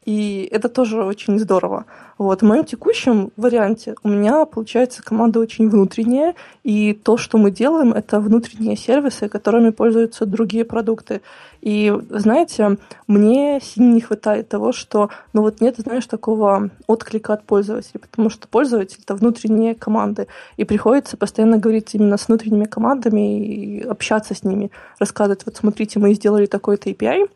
[0.07, 1.85] И это тоже очень здорово.
[2.17, 2.41] Вот.
[2.41, 7.93] В моем текущем варианте у меня получается команда очень внутренняя, и то, что мы делаем,
[7.93, 11.23] это внутренние сервисы, которыми пользуются другие продукты.
[11.61, 12.79] И, знаете,
[13.09, 18.31] мне сильно не хватает того, что, ну вот нет, знаешь, такого отклика от пользователей, потому
[18.31, 24.35] что пользователь— это внутренние команды, и приходится постоянно говорить именно с внутренними командами и общаться
[24.35, 24.71] с ними,
[25.01, 27.29] рассказывать, вот смотрите, мы сделали такой-то API,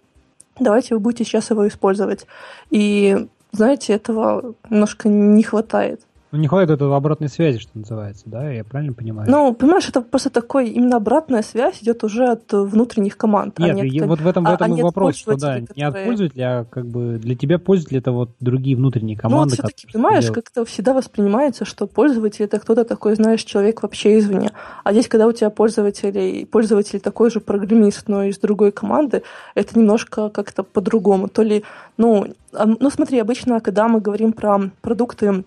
[0.61, 2.27] давайте вы будете сейчас его использовать.
[2.71, 6.01] И, знаете, этого немножко не хватает.
[6.33, 8.51] Ну, не хватит этого обратной связи, что называется, да?
[8.51, 9.29] Я правильно понимаю?
[9.29, 13.59] Ну, понимаешь, это просто такой, именно обратная связь идет уже от внутренних команд.
[13.59, 15.61] А Нет, а не от, вот в этом, в этом а, и вопрос, что да,
[15.61, 15.69] которые...
[15.75, 19.51] не от пользователя, а как бы для тебя пользователь это вот другие внутренние ну, команды.
[19.51, 24.53] Ну, все-таки, понимаешь, как-то всегда воспринимается, что пользователь это кто-то такой, знаешь, человек вообще извне.
[24.85, 29.25] А здесь, когда у тебя пользователь, пользователь такой же программист, но из другой команды,
[29.57, 31.29] это немножко как-то по-другому.
[31.29, 31.65] То ли,
[31.97, 35.43] ну, ну смотри, обычно, когда мы говорим про продукты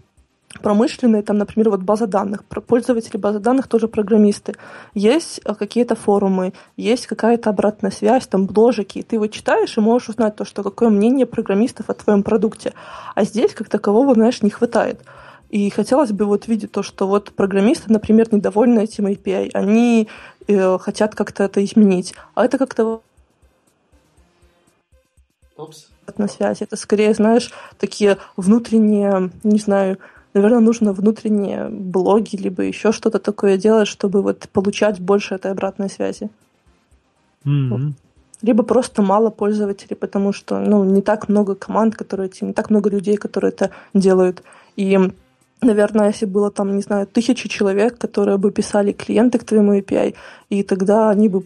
[0.61, 4.55] промышленные, там, например, вот база данных, пользователи базы данных тоже программисты.
[4.93, 9.81] Есть э, какие-то форумы, есть какая-то обратная связь, там, бложики, и ты его читаешь и
[9.81, 12.73] можешь узнать то, что какое мнение программистов о твоем продукте.
[13.15, 15.01] А здесь как такового, знаешь, не хватает.
[15.49, 20.07] И хотелось бы вот видеть то, что вот программисты, например, недовольны этим API, они
[20.47, 22.15] э, хотят как-то это изменить.
[22.33, 23.01] А это как-то
[25.55, 25.89] Опс.
[26.17, 26.63] на связи.
[26.63, 29.99] Это скорее, знаешь, такие внутренние, не знаю,
[30.33, 35.89] наверное, нужно внутренние блоги, либо еще что-то такое делать, чтобы вот получать больше этой обратной
[35.89, 36.29] связи.
[37.45, 37.93] Mm-hmm.
[38.41, 42.69] Либо просто мало пользователей, потому что ну, не так много команд, которые этим, не так
[42.69, 44.43] много людей, которые это делают.
[44.75, 44.99] И,
[45.61, 50.15] наверное, если было там, не знаю, тысячи человек, которые бы писали клиенты к твоему API,
[50.49, 51.45] и тогда они бы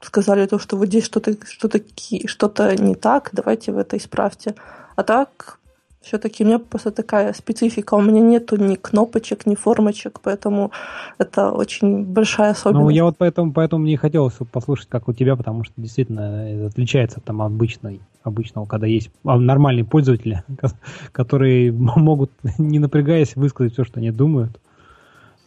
[0.00, 1.80] сказали то, что вот здесь что-то что-то
[2.26, 4.54] что-то не так, давайте вы это исправьте.
[4.96, 5.58] А так
[6.02, 7.94] все-таки у меня просто такая специфика.
[7.94, 10.72] У меня нету ни кнопочек, ни формочек, поэтому
[11.18, 12.84] это очень большая особенность.
[12.84, 17.20] Ну, я вот поэтому, поэтому мне хотелось послушать, как у тебя, потому что действительно отличается
[17.20, 20.42] там обычной, обычного, когда есть а, нормальные пользователи,
[21.12, 24.60] которые могут, не напрягаясь, высказать все, что они думают.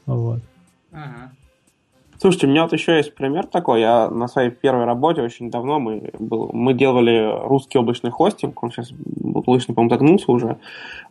[0.05, 0.41] Вот.
[0.91, 1.31] Ага.
[2.17, 3.81] Слушайте, у меня вот еще есть пример такой.
[3.81, 8.71] Я на своей первой работе очень давно мы, был, мы делали русский облачный хостинг, он
[8.71, 8.91] сейчас
[9.23, 10.57] облачный, по-моему, загнулся уже.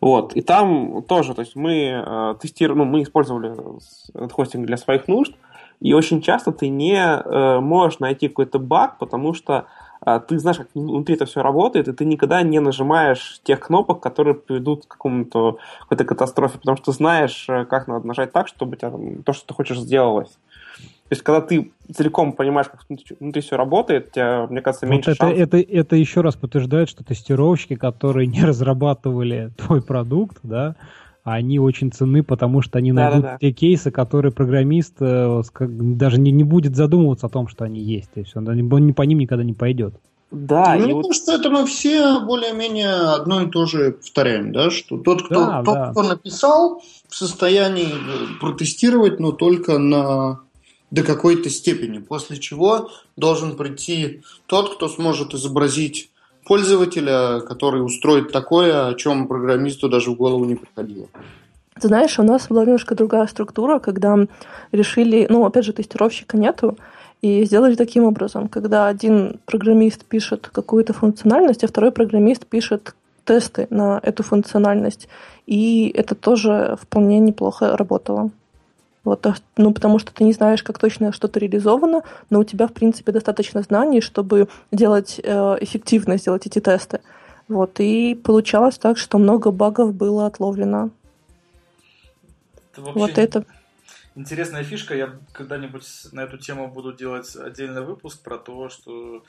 [0.00, 0.34] Вот.
[0.34, 3.52] И там тоже, то есть мы э, тестировали, ну, мы использовали
[4.14, 5.34] этот хостинг для своих нужд,
[5.80, 9.66] и очень часто ты не э, можешь найти какой-то баг, потому что
[10.06, 14.00] э, ты знаешь, как внутри это все работает, и ты никогда не нажимаешь тех кнопок,
[14.00, 18.76] которые приведут к какому-то какой-то катастрофе, потому что знаешь, э, как надо нажать так, чтобы
[18.76, 18.92] тебя
[19.24, 20.38] то, что ты хочешь, сделалось.
[21.08, 25.10] То есть, когда ты целиком понимаешь, как внутри, внутри все работает, тебя, мне кажется, меньше
[25.10, 25.38] вот это, шансов.
[25.38, 30.76] Это, это еще раз подтверждает, что тестировщики, которые не разрабатывали твой продукт, да,
[31.22, 33.38] они очень ценны, потому что они найдут Да-да-да.
[33.38, 38.10] те кейсы, которые программист э, даже не, не будет задумываться о том, что они есть.
[38.12, 39.94] То есть он, он по ним никогда не пойдет.
[40.30, 44.52] Да, ну, и мне вот кажется, это мы все более-менее одно и то же повторяем,
[44.52, 45.90] да, что тот, кто, Да, тот, да.
[45.92, 50.40] кто написал, в состоянии э, протестировать, но только на
[50.94, 56.10] до какой-то степени, после чего должен прийти тот, кто сможет изобразить
[56.46, 61.08] пользователя, который устроит такое, о чем программисту даже в голову не приходило.
[61.80, 64.16] Ты знаешь, у нас была немножко другая структура, когда
[64.70, 66.78] решили, ну, опять же, тестировщика нету,
[67.22, 72.94] и сделали таким образом, когда один программист пишет какую-то функциональность, а второй программист пишет
[73.24, 75.08] тесты на эту функциональность.
[75.46, 78.30] И это тоже вполне неплохо работало.
[79.04, 82.66] Вот, а, ну, потому что ты не знаешь, как точно что-то реализовано, но у тебя,
[82.66, 87.00] в принципе, достаточно знаний, чтобы делать э, эффективно, сделать эти тесты.
[87.48, 90.90] Вот, и получалось так, что много багов было отловлено.
[92.72, 93.44] Это Вот это.
[94.16, 94.94] Интересная фишка.
[94.94, 99.24] Я когда-нибудь на эту тему буду делать отдельный выпуск про то, что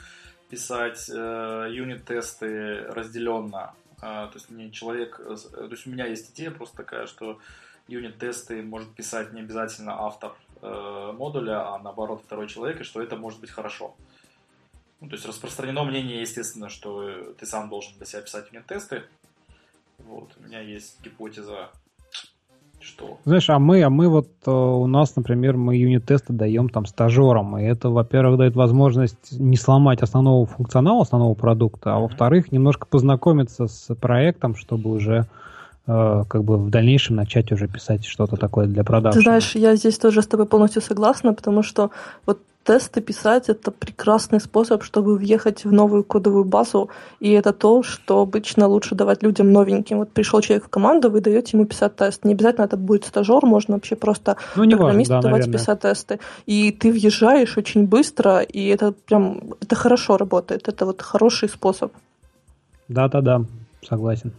[0.49, 3.73] писать э, юнит-тесты разделенно.
[4.01, 7.39] А, то есть мне человек, э, то есть у меня есть идея просто такая, что
[7.87, 13.15] юнит-тесты может писать не обязательно автор э, модуля, а наоборот второй человек, и что это
[13.15, 13.95] может быть хорошо.
[15.01, 19.03] Ну, то есть распространено мнение, естественно, что э, ты сам должен для себя писать юнит-тесты.
[19.99, 21.69] Вот, у меня есть гипотеза,
[22.79, 23.19] что...
[23.25, 27.57] Знаешь, а мы, а мы вот э, у нас, например, мы юнит-тесты даем там стажерам,
[27.57, 33.67] и это, во-первых, дает возможность не сломать основного функционала, основного продукта, а во-вторых, немножко познакомиться
[33.67, 35.27] с проектом, чтобы уже
[35.85, 39.19] как бы в дальнейшем начать уже писать что-то такое для продажи.
[39.19, 41.91] Ты знаешь, я здесь тоже с тобой полностью согласна, потому что
[42.25, 46.89] вот тесты писать это прекрасный способ, чтобы въехать в новую кодовую базу,
[47.19, 49.99] и это то, что обычно лучше давать людям новеньким.
[49.99, 52.25] Вот пришел человек в команду, вы даете ему писать тест.
[52.25, 55.59] Не обязательно это будет стажер, можно вообще просто ну, не программисту важно, да, давать наверное.
[55.59, 56.19] писать тесты.
[56.47, 60.67] И ты въезжаешь очень быстро, и это прям это хорошо работает.
[60.67, 61.91] Это вот хороший способ.
[62.87, 63.43] Да-да-да,
[63.87, 64.33] согласен.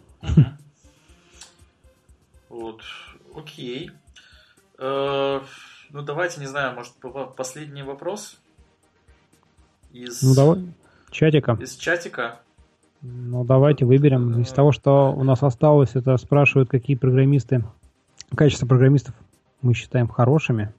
[2.57, 2.81] Вот,
[3.35, 3.91] окей.
[4.79, 5.41] Э,
[5.91, 6.95] ну, давайте, не знаю, может,
[7.37, 8.39] последний вопрос?
[9.93, 10.65] Из, Ну, давай.
[11.11, 11.59] Чатика.
[11.61, 12.41] из чатика.
[13.03, 14.41] Ну, давайте выберем.
[14.41, 17.63] Из того, что у нас осталось, это спрашивают, какие программисты,
[18.35, 19.15] качество программистов
[19.61, 20.73] мы считаем хорошими.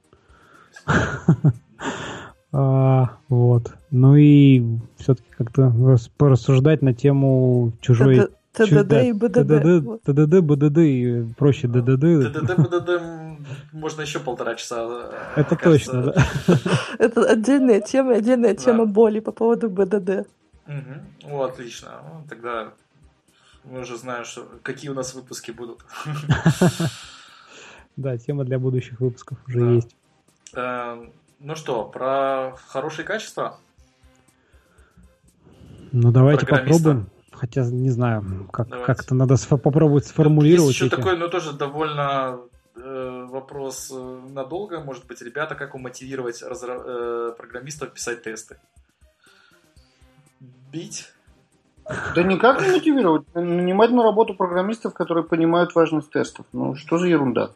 [2.53, 3.73] А, Вот.
[3.91, 4.63] Ну и
[4.97, 8.29] все-таки как-то рас- порассуждать на тему чужой...
[8.57, 9.47] ТДД и БДД.
[9.47, 10.03] ТДД.
[10.03, 12.31] ТДД, БДД, и проще ДДД.
[12.31, 12.89] ДДД, БДД,
[13.73, 14.87] можно еще полтора часа.
[15.35, 16.25] э, Это точно, да.
[16.99, 20.27] Это отдельная тема, отдельная тема боли по поводу БДД.
[21.29, 22.01] О, отлично.
[22.03, 22.73] Ну, тогда
[23.63, 25.85] мы уже знаем, что, какие у нас выпуски будут.
[27.97, 29.71] Да, тема для будущих выпусков уже Да.
[29.71, 29.95] есть.
[30.53, 33.57] Эм, Ну что, про хорошие качества?
[35.91, 37.07] Ну, давайте попробуем.
[37.39, 38.85] Хотя, не знаю, как, Давайте.
[38.87, 40.69] как-то надо сфо- попробовать сформулировать.
[40.69, 42.39] Есть еще эти- такой, но тоже довольно
[42.75, 48.57] э, вопрос э, надолго, может быть, ребята, как умотивировать разра- э, программистов писать тесты?
[50.71, 51.11] Бить?
[52.15, 53.23] Да никак не мотивировать.
[53.33, 56.45] Нанимать на работу программистов, которые понимают важность тестов.
[56.53, 57.51] Ну, что за ерунда?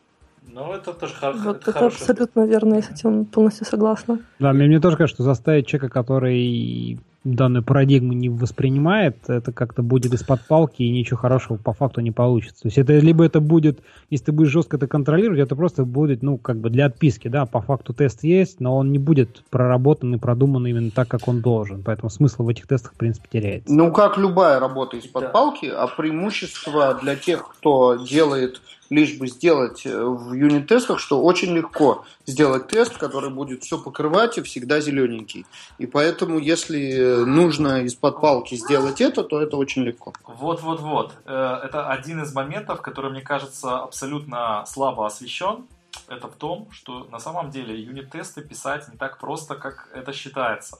[0.47, 1.97] Ну, это тоже хор- Вот это хороший.
[1.97, 4.19] абсолютно верно, я с этим полностью согласна.
[4.39, 9.83] Да, мне, мне тоже кажется, что заставить человека, который данную парадигму не воспринимает, это как-то
[9.83, 12.63] будет из-под палки, и ничего хорошего по факту не получится.
[12.63, 13.79] То есть это либо это будет,
[14.09, 17.45] если ты будешь жестко это контролировать, это просто будет, ну, как бы для отписки, да,
[17.45, 21.41] по факту тест есть, но он не будет проработан и продуман именно так, как он
[21.41, 21.83] должен.
[21.83, 23.73] Поэтому смысл в этих тестах, в принципе, теряется.
[23.73, 25.29] Ну, как любая работа из-под Да.
[25.29, 28.61] палки, а преимущество для тех, кто делает
[28.91, 34.37] лишь бы сделать э, в юнит-тестах, что очень легко сделать тест, который будет все покрывать
[34.37, 35.45] и всегда зелененький.
[35.79, 40.13] И поэтому, если нужно из-под палки сделать это, то это очень легко.
[40.27, 41.13] Вот-вот-вот.
[41.25, 45.65] Э, Это один из моментов, который, мне кажется, абсолютно слабо освещен.
[46.07, 50.79] Это в том, что на самом деле юнит-тесты писать не так просто, как это считается.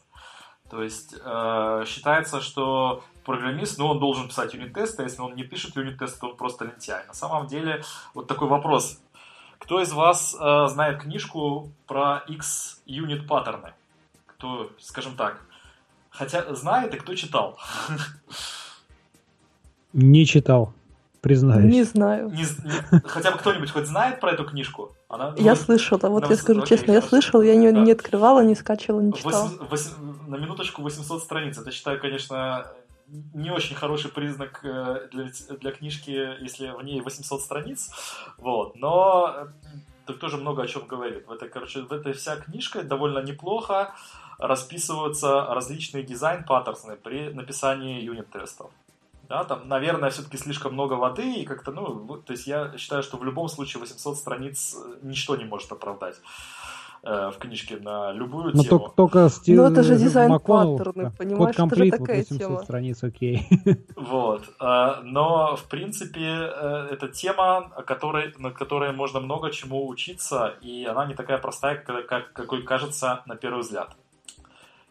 [0.70, 5.44] То есть э, считается, что программист, ну, он должен писать юнит-тесты, а если он не
[5.44, 7.06] пишет юнит-тесты, то он просто лентяй.
[7.08, 7.84] На самом деле,
[8.14, 9.00] вот такой вопрос.
[9.60, 13.74] Кто из вас э, знает книжку про X-юнит паттерны?
[14.26, 15.40] Кто, скажем так,
[16.10, 17.60] хотя знает и кто читал?
[19.94, 20.74] Не читал,
[21.22, 21.72] признаюсь.
[21.72, 22.30] Не знаю.
[22.30, 24.96] Не не- хотя бы кто-нибудь хоть знает про эту книжку?
[25.10, 27.82] Она, Я ну, слышала, вот Ну, я скажу окей, честно, я слышала, я не, Да.
[27.82, 29.50] не открывала, не скачивала, не читала.
[30.28, 31.58] на минуточку 800 страниц.
[31.58, 32.66] Это считаю, конечно,
[33.34, 36.12] не очень хороший признак э, для, для книжки,
[36.42, 37.92] если в ней 800 страниц.
[38.38, 38.76] Вот.
[38.76, 39.48] Но э,
[40.06, 41.28] так тоже много о чем говорит.
[41.28, 43.94] В этой, короче, в этой вся книжка довольно неплохо
[44.38, 48.72] расписываются различные дизайн-паттерны при написании юнит-тестов.
[49.30, 53.18] Да, там, наверное, все-таки слишком много воды, и как-то, ну, то есть я считаю, что
[53.18, 56.20] в любом случае 800 страниц э, ничто не может оправдать
[57.04, 58.80] э, в книжке на любую Ну, тему.
[58.80, 62.30] только, только стиль Ну, это же дизайн МакКоннелл, паттерны, понимаешь, Код это же такая вот
[62.30, 62.64] 800 тема.
[62.64, 63.48] страниц, окей.
[63.96, 64.44] Вот.
[64.60, 70.56] э, Но, в принципе, э, это тема, о которой, над которой можно много чему учиться,
[70.62, 73.96] и она не такая простая, как, как- какой кажется на первый взгляд.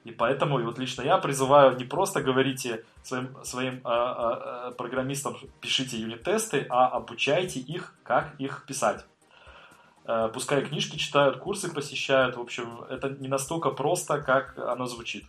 [0.05, 4.73] И поэтому, и вот лично я призываю не просто говорите своим, своим э, э, э,
[4.79, 9.05] программистам, пишите юнит-тесты, а обучайте их, как их писать.
[10.07, 12.37] Э, Пускай книжки читают, курсы посещают.
[12.37, 15.25] В общем, это не настолько просто, как оно звучит.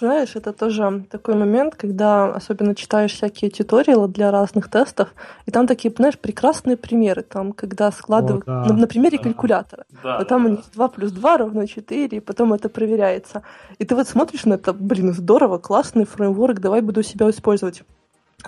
[0.00, 5.08] Знаешь, это тоже такой момент, когда особенно читаешь всякие туториалы для разных тестов,
[5.44, 8.64] и там такие, знаешь, прекрасные примеры, там, когда складывают, да.
[8.64, 9.24] на, на примере Да.
[9.24, 9.86] калькулятора.
[10.04, 10.54] Да, да, там у да.
[10.56, 13.42] них 2 плюс 2 равно 4, и потом это проверяется.
[13.78, 17.82] И ты вот смотришь на это, блин, здорово, классный фреймворк, давай буду себя использовать.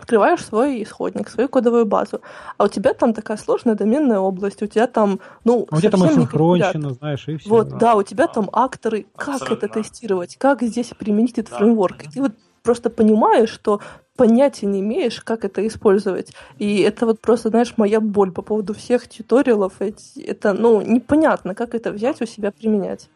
[0.00, 2.20] Открываешь свой исходник, свою кодовую базу,
[2.58, 5.90] а у тебя там такая сложная доменная область, у тебя там, ну, А у тебя
[5.90, 6.68] там совсем не калькулятор.
[6.76, 7.50] асинхронщина, знаешь, и все.
[7.50, 7.76] Вот, да.
[7.78, 8.34] да, у тебя Да.
[8.34, 9.66] там акторы, как Абсолютно.
[9.66, 11.56] это тестировать, как здесь применить этот Да.
[11.58, 12.04] фреймворк.
[12.04, 13.80] И ты вот просто понимаешь, что
[14.14, 16.34] понятия не имеешь, как это использовать.
[16.58, 19.72] И это вот просто, знаешь, моя боль по поводу всех туториалов.
[19.80, 23.08] Эти- Это, ну, непонятно, как это взять у себя применять.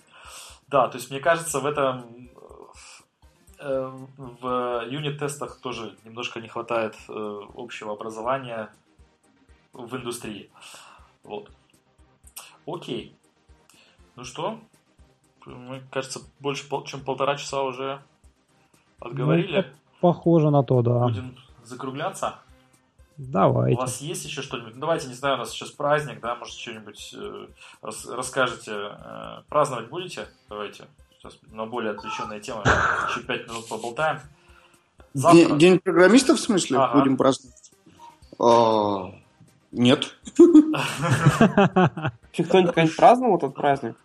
[0.69, 2.31] Да, то есть мне кажется, в этом
[3.59, 8.71] в юнит-тестах тоже немножко не хватает э, общего образования
[9.73, 10.51] в индустрии.
[11.23, 11.51] Вот.
[12.67, 13.17] Окей.
[14.17, 14.61] Ну что?
[15.47, 18.03] Мы, кажется, больше, чем полтора часа уже
[19.01, 19.73] отговорили.
[20.01, 21.01] Похоже на то, да.
[21.01, 22.39] Будем закругляться.
[23.17, 23.77] У Давайте.
[23.77, 24.75] вас есть еще что-нибудь?
[24.75, 27.47] Ну, давайте, не знаю, у нас сейчас праздник, да, может, что-нибудь э,
[27.81, 28.73] рас- расскажете.
[28.73, 30.29] Э, праздновать будете?
[30.49, 30.87] Давайте.
[31.25, 32.61] Сейчас на более отвлеченные темы.
[33.09, 34.21] Еще пять минут поболтаем.
[35.15, 35.39] Завтра.
[35.47, 36.99] День, день программистов, в смысле, Ага.
[36.99, 37.73] будем праздновать?
[38.39, 39.15] А,
[39.73, 40.17] нет.
[40.37, 43.97] Вообще кто-нибудь когда-нибудь праздновал этот праздник?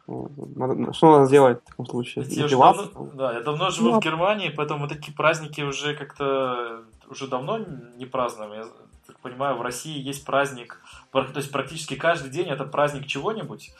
[0.94, 2.26] Что надо сделать в таком случае?
[2.30, 6.84] Я давно, да, я давно живу Ну, в Германии, поэтому мы такие праздники уже как-то
[7.10, 7.58] уже давно
[7.98, 8.54] не празднуем.
[8.54, 8.66] Я
[9.08, 10.80] так понимаю, в России есть праздник,
[11.12, 13.72] пр- то есть практически каждый день это праздник чего-нибудь.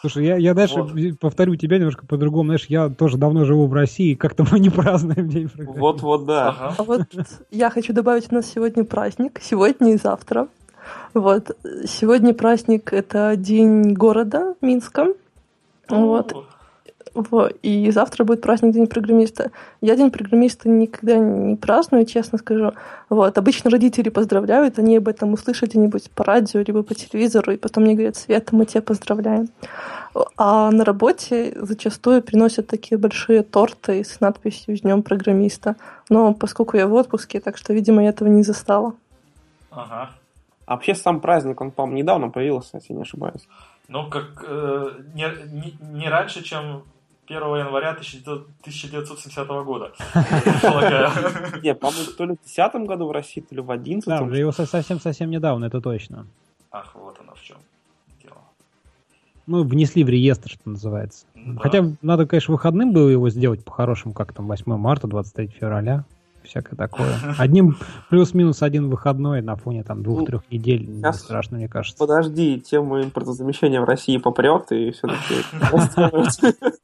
[0.00, 1.18] Слушай, я, я дальше Вот.
[1.18, 2.48] повторю тебя немножко по-другому.
[2.48, 5.80] Знаешь, я тоже давно живу в России, и как-то мы не празднуем День программиста.
[5.80, 6.48] Вот-вот, да.
[6.48, 6.74] Ага.
[6.78, 7.02] А вот
[7.50, 10.48] я хочу добавить, у нас сегодня праздник, сегодня и завтра.
[11.14, 11.56] Вот,
[11.86, 15.08] сегодня праздник, это День города Минска.
[15.88, 16.34] Вот.
[17.14, 17.56] Вот.
[17.62, 19.50] И завтра будет праздник День программиста.
[19.80, 22.72] Я День программиста никогда не праздную, честно скажу.
[23.08, 23.36] Вот.
[23.38, 27.84] Обычно родители поздравляют, они об этом услышат где-нибудь по радио, либо по телевизору, и потом
[27.84, 29.48] мне говорят, Света, мы тебя поздравляем.
[30.36, 35.76] А на работе зачастую приносят такие большие торты с надписью «С днем программиста».
[36.08, 38.94] Но поскольку я в отпуске, так что, видимо, я этого не застала.
[39.70, 40.10] Ага.
[40.66, 43.48] А вообще сам праздник, он, по-моему, недавно появился, если не ошибаюсь.
[43.88, 46.84] Ну, как э, не, не, не раньше, чем
[47.28, 49.92] 1 января 1970 года.
[51.62, 54.08] Не, по-моему, то ли в 2010 году в России, то ли в 2011.
[54.08, 56.26] Да, уже его совсем-совсем недавно, это точно.
[56.70, 57.58] Ах, вот оно в чем
[58.22, 58.38] дело.
[59.46, 61.26] Ну, внесли в реестр, что называется.
[61.34, 61.60] Да.
[61.60, 66.04] Хотя надо, конечно, выходным было его сделать по-хорошему, как там 8 марта, 23 февраля.
[66.44, 67.14] Всякое такое.
[67.38, 67.76] Одним
[68.08, 71.98] плюс-минус один выходной на фоне там двух-трех недель не Сейчас- страшно, мне кажется.
[71.98, 75.44] Подожди, тема импортозамещения в России попрет, и все-таки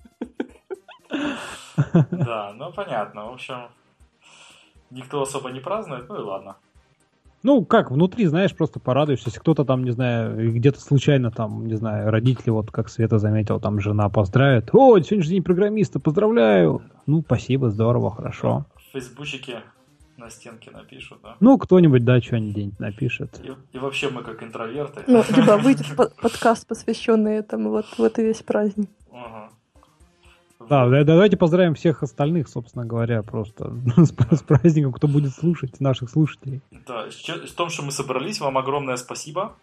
[2.11, 3.27] Да, ну понятно.
[3.27, 3.69] В общем,
[4.91, 6.57] никто особо не празднует, ну и ладно.
[7.43, 11.74] Ну, как, внутри, знаешь, просто порадуешься, если кто-то там, не знаю, где-то случайно там, не
[11.74, 14.70] знаю, родители, вот как Света заметил, там жена поздравит.
[14.73, 16.81] О, сегодня же день программиста, поздравляю!
[17.07, 18.65] Ну, спасибо, здорово, хорошо.
[18.77, 19.61] В фейсбучике
[20.16, 21.36] на стенке напишут, да.
[21.41, 23.39] Ну, кто-нибудь, да, что-нибудь напишет.
[23.45, 25.03] И, и вообще мы как интроверты.
[25.07, 28.89] Ну, либо выйдет по- подкаст, посвященный этому, вот, вот и весь праздник.
[29.12, 29.51] Ага.
[30.69, 35.81] Да, да, давайте поздравим всех остальных, собственно говоря, просто с, с праздником, кто будет слушать,
[35.81, 36.62] наших слушателей.
[36.86, 39.55] Да, в том, что мы собрались, вам огромное спасибо.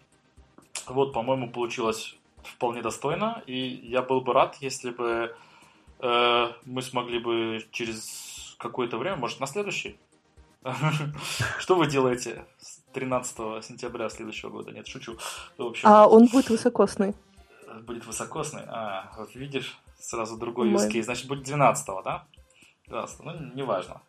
[0.86, 5.34] Вот, по-моему, получилось вполне достойно, и я был бы рад, если бы
[6.00, 9.98] э, мы смогли бы через какое-то время, может, на следующий.
[11.58, 14.70] Что вы делаете с 13 сентября следующего года?
[14.70, 15.16] Нет, шучу.
[15.82, 17.14] А он будет высокосный.
[17.82, 18.62] будет высокосный.
[18.66, 21.02] А, вот видишь, сразу другой use case.
[21.02, 22.26] Значит, будет 12 да?
[22.86, 24.02] 12 ну, неважно.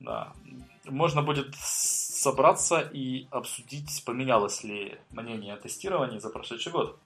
[0.00, 0.32] Да.
[0.84, 6.98] Можно будет собраться и обсудить, поменялось ли мнение о тестировании за прошедший год.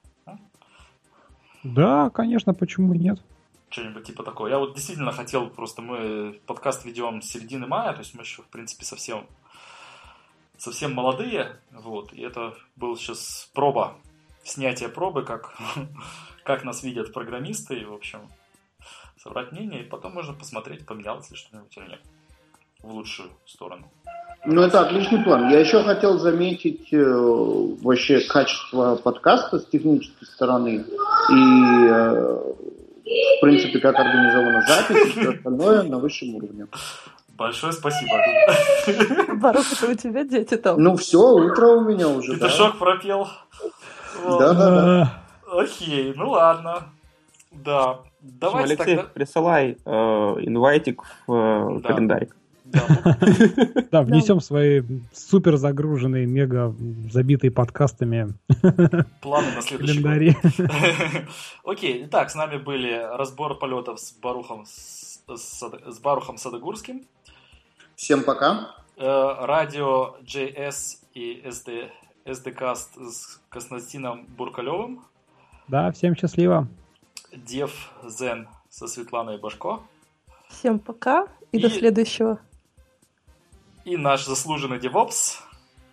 [1.62, 3.22] Да, конечно, почему нет?
[3.68, 4.48] Что-нибудь типа такого.
[4.48, 8.42] Я вот действительно хотел, просто мы подкаст ведем с середины мая, то есть мы еще,
[8.42, 9.26] в принципе, совсем
[10.60, 13.96] совсем молодые, вот, и это был сейчас проба,
[14.44, 15.56] снятие пробы, как,
[16.44, 18.28] как нас видят программисты, и, в общем,
[19.16, 22.00] собрать мнение, и потом можно посмотреть, поменялось ли что-нибудь или нет
[22.82, 23.90] в лучшую сторону.
[24.46, 25.50] Ну, это отличный план.
[25.50, 27.04] Я еще хотел заметить э,
[27.82, 30.86] вообще качество подкаста с технической стороны
[31.30, 32.54] и, э,
[33.04, 36.66] в принципе, как организована запись и все остальное на высшем уровне.
[37.36, 38.12] Большое спасибо.
[39.34, 40.80] Барух, это у тебя дети там.
[40.80, 42.46] Ну, все, утро у меня уже, да.
[42.46, 43.28] Петушок пропел.
[44.24, 44.40] Вот.
[44.40, 45.19] Да-да-да.
[45.50, 46.90] Окей, ну ладно.
[47.50, 48.00] Да.
[48.20, 49.10] Давайте Алексей, тогда...
[49.12, 51.88] присылай э, инвайтик в э, Да.
[51.88, 52.36] календарик.
[53.90, 54.82] Да, внесем свои
[55.12, 56.72] супер загруженные, мега
[57.10, 58.34] забитые подкастами
[59.22, 60.68] планы на следующий год.
[61.64, 67.06] Окей, итак, с нами были разбор полетов с Барухом, с Барухом Садогурским,
[67.96, 68.70] Всем пока.
[68.96, 71.88] э, радио JS и SD,
[72.24, 75.02] SDCast с Константином Буркалевым,
[75.70, 76.66] Да, всем счастливо.
[77.32, 79.80] Дев Зен со Светланой Башко
[80.48, 82.40] Всем пока и, до И- следующего.
[83.84, 85.40] и наш заслуженный девопс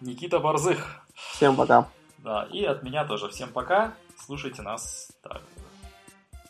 [0.01, 1.05] Никита Борзых.
[1.13, 1.87] Всем пока.
[2.17, 3.29] Да, и от меня тоже.
[3.29, 3.93] Всем пока.
[4.17, 5.11] Слушайте нас.
[5.21, 5.41] Так.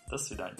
[0.10, 0.56] До свидания.